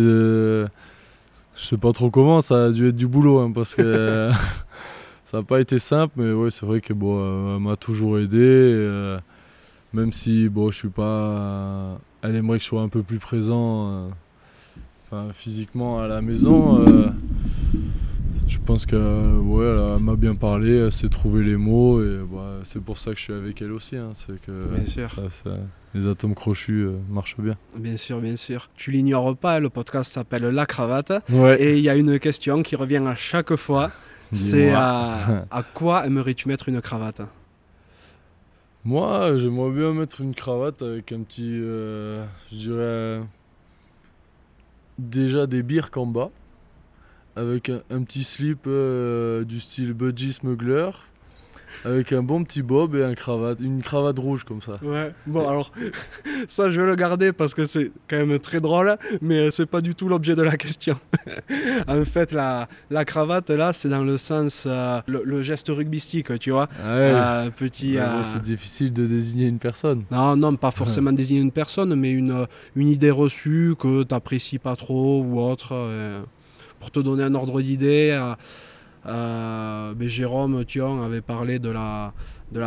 Je 1.56 1.66
sais 1.66 1.76
pas 1.76 1.92
trop 1.92 2.10
comment, 2.10 2.40
ça 2.40 2.66
a 2.66 2.70
dû 2.70 2.88
être 2.88 2.96
du 2.96 3.06
boulot 3.06 3.38
hein, 3.38 3.52
parce 3.52 3.74
que 3.74 4.30
ça 5.24 5.38
n'a 5.38 5.42
pas 5.42 5.60
été 5.60 5.78
simple, 5.78 6.14
mais 6.16 6.32
ouais, 6.32 6.50
c'est 6.50 6.66
vrai 6.66 6.80
que 6.80 6.92
bon, 6.92 7.18
euh, 7.18 7.56
elle 7.56 7.62
m'a 7.62 7.76
toujours 7.76 8.18
aidé. 8.18 8.36
et, 8.36 8.40
euh, 8.40 9.18
même 9.92 10.12
si 10.12 10.48
bon, 10.48 10.70
je 10.70 10.76
suis 10.76 10.88
pas. 10.88 11.98
Elle 12.22 12.36
aimerait 12.36 12.58
que 12.58 12.64
je 12.64 12.68
sois 12.68 12.82
un 12.82 12.88
peu 12.88 13.02
plus 13.02 13.18
présent, 13.18 13.88
euh, 13.88 14.08
enfin 15.06 15.32
physiquement 15.32 16.00
à 16.00 16.08
la 16.08 16.20
maison. 16.20 16.84
Je 18.46 18.58
pense 18.64 18.86
que 18.86 18.96
ouais, 19.38 19.94
elle 19.96 20.02
m'a 20.02 20.16
bien 20.16 20.34
parlé, 20.34 20.76
elle 20.76 20.92
sait 20.92 21.08
trouver 21.08 21.42
les 21.44 21.56
mots 21.56 22.02
et 22.02 22.18
bah, 22.30 22.58
c'est 22.64 22.82
pour 22.82 22.98
ça 22.98 23.12
que 23.12 23.16
je 23.18 23.22
suis 23.22 23.32
avec 23.32 23.60
elle 23.62 23.72
aussi. 23.72 23.96
hein, 23.96 24.10
c'est 24.14 24.40
que 24.40 24.66
Bien 24.74 24.86
sûr. 24.86 25.10
ça- 25.14 25.30
ça- 25.30 25.56
les 25.94 26.06
atomes 26.08 26.34
crochus 26.34 26.82
euh, 26.82 26.96
marchent 27.08 27.36
bien. 27.38 27.56
Bien 27.76 27.96
sûr, 27.96 28.20
bien 28.20 28.34
sûr. 28.36 28.68
Tu 28.74 28.90
l'ignores 28.90 29.36
pas, 29.36 29.60
le 29.60 29.70
podcast 29.70 30.10
s'appelle 30.12 30.42
La 30.46 30.66
Cravate. 30.66 31.12
Ouais. 31.30 31.62
Et 31.62 31.76
il 31.78 31.84
y 31.84 31.88
a 31.88 31.94
une 31.96 32.18
question 32.18 32.62
qui 32.64 32.74
revient 32.76 33.02
à 33.06 33.14
chaque 33.14 33.54
fois. 33.56 33.90
C'est 34.32 34.72
à, 34.72 35.44
à 35.52 35.62
quoi 35.62 36.04
aimerais-tu 36.06 36.48
mettre 36.48 36.68
une 36.68 36.80
cravate? 36.80 37.22
Moi, 38.84 39.36
j'aimerais 39.36 39.70
bien 39.70 39.92
mettre 39.94 40.20
une 40.20 40.34
cravate 40.34 40.82
avec 40.82 41.12
un 41.12 41.20
petit, 41.22 41.58
euh, 41.62 42.24
je 42.50 42.56
dirais, 42.56 43.20
déjà 44.98 45.46
des 45.46 45.62
birks 45.62 45.96
en 45.96 46.06
bas, 46.06 46.30
avec 47.36 47.68
un, 47.70 47.80
un 47.90 48.02
petit 48.02 48.24
slip 48.24 48.60
euh, 48.66 49.44
du 49.44 49.60
style 49.60 49.92
budgie 49.92 50.32
smuggler, 50.32 50.90
avec 51.84 52.12
un 52.12 52.22
bon 52.22 52.44
petit 52.44 52.62
bob 52.62 52.94
et 52.94 53.02
un 53.02 53.14
cravate, 53.16 53.58
une 53.60 53.82
cravate 53.82 54.16
rouge 54.20 54.44
comme 54.44 54.62
ça. 54.62 54.78
Ouais, 54.82 55.12
bon 55.26 55.46
alors, 55.48 55.72
ça 56.48 56.70
je 56.70 56.80
vais 56.80 56.86
le 56.86 56.94
garder 56.94 57.32
parce 57.32 57.52
que 57.52 57.66
c'est 57.66 57.90
quand 58.08 58.24
même 58.24 58.38
très 58.38 58.60
drôle, 58.60 58.96
mais 59.20 59.50
c'est 59.50 59.66
pas 59.66 59.80
du 59.80 59.96
tout 59.96 60.08
l'objet 60.08 60.36
de 60.36 60.42
la 60.42 60.56
question. 60.56 60.94
en 61.88 62.04
fait, 62.04 62.30
la, 62.30 62.68
la 62.90 63.04
cravate 63.04 63.50
là, 63.50 63.72
c'est 63.72 63.88
dans 63.88 64.04
le 64.04 64.16
sens, 64.18 64.64
euh, 64.68 65.00
le, 65.08 65.22
le 65.24 65.42
geste 65.42 65.66
rugbystique, 65.68 66.38
tu 66.38 66.52
vois. 66.52 66.68
Ouais, 66.78 67.10
Euh, 67.12 67.50
petit. 67.50 67.98
euh, 67.98 68.22
c'est 68.22 68.40
difficile 68.42 68.92
de 68.92 69.04
désigner 69.06 69.48
une 69.48 69.58
personne. 69.58 70.04
non, 70.12 70.36
non, 70.36 70.54
pas 70.54 70.70
forcément 70.70 71.12
désigner 71.12 71.40
une 71.40 71.50
personne, 71.52 71.94
mais 71.96 72.12
une, 72.12 72.46
une 72.76 72.88
idée 72.88 73.10
reçue 73.10 73.74
que 73.76 74.04
tu 74.04 74.14
n'apprécies 74.14 74.60
pas 74.60 74.76
trop 74.76 75.22
ou 75.22 75.40
autre. 75.40 75.70
euh, 75.72 76.22
pour 76.84 76.90
te 76.90 77.00
donner 77.00 77.22
un 77.22 77.34
ordre 77.34 77.62
d'idée, 77.62 78.10
euh, 78.12 78.34
euh, 79.06 79.94
Jérôme 80.00 80.66
Thion 80.66 81.02
avait 81.02 81.22
parlé 81.22 81.58
de 81.58 81.70
la, 81.70 82.12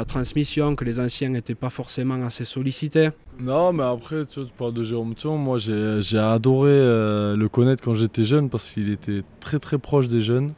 transmission, 0.05 0.75
que 0.75 0.83
les 0.83 0.99
anciens 0.99 1.29
n'étaient 1.29 1.53
pas 1.53 1.69
forcément 1.69 2.25
assez 2.25 2.43
sollicités. 2.43 3.09
Non, 3.39 3.73
mais 3.73 3.83
après, 3.83 4.25
tu, 4.25 4.39
parles 4.57 4.73
de 4.73 4.83
Jérôme 4.83 5.13
Thion. 5.13 5.37
Moi, 5.37 5.59
j'ai 5.59 6.17
adoré 6.17 6.71
euh, 6.71 7.35
le 7.35 7.47
connaître 7.47 7.83
quand 7.83 7.93
j'étais 7.93 8.23
jeune 8.23 8.49
parce 8.49 8.71
qu'il 8.71 8.89
était 8.89 9.21
très 9.39 9.59
très 9.59 9.77
proche 9.77 10.07
des 10.07 10.23
jeunes. 10.23 10.53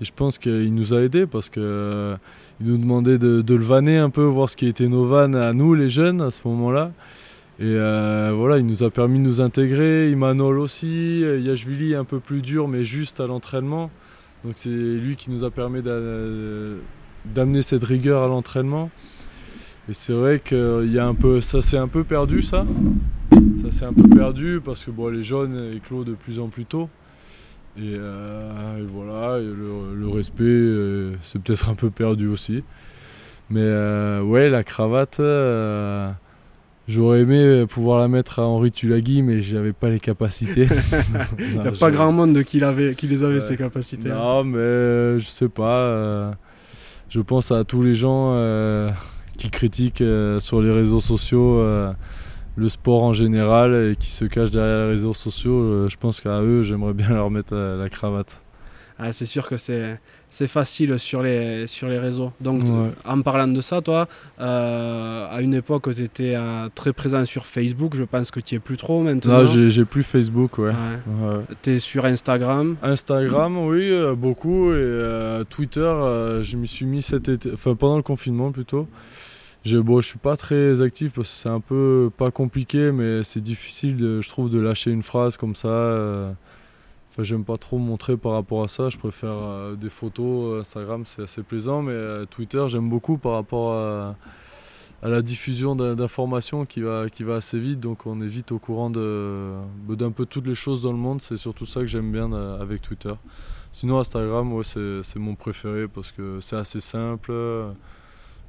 Et 0.00 0.06
je 0.06 0.12
pense 0.16 0.38
qu'il 0.38 0.74
nous 0.74 0.94
a 0.94 1.02
aidés 1.02 1.26
parce 1.26 1.50
que 1.50 1.60
euh, 1.60 2.16
il 2.62 2.68
nous 2.68 2.78
demandait 2.78 3.18
de, 3.18 3.42
de 3.42 3.54
le 3.54 3.62
vanner 3.62 3.98
un 3.98 4.08
peu, 4.08 4.24
voir 4.24 4.48
ce 4.48 4.56
qui 4.56 4.66
était 4.66 4.88
nos 4.88 5.04
vannes 5.04 5.34
à 5.34 5.52
nous, 5.52 5.74
les 5.74 5.90
jeunes, 5.90 6.22
à 6.22 6.30
ce 6.30 6.40
moment-là. 6.48 6.92
Et 7.60 7.64
euh, 7.64 8.32
voilà, 8.34 8.56
il 8.58 8.64
nous 8.66 8.82
a 8.82 8.90
permis 8.90 9.18
de 9.18 9.24
nous 9.24 9.40
intégrer. 9.42 10.10
Imanol 10.10 10.58
aussi. 10.58 11.22
euh, 11.22 11.38
Yashvili 11.38 11.94
un 11.94 12.04
peu 12.04 12.18
plus 12.18 12.40
dur, 12.40 12.68
mais 12.68 12.84
juste 12.84 13.20
à 13.20 13.26
l'entraînement. 13.26 13.90
Donc 14.44 14.54
c'est 14.56 14.70
lui 14.70 15.16
qui 15.16 15.30
nous 15.30 15.44
a 15.44 15.50
permis 15.50 15.82
d'a- 15.82 16.00
d'amener 17.26 17.60
cette 17.60 17.84
rigueur 17.84 18.22
à 18.22 18.28
l'entraînement. 18.28 18.90
Et 19.88 19.92
c'est 19.92 20.14
vrai 20.14 20.38
que 20.42 20.86
y 20.86 20.98
a 20.98 21.06
un 21.06 21.14
peu, 21.14 21.42
ça 21.42 21.60
s'est 21.60 21.76
un 21.76 21.88
peu 21.88 22.02
perdu 22.04 22.40
ça. 22.40 22.64
Ça 23.62 23.70
s'est 23.70 23.84
un 23.84 23.92
peu 23.92 24.08
perdu 24.08 24.60
parce 24.64 24.84
que 24.84 24.90
bon, 24.90 25.08
les 25.08 25.22
jeunes 25.22 25.72
éclosent 25.76 26.06
de 26.06 26.14
plus 26.14 26.38
en 26.40 26.48
plus 26.48 26.64
tôt. 26.64 26.88
Et, 27.76 27.94
euh, 27.96 28.84
voilà, 28.92 29.38
le, 29.38 30.08
respect, 30.08 30.42
euh, 30.44 31.12
c'est 31.22 31.40
peut-être 31.42 31.68
un 31.68 31.74
peu 31.74 31.90
perdu 31.90 32.26
aussi. 32.26 32.64
Mais 33.50 33.60
euh, 33.62 34.22
ouais, 34.22 34.48
la 34.48 34.64
cravate, 34.64 35.20
euh, 35.20 36.10
j'aurais 36.90 37.20
aimé 37.20 37.64
pouvoir 37.68 37.98
la 38.00 38.08
mettre 38.08 38.38
à 38.40 38.44
Henri 38.46 38.70
Tulagi, 38.70 39.22
mais 39.22 39.40
j'avais 39.42 39.72
pas 39.72 39.88
les 39.88 40.00
capacités. 40.00 40.68
Il 41.38 41.60
n'y 41.60 41.66
a 41.66 41.72
pas 41.72 41.90
grand 41.90 42.12
monde 42.12 42.42
qui, 42.44 42.58
les 42.60 42.64
avait 42.66 42.94
Ouais. 43.34 43.40
ces 43.40 43.56
capacités. 43.56 44.08
Non, 44.08 44.44
mais 44.44 44.58
euh, 44.58 45.18
je 45.18 45.26
sais 45.26 45.48
pas. 45.48 45.78
euh, 45.78 46.32
je 47.08 47.20
pense 47.20 47.50
à 47.52 47.64
tous 47.64 47.82
les 47.82 47.94
gens 47.94 48.32
euh, 48.34 48.90
qui 49.38 49.50
critiquent 49.50 50.00
euh, 50.02 50.38
sur 50.40 50.60
les 50.62 50.70
réseaux 50.70 51.00
sociaux 51.00 51.58
euh, 51.58 51.92
le 52.56 52.68
sport 52.68 53.02
en 53.04 53.12
général 53.12 53.74
et 53.92 53.96
qui 53.96 54.10
se 54.10 54.24
cachent 54.26 54.50
derrière 54.50 54.84
les 54.86 54.90
réseaux 54.92 55.14
sociaux. 55.14 55.60
euh, 55.62 55.88
je 55.88 55.96
pense 55.96 56.20
qu'à 56.20 56.40
eux, 56.42 56.62
j'aimerais 56.62 56.92
bien 56.94 57.08
leur 57.10 57.30
mettre 57.30 57.54
la, 57.54 57.76
la 57.76 57.88
cravate. 57.88 58.42
Ah, 58.98 59.12
c'est 59.12 59.26
sûr 59.26 59.48
que 59.48 59.56
c'est, 59.56 59.98
c'est 60.32 60.46
facile 60.46 60.98
sur 60.98 61.22
les, 61.22 61.66
sur 61.66 61.88
les 61.88 61.98
réseaux. 61.98 62.32
Donc, 62.40 62.62
Ouais. 62.62 62.90
en 63.04 63.20
parlant 63.20 63.48
de 63.48 63.60
ça, 63.60 63.80
toi, 63.80 64.06
euh, 64.40 65.26
à 65.30 65.40
une 65.42 65.54
époque, 65.54 65.92
tu 65.94 66.02
étais 66.02 66.36
très 66.74 66.92
présent 66.92 67.24
sur 67.24 67.44
Facebook. 67.46 67.94
Je 67.96 68.04
pense 68.04 68.30
que 68.30 68.40
tu 68.40 68.54
es 68.54 68.58
plus 68.60 68.76
trop 68.76 69.02
maintenant. 69.02 69.42
Là, 69.42 69.44
j'ai 69.44 69.84
plus 69.84 70.02
Facebook, 70.04 70.58
ouais. 70.58 70.66
Ouais. 70.70 71.26
Ouais. 71.28 71.44
Tu 71.62 71.70
es 71.70 71.78
sur 71.80 72.04
Instagram? 72.04 72.76
Instagram, 72.82 73.58
oui, 73.66 73.90
euh, 73.90 74.14
beaucoup. 74.14 74.70
Et 74.70 74.74
euh, 74.76 75.44
Twitter, 75.44 75.80
euh, 75.80 76.42
je 76.42 76.56
m'y 76.56 76.68
suis 76.68 76.86
mis 76.86 77.02
cet 77.02 77.28
été, 77.28 77.50
enfin 77.52 77.74
pendant 77.74 77.96
le 77.96 78.02
confinement 78.02 78.52
plutôt. 78.52 78.86
Je, 79.64 79.76
bon, 79.76 80.00
je 80.00 80.06
suis 80.06 80.18
pas 80.18 80.36
très 80.36 80.80
actif 80.80 81.12
parce 81.12 81.28
que 81.28 81.34
c'est 81.34 81.48
un 81.50 81.60
peu 81.60 82.08
pas 82.16 82.30
compliqué, 82.30 82.92
mais 82.92 83.22
c'est 83.24 83.42
difficile, 83.42 83.96
de- 83.96 84.20
je 84.22 84.28
trouve, 84.30 84.48
de 84.48 84.58
lâcher 84.58 84.90
une 84.90 85.02
phrase 85.02 85.36
comme 85.36 85.54
ça. 85.54 85.68
Euh. 87.18 87.24
J'aime 87.24 87.44
pas 87.44 87.56
trop 87.58 87.78
montrer 87.78 88.16
par 88.16 88.32
rapport 88.32 88.62
à 88.62 88.68
ça. 88.68 88.88
Je 88.88 88.98
préfère 88.98 89.32
euh, 89.32 89.74
des 89.76 89.90
photos. 89.90 90.60
Instagram, 90.60 91.04
c'est 91.06 91.22
assez 91.22 91.42
plaisant, 91.42 91.82
mais 91.82 91.92
euh, 91.92 92.24
Twitter, 92.24 92.64
j'aime 92.68 92.88
beaucoup 92.88 93.18
par 93.18 93.32
rapport 93.32 93.72
à, 93.74 94.16
la 95.02 95.22
diffusion 95.22 95.74
d'in- 95.76 95.94
d'informations 95.94 96.66
qui 96.66 96.80
va, 96.82 97.08
qui 97.08 97.22
va 97.22 97.36
assez 97.36 97.58
vite. 97.58 97.80
Donc, 97.80 98.06
on 98.06 98.20
est 98.20 98.26
vite 98.26 98.52
au 98.52 98.58
courant 98.58 98.90
de- 98.90 99.54
d'un 99.88 100.10
peu 100.10 100.26
toutes 100.26 100.46
les 100.46 100.54
choses 100.54 100.82
dans 100.82 100.92
le 100.92 100.98
monde. 100.98 101.20
C'est 101.22 101.36
surtout 101.38 101.66
ça 101.66 101.80
que 101.80 101.86
j'aime 101.86 102.12
bien 102.12 102.32
euh, 102.32 102.60
avec 102.60 102.82
Twitter. 102.82 103.14
Sinon, 103.72 103.98
Instagram, 103.98 104.52
ouais, 104.52 104.64
c'est 104.64 105.18
mon 105.18 105.34
préféré 105.36 105.88
parce 105.88 106.12
que 106.12 106.38
c'est 106.40 106.56
assez 106.56 106.80
simple. 106.80 107.32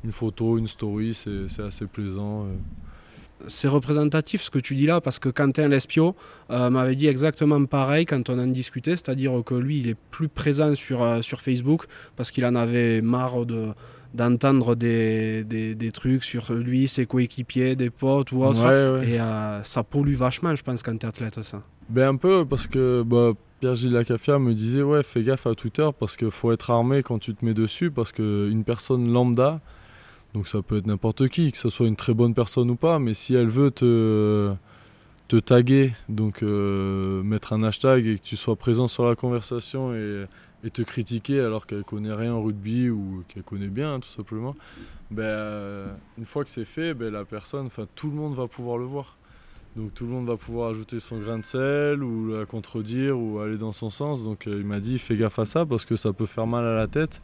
Une 0.04 0.12
photo, 0.12 0.58
une 0.58 0.68
story, 0.68 1.14
c'est 1.14 1.62
assez 1.62 1.86
plaisant. 1.86 2.46
euh. 2.46 2.56
C'est 3.48 3.68
représentatif 3.68 4.42
ce 4.42 4.50
que 4.50 4.60
tu 4.60 4.76
dis 4.76 4.86
là, 4.86 5.02
parce 5.02 5.20
que 5.20 5.30
Quentin 5.30 5.68
Lespio 5.68 6.16
euh, 6.50 6.70
m'avait 6.70 6.96
dit 6.96 7.08
exactement 7.08 7.64
pareil 7.66 8.06
quand 8.06 8.30
on 8.30 8.40
en 8.40 8.48
discutait, 8.48 8.92
c'est-à-dire 8.92 9.42
que 9.46 9.54
lui, 9.56 9.78
il 9.78 9.88
est 9.90 9.98
plus 10.12 10.28
présent 10.28 10.76
sur, 10.76 11.04
euh, 11.04 11.22
sur 11.22 11.42
Facebook 11.42 11.86
parce 12.16 12.32
qu'il 12.32 12.46
en 12.46 12.56
avait 12.56 13.02
marre 13.02 13.46
de 13.46 13.70
d'entendre 14.14 14.76
des, 14.76 15.46
des, 15.46 15.74
des 15.74 15.92
trucs 15.94 16.26
sur 16.26 16.52
lui, 16.54 16.90
ses 16.90 17.06
coéquipiers, 17.06 17.78
des 17.78 17.90
potes 17.90 18.34
ou 18.34 18.44
autre. 18.44 18.60
Ouais, 18.62 19.00
ouais. 19.00 19.10
Et 19.12 19.22
euh, 19.22 19.64
ça 19.64 19.84
pollue 19.84 20.16
vachement, 20.16 20.54
je 20.54 20.64
pense, 20.64 20.84
quand 20.84 20.98
t'es 20.98 21.08
athlète, 21.08 21.42
ça. 21.44 21.62
Ben 21.88 22.10
un 22.10 22.16
peu 22.18 22.46
parce 22.46 22.68
que 22.68 23.04
bah, 23.04 23.32
Pierre-Gilles 23.60 23.92
Lacafia 23.92 24.40
me 24.40 24.54
disait 24.54 24.82
ouais 24.82 25.04
fais 25.04 25.24
gaffe 25.24 25.46
à 25.46 25.56
Twitter 25.56 25.88
parce 26.00 26.18
qu'il 26.18 26.32
faut 26.32 26.52
être 26.52 26.72
armé 26.72 27.04
quand 27.04 27.20
tu 27.20 27.34
te 27.36 27.44
mets 27.44 27.54
dessus 27.54 27.92
parce 27.92 28.12
qu'une 28.12 28.64
personne 28.64 29.12
lambda, 29.12 29.60
donc 30.34 30.48
ça 30.48 30.62
peut 30.62 30.78
être 30.78 30.88
n'importe 30.88 31.28
qui, 31.28 31.52
que 31.52 31.58
ce 31.58 31.70
soit 31.70 31.88
une 31.88 31.96
très 31.96 32.14
bonne 32.14 32.34
personne 32.34 32.70
ou 32.72 32.76
pas, 32.76 33.00
mais 33.00 33.14
si 33.14 33.34
elle 33.36 33.50
veut 33.50 33.72
te, 33.72 34.56
taguer, 35.46 35.94
donc 36.10 36.44
euh, 36.44 37.24
mettre 37.24 37.54
un 37.54 37.64
hashtag 37.64 38.06
et 38.06 38.18
que 38.18 38.24
tu 38.24 38.36
sois 38.36 38.58
présent 38.58 38.90
sur 38.90 39.06
la 39.06 39.16
conversation 39.16 39.94
et, 39.94 40.26
et 40.64 40.70
te 40.70 40.82
critiquer 40.82 41.40
alors 41.40 41.66
qu'elle 41.66 41.84
connaît 41.84 42.14
rien 42.14 42.34
en 42.34 42.44
rugby 42.44 42.90
ou 42.90 43.24
qu'elle 43.28 43.44
connaît 43.44 43.68
bien 43.68 43.96
hein, 43.96 44.00
tout 44.00 44.10
simplement, 44.10 44.56
ben, 45.10 45.24
euh, 45.24 45.94
une 46.18 46.26
fois 46.26 46.44
que 46.44 46.50
c'est 46.50 46.66
fait, 46.66 46.94
ben, 46.94 47.12
la 47.12 47.26
personne, 47.26 47.66
enfin 47.66 47.88
tout 47.96 48.10
le 48.10 48.16
monde 48.16 48.36
va 48.36 48.48
pouvoir 48.48 48.78
le 48.78 48.86
voir. 48.86 49.18
Donc 49.78 49.94
tout 49.94 50.06
le 50.06 50.12
monde 50.12 50.28
va 50.28 50.36
pouvoir 50.36 50.70
ajouter 50.70 51.00
son 51.00 51.20
grain 51.20 51.38
de 51.38 51.46
sel 51.46 52.04
ou 52.04 52.36
la 52.36 52.46
contredire 52.46 53.18
ou 53.18 53.40
aller 53.40 53.58
dans 53.58 53.72
son 53.72 53.90
sens. 53.90 54.24
Donc 54.24 54.48
euh, 54.48 54.58
il 54.60 54.66
m'a 54.66 54.80
dit 54.82 55.00
fais 55.00 55.16
gaffe 55.16 55.40
à 55.40 55.46
ça 55.46 55.66
parce 55.66 55.86
que 55.86 55.96
ça 55.96 56.12
peut 56.12 56.26
faire 56.26 56.46
mal 56.46 56.66
à 56.66 56.76
la 56.76 56.88
tête. 56.88 57.22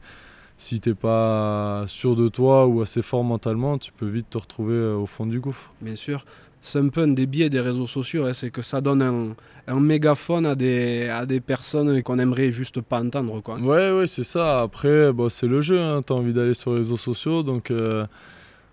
Si 0.57 0.79
t'es 0.79 0.95
pas 0.95 1.85
sûr 1.87 2.15
de 2.15 2.29
toi 2.29 2.65
ou 2.65 2.81
assez 2.81 3.01
fort 3.01 3.23
mentalement, 3.23 3.77
tu 3.77 3.91
peux 3.91 4.07
vite 4.07 4.29
te 4.31 4.37
retrouver 4.37 4.73
euh, 4.73 4.95
au 4.95 5.05
fond 5.05 5.25
du 5.25 5.39
gouffre. 5.39 5.71
Bien 5.81 5.95
sûr. 5.95 6.25
C'est 6.61 6.79
un 6.79 6.89
peu 6.89 7.01
un 7.01 7.09
des 7.09 7.27
biais 7.27 7.49
des 7.49 7.59
réseaux 7.59 7.85
sociaux, 7.85 8.25
hein, 8.25 8.33
c'est 8.33 8.49
que 8.49 8.63
ça 8.63 8.81
donne 8.81 9.03
un, 9.03 9.35
un 9.67 9.79
mégaphone 9.79 10.45
à 10.45 10.55
des, 10.55 11.07
à 11.07 11.25
des 11.25 11.39
personnes 11.39 12.01
qu'on 12.01 12.17
aimerait 12.17 12.51
juste 12.51 12.81
pas 12.81 12.99
entendre. 12.99 13.41
Quoi. 13.41 13.59
Ouais, 13.59 13.91
ouais, 13.91 14.07
c'est 14.07 14.23
ça. 14.23 14.61
Après, 14.61 15.13
bon, 15.13 15.29
c'est 15.29 15.47
le 15.47 15.61
jeu. 15.61 15.79
Hein. 15.79 16.01
T'as 16.03 16.15
envie 16.15 16.33
d'aller 16.33 16.55
sur 16.55 16.71
les 16.71 16.77
réseaux 16.77 16.97
sociaux, 16.97 17.43
donc 17.43 17.69
euh, 17.69 18.05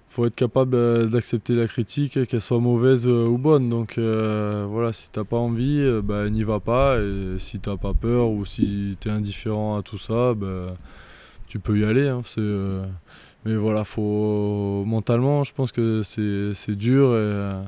faut 0.08 0.24
être 0.26 0.34
capable 0.34 0.76
euh, 0.76 1.06
d'accepter 1.06 1.54
la 1.54 1.66
critique, 1.66 2.26
qu'elle 2.26 2.40
soit 2.40 2.60
mauvaise 2.60 3.06
euh, 3.06 3.26
ou 3.26 3.36
bonne. 3.36 3.68
Donc 3.68 3.98
euh, 3.98 4.64
voilà, 4.68 4.92
si 4.92 5.10
t'as 5.10 5.24
pas 5.24 5.36
envie, 5.36 5.84
bah, 6.02 6.30
n'y 6.30 6.44
va 6.44 6.60
pas. 6.60 6.98
Et 7.00 7.38
si 7.38 7.60
t'as 7.60 7.76
pas 7.76 7.92
peur 7.92 8.30
ou 8.30 8.46
si 8.46 8.96
t'es 8.98 9.10
indifférent 9.10 9.76
à 9.76 9.82
tout 9.82 9.98
ça, 9.98 10.32
bah, 10.34 10.76
tu 11.46 11.58
peux 11.58 11.78
y 11.78 11.84
aller. 11.84 12.08
hein, 12.08 12.22
euh, 12.38 12.84
mais 13.44 13.54
voilà, 13.54 13.84
faut 13.84 14.84
mentalement, 14.86 15.44
je 15.44 15.52
pense 15.52 15.72
que 15.72 16.02
c'est, 16.02 16.76
dur. 16.76 17.08
Et, 17.08 17.12
euh, 17.14 17.62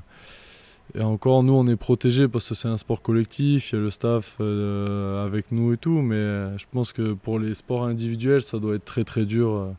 et 0.95 1.03
encore, 1.03 1.43
nous, 1.43 1.53
on 1.53 1.66
est 1.66 1.77
protégés 1.77 2.29
parce 2.29 2.49
que 2.49 2.55
c'est 2.55 2.68
un 2.68 2.79
sport 2.79 3.03
collectif, 3.03 3.72
il 3.72 3.77
y 3.77 3.79
a 3.79 3.83
le 3.83 3.91
staff 3.91 4.37
euh, 4.41 5.24
avec 5.27 5.53
nous 5.53 5.72
et 5.72 5.77
tout. 5.77 6.01
Mais 6.01 6.57
je 6.59 6.64
pense 6.72 6.93
que 6.93 7.12
pour 7.12 7.39
les 7.39 7.55
sports 7.55 7.85
individuels, 7.85 8.43
ça 8.43 8.59
doit 8.59 8.77
être 8.77 8.85
très 8.85 9.05
très 9.05 9.24
dur 9.24 9.74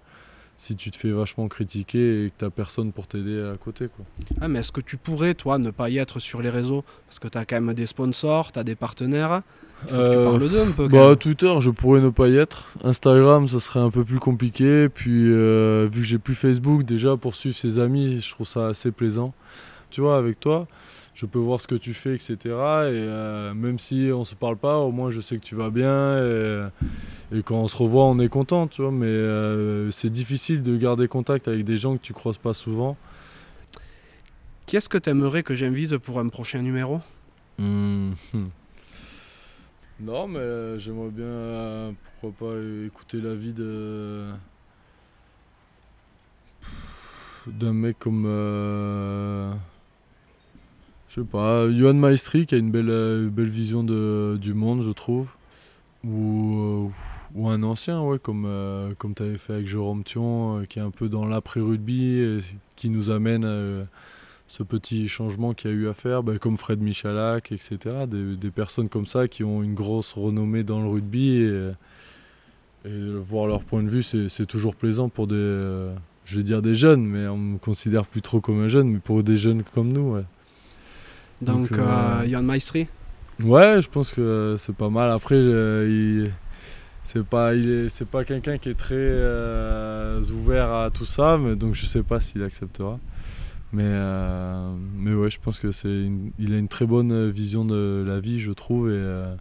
si 0.58 0.76
tu 0.76 0.90
te 0.92 0.98
fais 0.98 1.12
vachement 1.12 1.48
critiquer 1.48 2.26
et 2.26 2.30
que 2.30 2.36
t'as 2.40 2.50
personne 2.50 2.92
pour 2.92 3.08
t'aider 3.08 3.42
à 3.42 3.58
côté. 3.58 3.88
Quoi. 3.88 4.06
Ah, 4.42 4.48
mais 4.48 4.60
est-ce 4.60 4.72
que 4.72 4.82
tu 4.82 4.98
pourrais, 4.98 5.36
toi, 5.36 5.60
ne 5.60 5.70
pas 5.70 5.90
y 5.90 5.98
être 5.98 6.20
sur 6.20 6.42
les 6.42 6.50
réseaux? 6.50 6.84
Parce 7.08 7.20
que 7.20 7.28
tu 7.28 7.38
as 7.38 7.46
quand 7.46 7.62
même 7.62 7.74
des 7.76 7.86
sponsors, 7.86 8.52
tu 8.52 8.60
as 8.60 8.64
des 8.64 8.76
partenaires. 8.76 9.44
Tu 9.88 9.94
Euh, 9.94 10.26
parles 10.26 10.50
d'eux 10.50 10.62
un 10.62 10.72
peu. 10.72 10.88
Bah. 10.88 11.16
Twitter, 11.16 11.54
je 11.60 11.70
pourrais 11.70 12.02
ne 12.02 12.10
pas 12.10 12.28
y 12.30 12.38
être. 12.38 12.70
Instagram, 12.84 13.48
ça 13.48 13.60
serait 13.60 13.80
un 13.80 13.90
peu 13.92 14.04
plus 14.04 14.20
compliqué. 14.20 14.90
Puis, 14.90 15.32
euh, 15.32 15.88
vu 15.92 16.02
que 16.02 16.08
j'ai 16.08 16.18
plus 16.18 16.36
Facebook, 16.36 16.84
déjà 16.84 17.16
pour 17.16 17.36
suivre 17.36 17.56
ses 17.56 17.80
amis, 17.80 18.20
je 18.22 18.30
trouve 18.32 18.48
ça 18.48 18.68
assez 18.68 18.92
plaisant. 18.92 19.34
Tu 19.90 20.02
vois, 20.02 20.18
avec 20.18 20.40
toi, 20.40 20.68
je 21.14 21.26
peux 21.26 21.40
voir 21.40 21.62
ce 21.62 21.68
que 21.68 21.76
tu 21.76 21.94
fais, 21.94 22.16
etc. 22.16 22.36
Et 22.44 22.50
euh, 22.52 23.54
même 23.54 23.80
si 23.80 24.10
on 24.14 24.24
se 24.24 24.36
parle 24.36 24.58
pas, 24.58 24.78
au 24.80 24.92
moins 24.92 25.12
je 25.12 25.22
sais 25.22 25.38
que 25.38 25.44
tu 25.46 25.56
vas 25.56 25.70
bien. 25.70 26.18
Et, 26.18 26.64
et 27.38 27.44
quand 27.44 27.56
on 27.56 27.68
se 27.68 27.76
revoit, 27.78 28.06
on 28.06 28.20
est 28.20 28.30
content, 28.30 28.68
tu 28.68 28.82
vois. 28.82 28.92
Mais 28.92 29.06
euh, 29.06 29.92
c'est 29.92 30.10
difficile 30.10 30.64
de 30.64 30.76
garder 30.76 31.08
contact 31.08 31.48
avec 31.48 31.64
des 31.64 31.78
gens 31.78 31.96
que 31.96 32.02
tu 32.02 32.14
croises 32.14 32.38
pas 32.38 32.54
souvent. 32.54 32.98
Qui 34.66 34.76
est-ce 34.76 34.90
que 34.90 34.98
tu 34.98 35.10
aimerais 35.10 35.44
que 35.44 35.56
j'invite 35.56 35.98
pour 35.98 36.20
un 36.20 36.28
prochain 36.28 36.62
numéro? 36.62 37.00
Hmm. 37.60 38.12
Non, 40.00 40.28
mais 40.28 40.40
euh, 40.40 40.78
j'aimerais 40.78 41.10
bien, 41.10 41.26
euh, 41.26 41.92
pourquoi 42.22 42.50
pas, 42.50 42.56
écouter 42.86 43.20
l'avis 43.20 43.54
de 43.54 44.26
d'un 47.48 47.74
mec 47.74 47.98
comme, 47.98 48.26
euh, 48.28 49.54
je 51.10 51.22
sais 51.22 51.28
pas, 51.28 51.72
Johan 51.72 51.94
Maestri 51.94 52.46
qui 52.46 52.56
a 52.56 52.58
une 52.58 52.72
belle, 52.72 52.90
euh, 52.90 53.30
belle 53.30 53.50
vision 53.50 53.84
de, 53.84 54.38
du 54.40 54.54
monde, 54.54 54.82
je 54.82 54.92
trouve, 54.92 55.32
ou, 56.04 56.92
ou 57.34 57.50
un 57.50 57.64
ancien, 57.64 58.02
ouais, 58.02 58.20
comme, 58.20 58.48
comme 59.00 59.16
tu 59.16 59.24
avais 59.24 59.38
fait 59.38 59.54
avec 59.54 59.68
Jérôme 59.68 60.04
Thion, 60.04 60.66
qui 60.70 60.80
est 60.80 60.82
un 60.82 60.92
peu 60.92 61.10
dans 61.10 61.26
l'après-rugby, 61.26 62.44
qui 62.76 62.90
nous 62.90 63.10
amène 63.10 63.46
euh, 63.46 63.86
ce 64.48 64.64
petit 64.64 65.10
changement 65.10 65.54
qu'il 65.54 65.72
y 65.72 65.74
a 65.74 65.78
eu 65.78 65.88
à 65.88 65.94
faire, 65.94 66.24
bah, 66.24 66.38
comme 66.40 66.58
Fred 66.58 66.82
Michalak, 66.82 67.52
etc. 67.52 67.78
Des, 68.08 68.36
des 68.36 68.52
personnes 68.52 68.90
comme 68.90 69.06
ça 69.06 69.28
qui 69.28 69.44
ont 69.44 69.62
une 69.62 69.74
grosse 69.76 70.14
renommée 70.14 70.64
dans 70.64 70.82
le 70.82 70.88
rugby 70.88 71.42
et, 71.42 71.72
et 72.86 73.12
voir 73.20 73.48
leur 73.48 73.64
point 73.64 73.84
de 73.84 73.90
vue, 73.90 74.04
c'est 74.04 74.46
toujours 74.46 74.76
plaisant 74.76 75.10
pour 75.10 75.28
des, 75.28 75.36
euh, 75.36 75.94
je 76.26 76.38
vais 76.38 76.44
dire 76.44 76.62
des 76.62 76.76
jeunes, 76.76 77.06
mais 77.06 77.28
on 77.28 77.38
me 77.38 77.58
considère 77.58 78.06
plus 78.06 78.22
trop 78.22 78.40
comme 78.42 78.62
un 78.62 78.68
jeune, 78.70 78.90
mais 78.90 79.00
pour 79.00 79.24
des 79.24 79.38
jeunes 79.38 79.64
comme 79.64 79.92
nous, 79.92 80.14
ouais. 80.14 80.26
Donc, 81.42 81.70
Donc, 81.70 81.80
euh, 81.80 82.22
euh, 82.22 82.26
Yann 82.26 82.46
Maestri? 82.46 82.88
Ouais, 83.44 83.82
je 83.82 83.90
pense 83.90 84.14
que 84.14 84.56
c'est 84.58 84.76
pas 84.76 84.90
mal. 84.90 85.12
Après, 85.12 85.36
euh, 85.36 85.88
il 85.88 86.32
c'est 87.04 87.24
pas, 87.24 87.54
il 87.56 87.70
est, 87.70 87.90
c'est 87.90 88.08
pas 88.08 88.26
quelqu'un 88.26 88.58
qui 88.58 88.68
est 88.68 88.78
très 88.78 88.96
euh, 88.98 90.22
ouvert 90.26 90.74
à 90.74 90.90
tout 90.90 91.06
ça, 91.06 91.38
mais 91.38 91.56
donc 91.56 91.74
je 91.74 91.86
sais 91.86 92.04
pas 92.04 92.20
s'il 92.20 92.44
acceptera. 92.44 93.00
Mais, 93.74 93.84
euh, 93.86 94.70
mais 94.98 95.14
ouais, 95.14 95.30
je 95.30 95.40
pense 95.40 95.60
que 95.60 95.72
c'est, 95.72 96.10
il 96.40 96.54
a 96.54 96.58
une 96.58 96.70
très 96.70 96.86
bonne 96.86 97.30
vision 97.30 97.66
de 97.66 98.04
la 98.08 98.20
vie, 98.20 98.40
je 98.40 98.52
trouve, 98.54 98.90
et, 98.90 98.94
euh, 98.96 99.36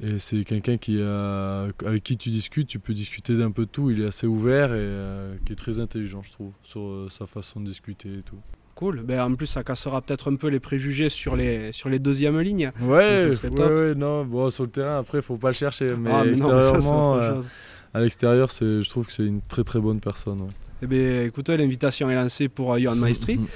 et 0.00 0.18
c'est 0.18 0.44
quelqu'un 0.44 0.76
qui, 0.76 1.00
a- 1.02 1.66
avec 1.84 2.04
qui 2.04 2.16
tu 2.16 2.30
discutes, 2.30 2.68
tu 2.68 2.78
peux 2.78 2.94
discuter 2.94 3.36
d'un 3.36 3.50
peu 3.50 3.64
de 3.66 3.70
tout. 3.70 3.90
Il 3.90 4.02
est 4.02 4.06
assez 4.06 4.26
ouvert 4.28 4.70
et 4.72 4.78
euh, 4.78 5.34
qui 5.44 5.52
est 5.52 5.56
très 5.56 5.80
intelligent, 5.80 6.22
je 6.22 6.30
trouve, 6.30 6.52
sur 6.62 6.80
euh, 6.80 7.08
sa 7.10 7.26
façon 7.26 7.60
de 7.60 7.66
discuter 7.66 8.08
et 8.18 8.22
tout. 8.22 8.38
Cool. 8.76 9.02
Ben, 9.02 9.20
en 9.20 9.34
plus, 9.34 9.46
ça 9.46 9.62
cassera 9.62 10.00
peut-être 10.02 10.30
un 10.32 10.36
peu 10.36 10.48
les 10.48 10.58
préjugés 10.60 11.08
sur 11.08 11.36
les, 11.36 11.70
sur 11.72 11.88
les 11.88 11.98
deuxièmes 12.00 12.40
lignes. 12.40 12.72
Ouais, 12.80 13.30
ouais, 13.30 13.58
ouais, 13.58 13.94
non, 13.94 14.24
bon, 14.24 14.50
sur 14.50 14.64
le 14.64 14.70
terrain, 14.70 14.98
après, 14.98 15.22
faut 15.22 15.36
pas 15.36 15.48
le 15.48 15.54
chercher, 15.54 15.94
mais, 15.96 16.10
ah, 16.12 16.24
mais 16.24 16.32
non, 16.36 16.48
ça, 16.60 16.78
autre 16.78 17.16
euh, 17.18 17.34
chose. 17.36 17.48
à 17.94 18.00
l'extérieur, 18.00 18.48
je 18.48 18.88
trouve 18.88 19.06
que 19.06 19.12
c'est 19.12 19.26
une 19.26 19.42
très 19.42 19.62
très 19.62 19.80
bonne 19.80 20.00
personne. 20.00 20.40
ouais. 20.40 20.48
Eh 20.82 20.86
bien, 20.86 21.22
écoute, 21.24 21.48
l'invitation 21.48 22.10
est 22.10 22.14
lancée 22.14 22.48
pour 22.48 22.72
euh, 22.74 22.78
Johan 22.78 22.96
Maestri. 22.96 23.40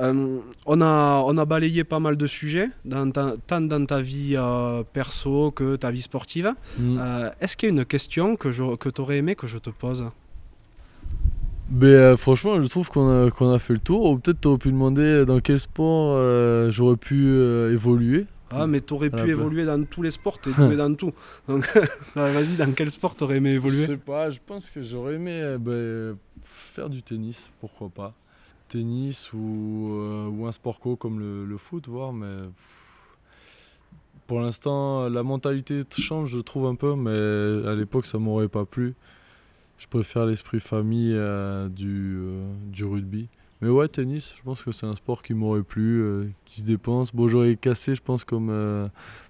Euh, 0.00 0.38
on, 0.64 0.80
a, 0.80 1.22
on 1.26 1.36
a 1.36 1.44
balayé 1.44 1.84
pas 1.84 1.98
mal 2.00 2.16
de 2.16 2.26
sujets, 2.26 2.70
dans 2.82 3.10
ta- 3.10 3.34
tant 3.46 3.60
dans 3.60 3.84
ta 3.84 4.00
vie 4.00 4.36
euh, 4.38 4.82
perso 4.90 5.50
que 5.50 5.76
ta 5.76 5.90
vie 5.90 6.00
sportive. 6.00 6.50
Mm. 6.78 6.96
Euh, 6.98 7.30
Est-ce 7.42 7.58
qu'il 7.58 7.68
y 7.68 7.72
a 7.72 7.74
une 7.78 7.84
question 7.84 8.36
que, 8.36 8.52
je- 8.52 8.76
que 8.76 8.88
tu 8.88 9.02
aurais 9.02 9.18
aimé 9.18 9.34
que 9.36 9.46
je 9.46 9.58
te 9.58 9.68
pose? 9.68 10.06
Mais 11.70 11.88
euh, 11.88 12.16
franchement, 12.16 12.58
je 12.62 12.68
trouve 12.68 12.88
qu'on 12.88 13.26
a, 13.26 13.30
qu'on 13.30 13.52
a 13.52 13.58
fait 13.58 13.74
le 13.74 13.80
tour. 13.80 14.06
Ou 14.10 14.16
peut-être 14.16 14.40
t'aurais 14.40 14.56
pu 14.56 14.70
demander 14.72 15.26
dans 15.26 15.40
quel 15.40 15.60
sport 15.60 16.18
j'aurais 16.70 16.96
pu 16.96 17.28
évoluer. 17.70 18.24
Ah, 18.52 18.66
mais 18.66 18.80
tu 18.80 18.94
aurais 18.94 19.10
pu 19.10 19.28
évoluer 19.28 19.64
dans 19.64 19.82
tous 19.84 20.02
les 20.02 20.10
sports, 20.10 20.40
tu 20.40 20.50
es 20.50 20.52
doué 20.52 20.76
dans 20.76 20.94
tout. 20.94 21.12
Donc, 21.48 21.66
vas-y, 22.14 22.56
dans 22.56 22.72
quel 22.72 22.90
sport 22.90 23.16
tu 23.16 23.24
aurais 23.24 23.36
aimé 23.36 23.50
Je 23.50 23.56
évoluer 23.56 23.86
sais 23.86 23.96
pas, 23.96 24.30
je 24.30 24.38
pense 24.44 24.70
que 24.70 24.82
j'aurais 24.82 25.14
aimé 25.14 25.40
euh, 25.42 25.58
ben, 25.58 26.18
faire 26.42 26.88
du 26.90 27.02
tennis, 27.02 27.50
pourquoi 27.60 27.88
pas. 27.88 28.14
Tennis 28.68 29.32
ou, 29.32 29.90
euh, 29.92 30.28
ou 30.28 30.46
un 30.46 30.52
sport 30.52 30.80
co 30.80 30.96
comme 30.96 31.18
le, 31.18 31.44
le 31.44 31.56
foot, 31.58 31.88
voir, 31.88 32.12
mais 32.12 32.48
pour 34.26 34.40
l'instant, 34.40 35.08
la 35.08 35.22
mentalité 35.22 35.82
change, 35.98 36.30
je 36.30 36.40
trouve 36.40 36.66
un 36.66 36.74
peu, 36.74 36.94
mais 36.94 37.68
à 37.68 37.74
l'époque, 37.74 38.06
ça 38.06 38.18
m'aurait 38.18 38.48
pas 38.48 38.64
plu. 38.64 38.94
Je 39.78 39.86
préfère 39.88 40.26
l'esprit 40.26 40.60
famille 40.60 41.12
euh, 41.12 41.68
du, 41.68 42.16
euh, 42.16 42.54
du 42.70 42.84
rugby. 42.84 43.28
Mais 43.62 43.68
ouais, 43.68 43.86
tennis, 43.86 44.34
je 44.36 44.42
pense 44.42 44.64
que 44.64 44.72
c'est 44.72 44.86
un 44.86 44.96
sport 44.96 45.22
qui 45.22 45.34
m'aurait 45.34 45.62
plu, 45.62 46.02
euh, 46.02 46.28
qui 46.46 46.62
se 46.62 46.66
dépense. 46.66 47.14
Bon, 47.14 47.28
j'aurais 47.28 47.54
cassé, 47.54 47.94
je 47.94 48.02
pense, 48.02 48.24
comme 48.24 48.48
euh, 48.50 48.88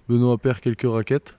Benoît 0.09 0.39
Père, 0.39 0.59
quelques 0.59 0.91
raquettes. 0.91 1.37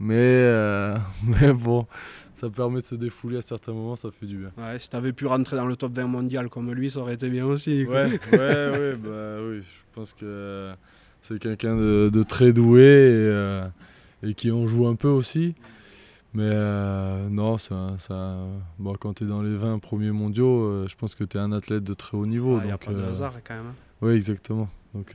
Mais, 0.00 0.14
euh, 0.16 0.96
mais 1.26 1.52
bon, 1.52 1.86
ça 2.32 2.48
permet 2.48 2.80
de 2.80 2.86
se 2.86 2.94
défouler 2.94 3.36
à 3.36 3.42
certains 3.42 3.74
moments, 3.74 3.94
ça 3.94 4.08
fait 4.10 4.24
du 4.24 4.38
bien. 4.38 4.52
Ouais, 4.56 4.78
si 4.78 4.88
tu 4.88 4.96
avais 4.96 5.12
pu 5.12 5.26
rentrer 5.26 5.56
dans 5.56 5.66
le 5.66 5.76
top 5.76 5.92
20 5.92 6.06
mondial 6.06 6.48
comme 6.48 6.72
lui, 6.72 6.90
ça 6.90 7.00
aurait 7.00 7.14
été 7.14 7.28
bien 7.28 7.44
aussi. 7.44 7.84
quoi. 7.84 8.04
Ouais, 8.06 8.10
ouais, 8.32 8.38
ouais, 8.38 8.96
bah 8.96 9.36
oui, 9.46 9.60
je 9.60 9.94
pense 9.94 10.14
que 10.14 10.72
c'est 11.20 11.38
quelqu'un 11.38 11.76
de, 11.76 12.08
de 12.10 12.22
très 12.22 12.54
doué 12.54 12.82
et, 14.22 14.30
et 14.30 14.32
qui 14.32 14.50
en 14.50 14.66
joue 14.66 14.86
un 14.86 14.94
peu 14.94 15.08
aussi. 15.08 15.54
Mais 16.34 16.48
euh, 16.48 17.28
non, 17.28 17.58
ça, 17.58 17.94
ça, 17.98 18.38
bon, 18.78 18.94
quand 18.94 19.14
tu 19.14 19.24
es 19.24 19.26
dans 19.26 19.42
les 19.42 19.54
20 19.56 19.78
premiers 19.80 20.12
mondiaux, 20.12 20.62
euh, 20.64 20.86
je 20.88 20.96
pense 20.96 21.14
que 21.14 21.24
tu 21.24 21.36
es 21.36 21.40
un 21.40 21.52
athlète 21.52 21.84
de 21.84 21.92
très 21.94 22.16
haut 22.16 22.24
niveau. 22.26 22.58
Il 22.60 22.66
n'y 22.66 22.72
a 22.72 22.78
pas 22.78 22.92
de 22.92 22.98
euh, 23.00 23.10
hasard 23.10 23.34
quand 23.46 23.54
même. 23.54 23.66
hein. 23.66 23.74
Oui, 24.00 24.12
exactement. 24.14 24.68
Donc, 24.94 25.14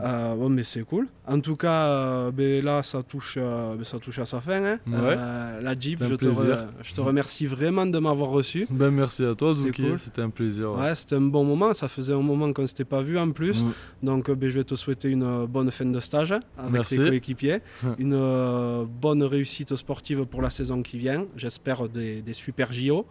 euh, 0.00 0.32
Euh, 0.32 0.34
bon, 0.36 0.48
mais 0.48 0.62
c'est 0.62 0.82
cool. 0.84 1.06
En 1.26 1.38
tout 1.40 1.56
cas, 1.56 1.86
euh, 1.86 2.30
ben 2.30 2.64
là, 2.64 2.82
ça 2.82 3.02
touche, 3.02 3.36
euh, 3.38 3.74
ben 3.76 3.84
ça 3.84 3.98
touche 3.98 4.18
à 4.18 4.24
sa 4.24 4.40
fin. 4.40 4.62
hein. 4.64 4.78
Ouais. 4.86 5.16
La 5.62 5.74
Jeep, 5.78 6.02
je 6.02 6.14
te, 6.14 6.26
re- 6.26 6.34
plaisir. 6.34 6.68
je 6.82 6.92
te 6.94 7.00
remercie 7.00 7.46
vraiment 7.46 7.86
de 7.86 7.98
m'avoir 7.98 8.30
reçu. 8.30 8.66
ben, 8.70 8.90
merci 8.90 9.24
à 9.24 9.34
toi, 9.34 9.52
Zouki. 9.52 9.82
cool. 9.82 9.98
C'était 9.98 10.22
un 10.22 10.30
plaisir. 10.30 10.72
ouais. 10.72 10.80
Ouais, 10.80 10.94
c'était 10.94 11.16
un 11.16 11.20
bon 11.20 11.44
moment. 11.44 11.72
Ça 11.74 11.88
faisait 11.88 12.12
un 12.14 12.22
moment 12.22 12.52
qu'on 12.52 12.62
ne 12.62 12.66
s'était 12.66 12.84
pas 12.84 13.00
vu 13.02 13.18
en 13.18 13.30
plus. 13.32 13.62
Mm. 13.64 13.72
Donc, 14.02 14.30
ben, 14.30 14.48
je 14.50 14.58
vais 14.58 14.64
te 14.64 14.74
souhaiter 14.74 15.08
une 15.10 15.46
bonne 15.46 15.70
fin 15.70 15.84
de 15.84 16.00
stage 16.00 16.32
avec 16.32 16.70
Merci. 16.70 16.96
tes 16.96 17.08
coéquipiers. 17.08 17.58
une 17.98 18.86
bonne 19.00 19.22
réussite 19.22 19.74
sportive 19.76 20.24
pour 20.26 20.42
la 20.42 20.50
saison 20.50 20.82
qui 20.82 20.98
vient. 20.98 21.26
J'espère 21.36 21.88
des, 21.88 22.22
des 22.22 22.32
super 22.32 22.72
JO. 22.72 23.06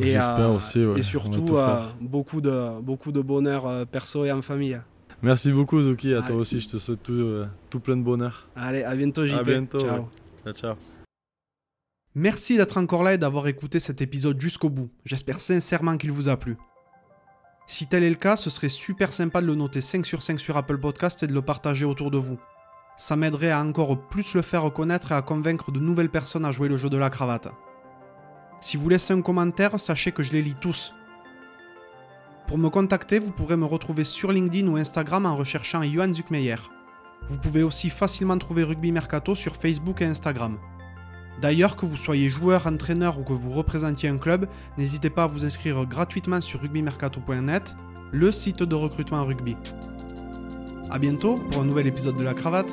Et, 0.00 0.12
J'espère 0.12 0.40
euh, 0.40 0.54
aussi. 0.56 0.84
ouais. 0.84 0.92
Et 0.92 0.96
tout 0.96 1.02
surtout, 1.02 1.56
euh, 1.56 1.86
beaucoup, 2.00 2.40
de, 2.40 2.80
beaucoup 2.80 3.10
de 3.10 3.20
bonheur 3.22 3.66
euh, 3.66 3.84
perso 3.86 4.24
et 4.24 4.30
en 4.30 4.42
famille. 4.42 4.78
Merci 5.22 5.50
beaucoup, 5.50 5.80
Zouki. 5.82 6.14
À 6.14 6.22
toi 6.22 6.36
aussi, 6.36 6.60
je 6.60 6.68
te 6.68 6.76
souhaite 6.78 7.02
tout, 7.02 7.12
euh, 7.12 7.46
tout 7.70 7.80
plein 7.80 7.96
de 7.96 8.02
bonheur. 8.02 8.48
Allez, 8.54 8.84
à 8.84 8.94
bientôt, 8.94 9.26
JP. 9.26 9.34
À 9.38 9.42
bientôt, 9.42 9.80
Ciao. 9.80 9.98
ouais. 9.98 10.04
Ciao, 10.44 10.54
ciao. 10.54 10.74
Merci 12.14 12.56
d'être 12.56 12.78
encore 12.78 13.02
là 13.02 13.14
et 13.14 13.18
d'avoir 13.18 13.46
écouté 13.48 13.80
cet 13.80 14.00
épisode 14.00 14.40
jusqu'au 14.40 14.70
bout. 14.70 14.90
J'espère 15.04 15.40
sincèrement 15.40 15.96
qu'il 15.96 16.12
vous 16.12 16.28
a 16.28 16.36
plu. 16.36 16.56
Si 17.66 17.86
tel 17.86 18.02
est 18.02 18.08
le 18.10 18.16
cas, 18.16 18.36
ce 18.36 18.48
serait 18.48 18.70
super 18.70 19.12
sympa 19.12 19.40
de 19.42 19.46
le 19.46 19.54
noter 19.54 19.80
5 19.80 20.06
sur 20.06 20.22
5 20.22 20.40
sur 20.40 20.56
Apple 20.56 20.78
Podcast 20.78 21.22
et 21.22 21.26
de 21.26 21.34
le 21.34 21.42
partager 21.42 21.84
autour 21.84 22.10
de 22.10 22.16
vous. 22.18 22.38
Ça 22.96 23.14
m'aiderait 23.14 23.50
à 23.50 23.60
encore 23.62 24.08
plus 24.08 24.34
le 24.34 24.42
faire 24.42 24.72
connaître 24.72 25.12
et 25.12 25.14
à 25.14 25.22
convaincre 25.22 25.70
de 25.70 25.78
nouvelles 25.78 26.08
personnes 26.08 26.44
à 26.46 26.50
jouer 26.50 26.68
le 26.68 26.76
jeu 26.76 26.88
de 26.88 26.96
la 26.96 27.10
cravate. 27.10 27.48
Si 28.60 28.76
vous 28.76 28.88
laissez 28.88 29.12
un 29.12 29.22
commentaire, 29.22 29.78
sachez 29.78 30.12
que 30.12 30.22
je 30.22 30.32
les 30.32 30.42
lis 30.42 30.56
tous. 30.60 30.94
Pour 32.48 32.56
me 32.56 32.70
contacter, 32.70 33.18
vous 33.18 33.30
pourrez 33.30 33.58
me 33.58 33.66
retrouver 33.66 34.04
sur 34.04 34.32
LinkedIn 34.32 34.66
ou 34.68 34.76
Instagram 34.78 35.26
en 35.26 35.36
recherchant 35.36 35.82
Johan 35.82 36.14
Zuckmeyer. 36.14 36.56
Vous 37.28 37.36
pouvez 37.36 37.62
aussi 37.62 37.90
facilement 37.90 38.38
trouver 38.38 38.62
Rugby 38.62 38.90
Mercato 38.90 39.34
sur 39.34 39.54
Facebook 39.54 40.00
et 40.00 40.06
Instagram. 40.06 40.56
D'ailleurs, 41.42 41.76
que 41.76 41.84
vous 41.84 41.98
soyez 41.98 42.30
joueur, 42.30 42.66
entraîneur 42.66 43.18
ou 43.18 43.22
que 43.22 43.34
vous 43.34 43.50
représentiez 43.50 44.08
un 44.08 44.16
club, 44.16 44.48
n'hésitez 44.78 45.10
pas 45.10 45.24
à 45.24 45.26
vous 45.26 45.44
inscrire 45.44 45.84
gratuitement 45.84 46.40
sur 46.40 46.62
rugbymercato.net, 46.62 47.76
le 48.12 48.32
site 48.32 48.62
de 48.62 48.74
recrutement 48.74 49.18
en 49.18 49.26
rugby. 49.26 49.54
A 50.90 50.98
bientôt 50.98 51.34
pour 51.34 51.60
un 51.60 51.66
nouvel 51.66 51.86
épisode 51.86 52.16
de 52.16 52.24
la 52.24 52.32
cravate. 52.32 52.72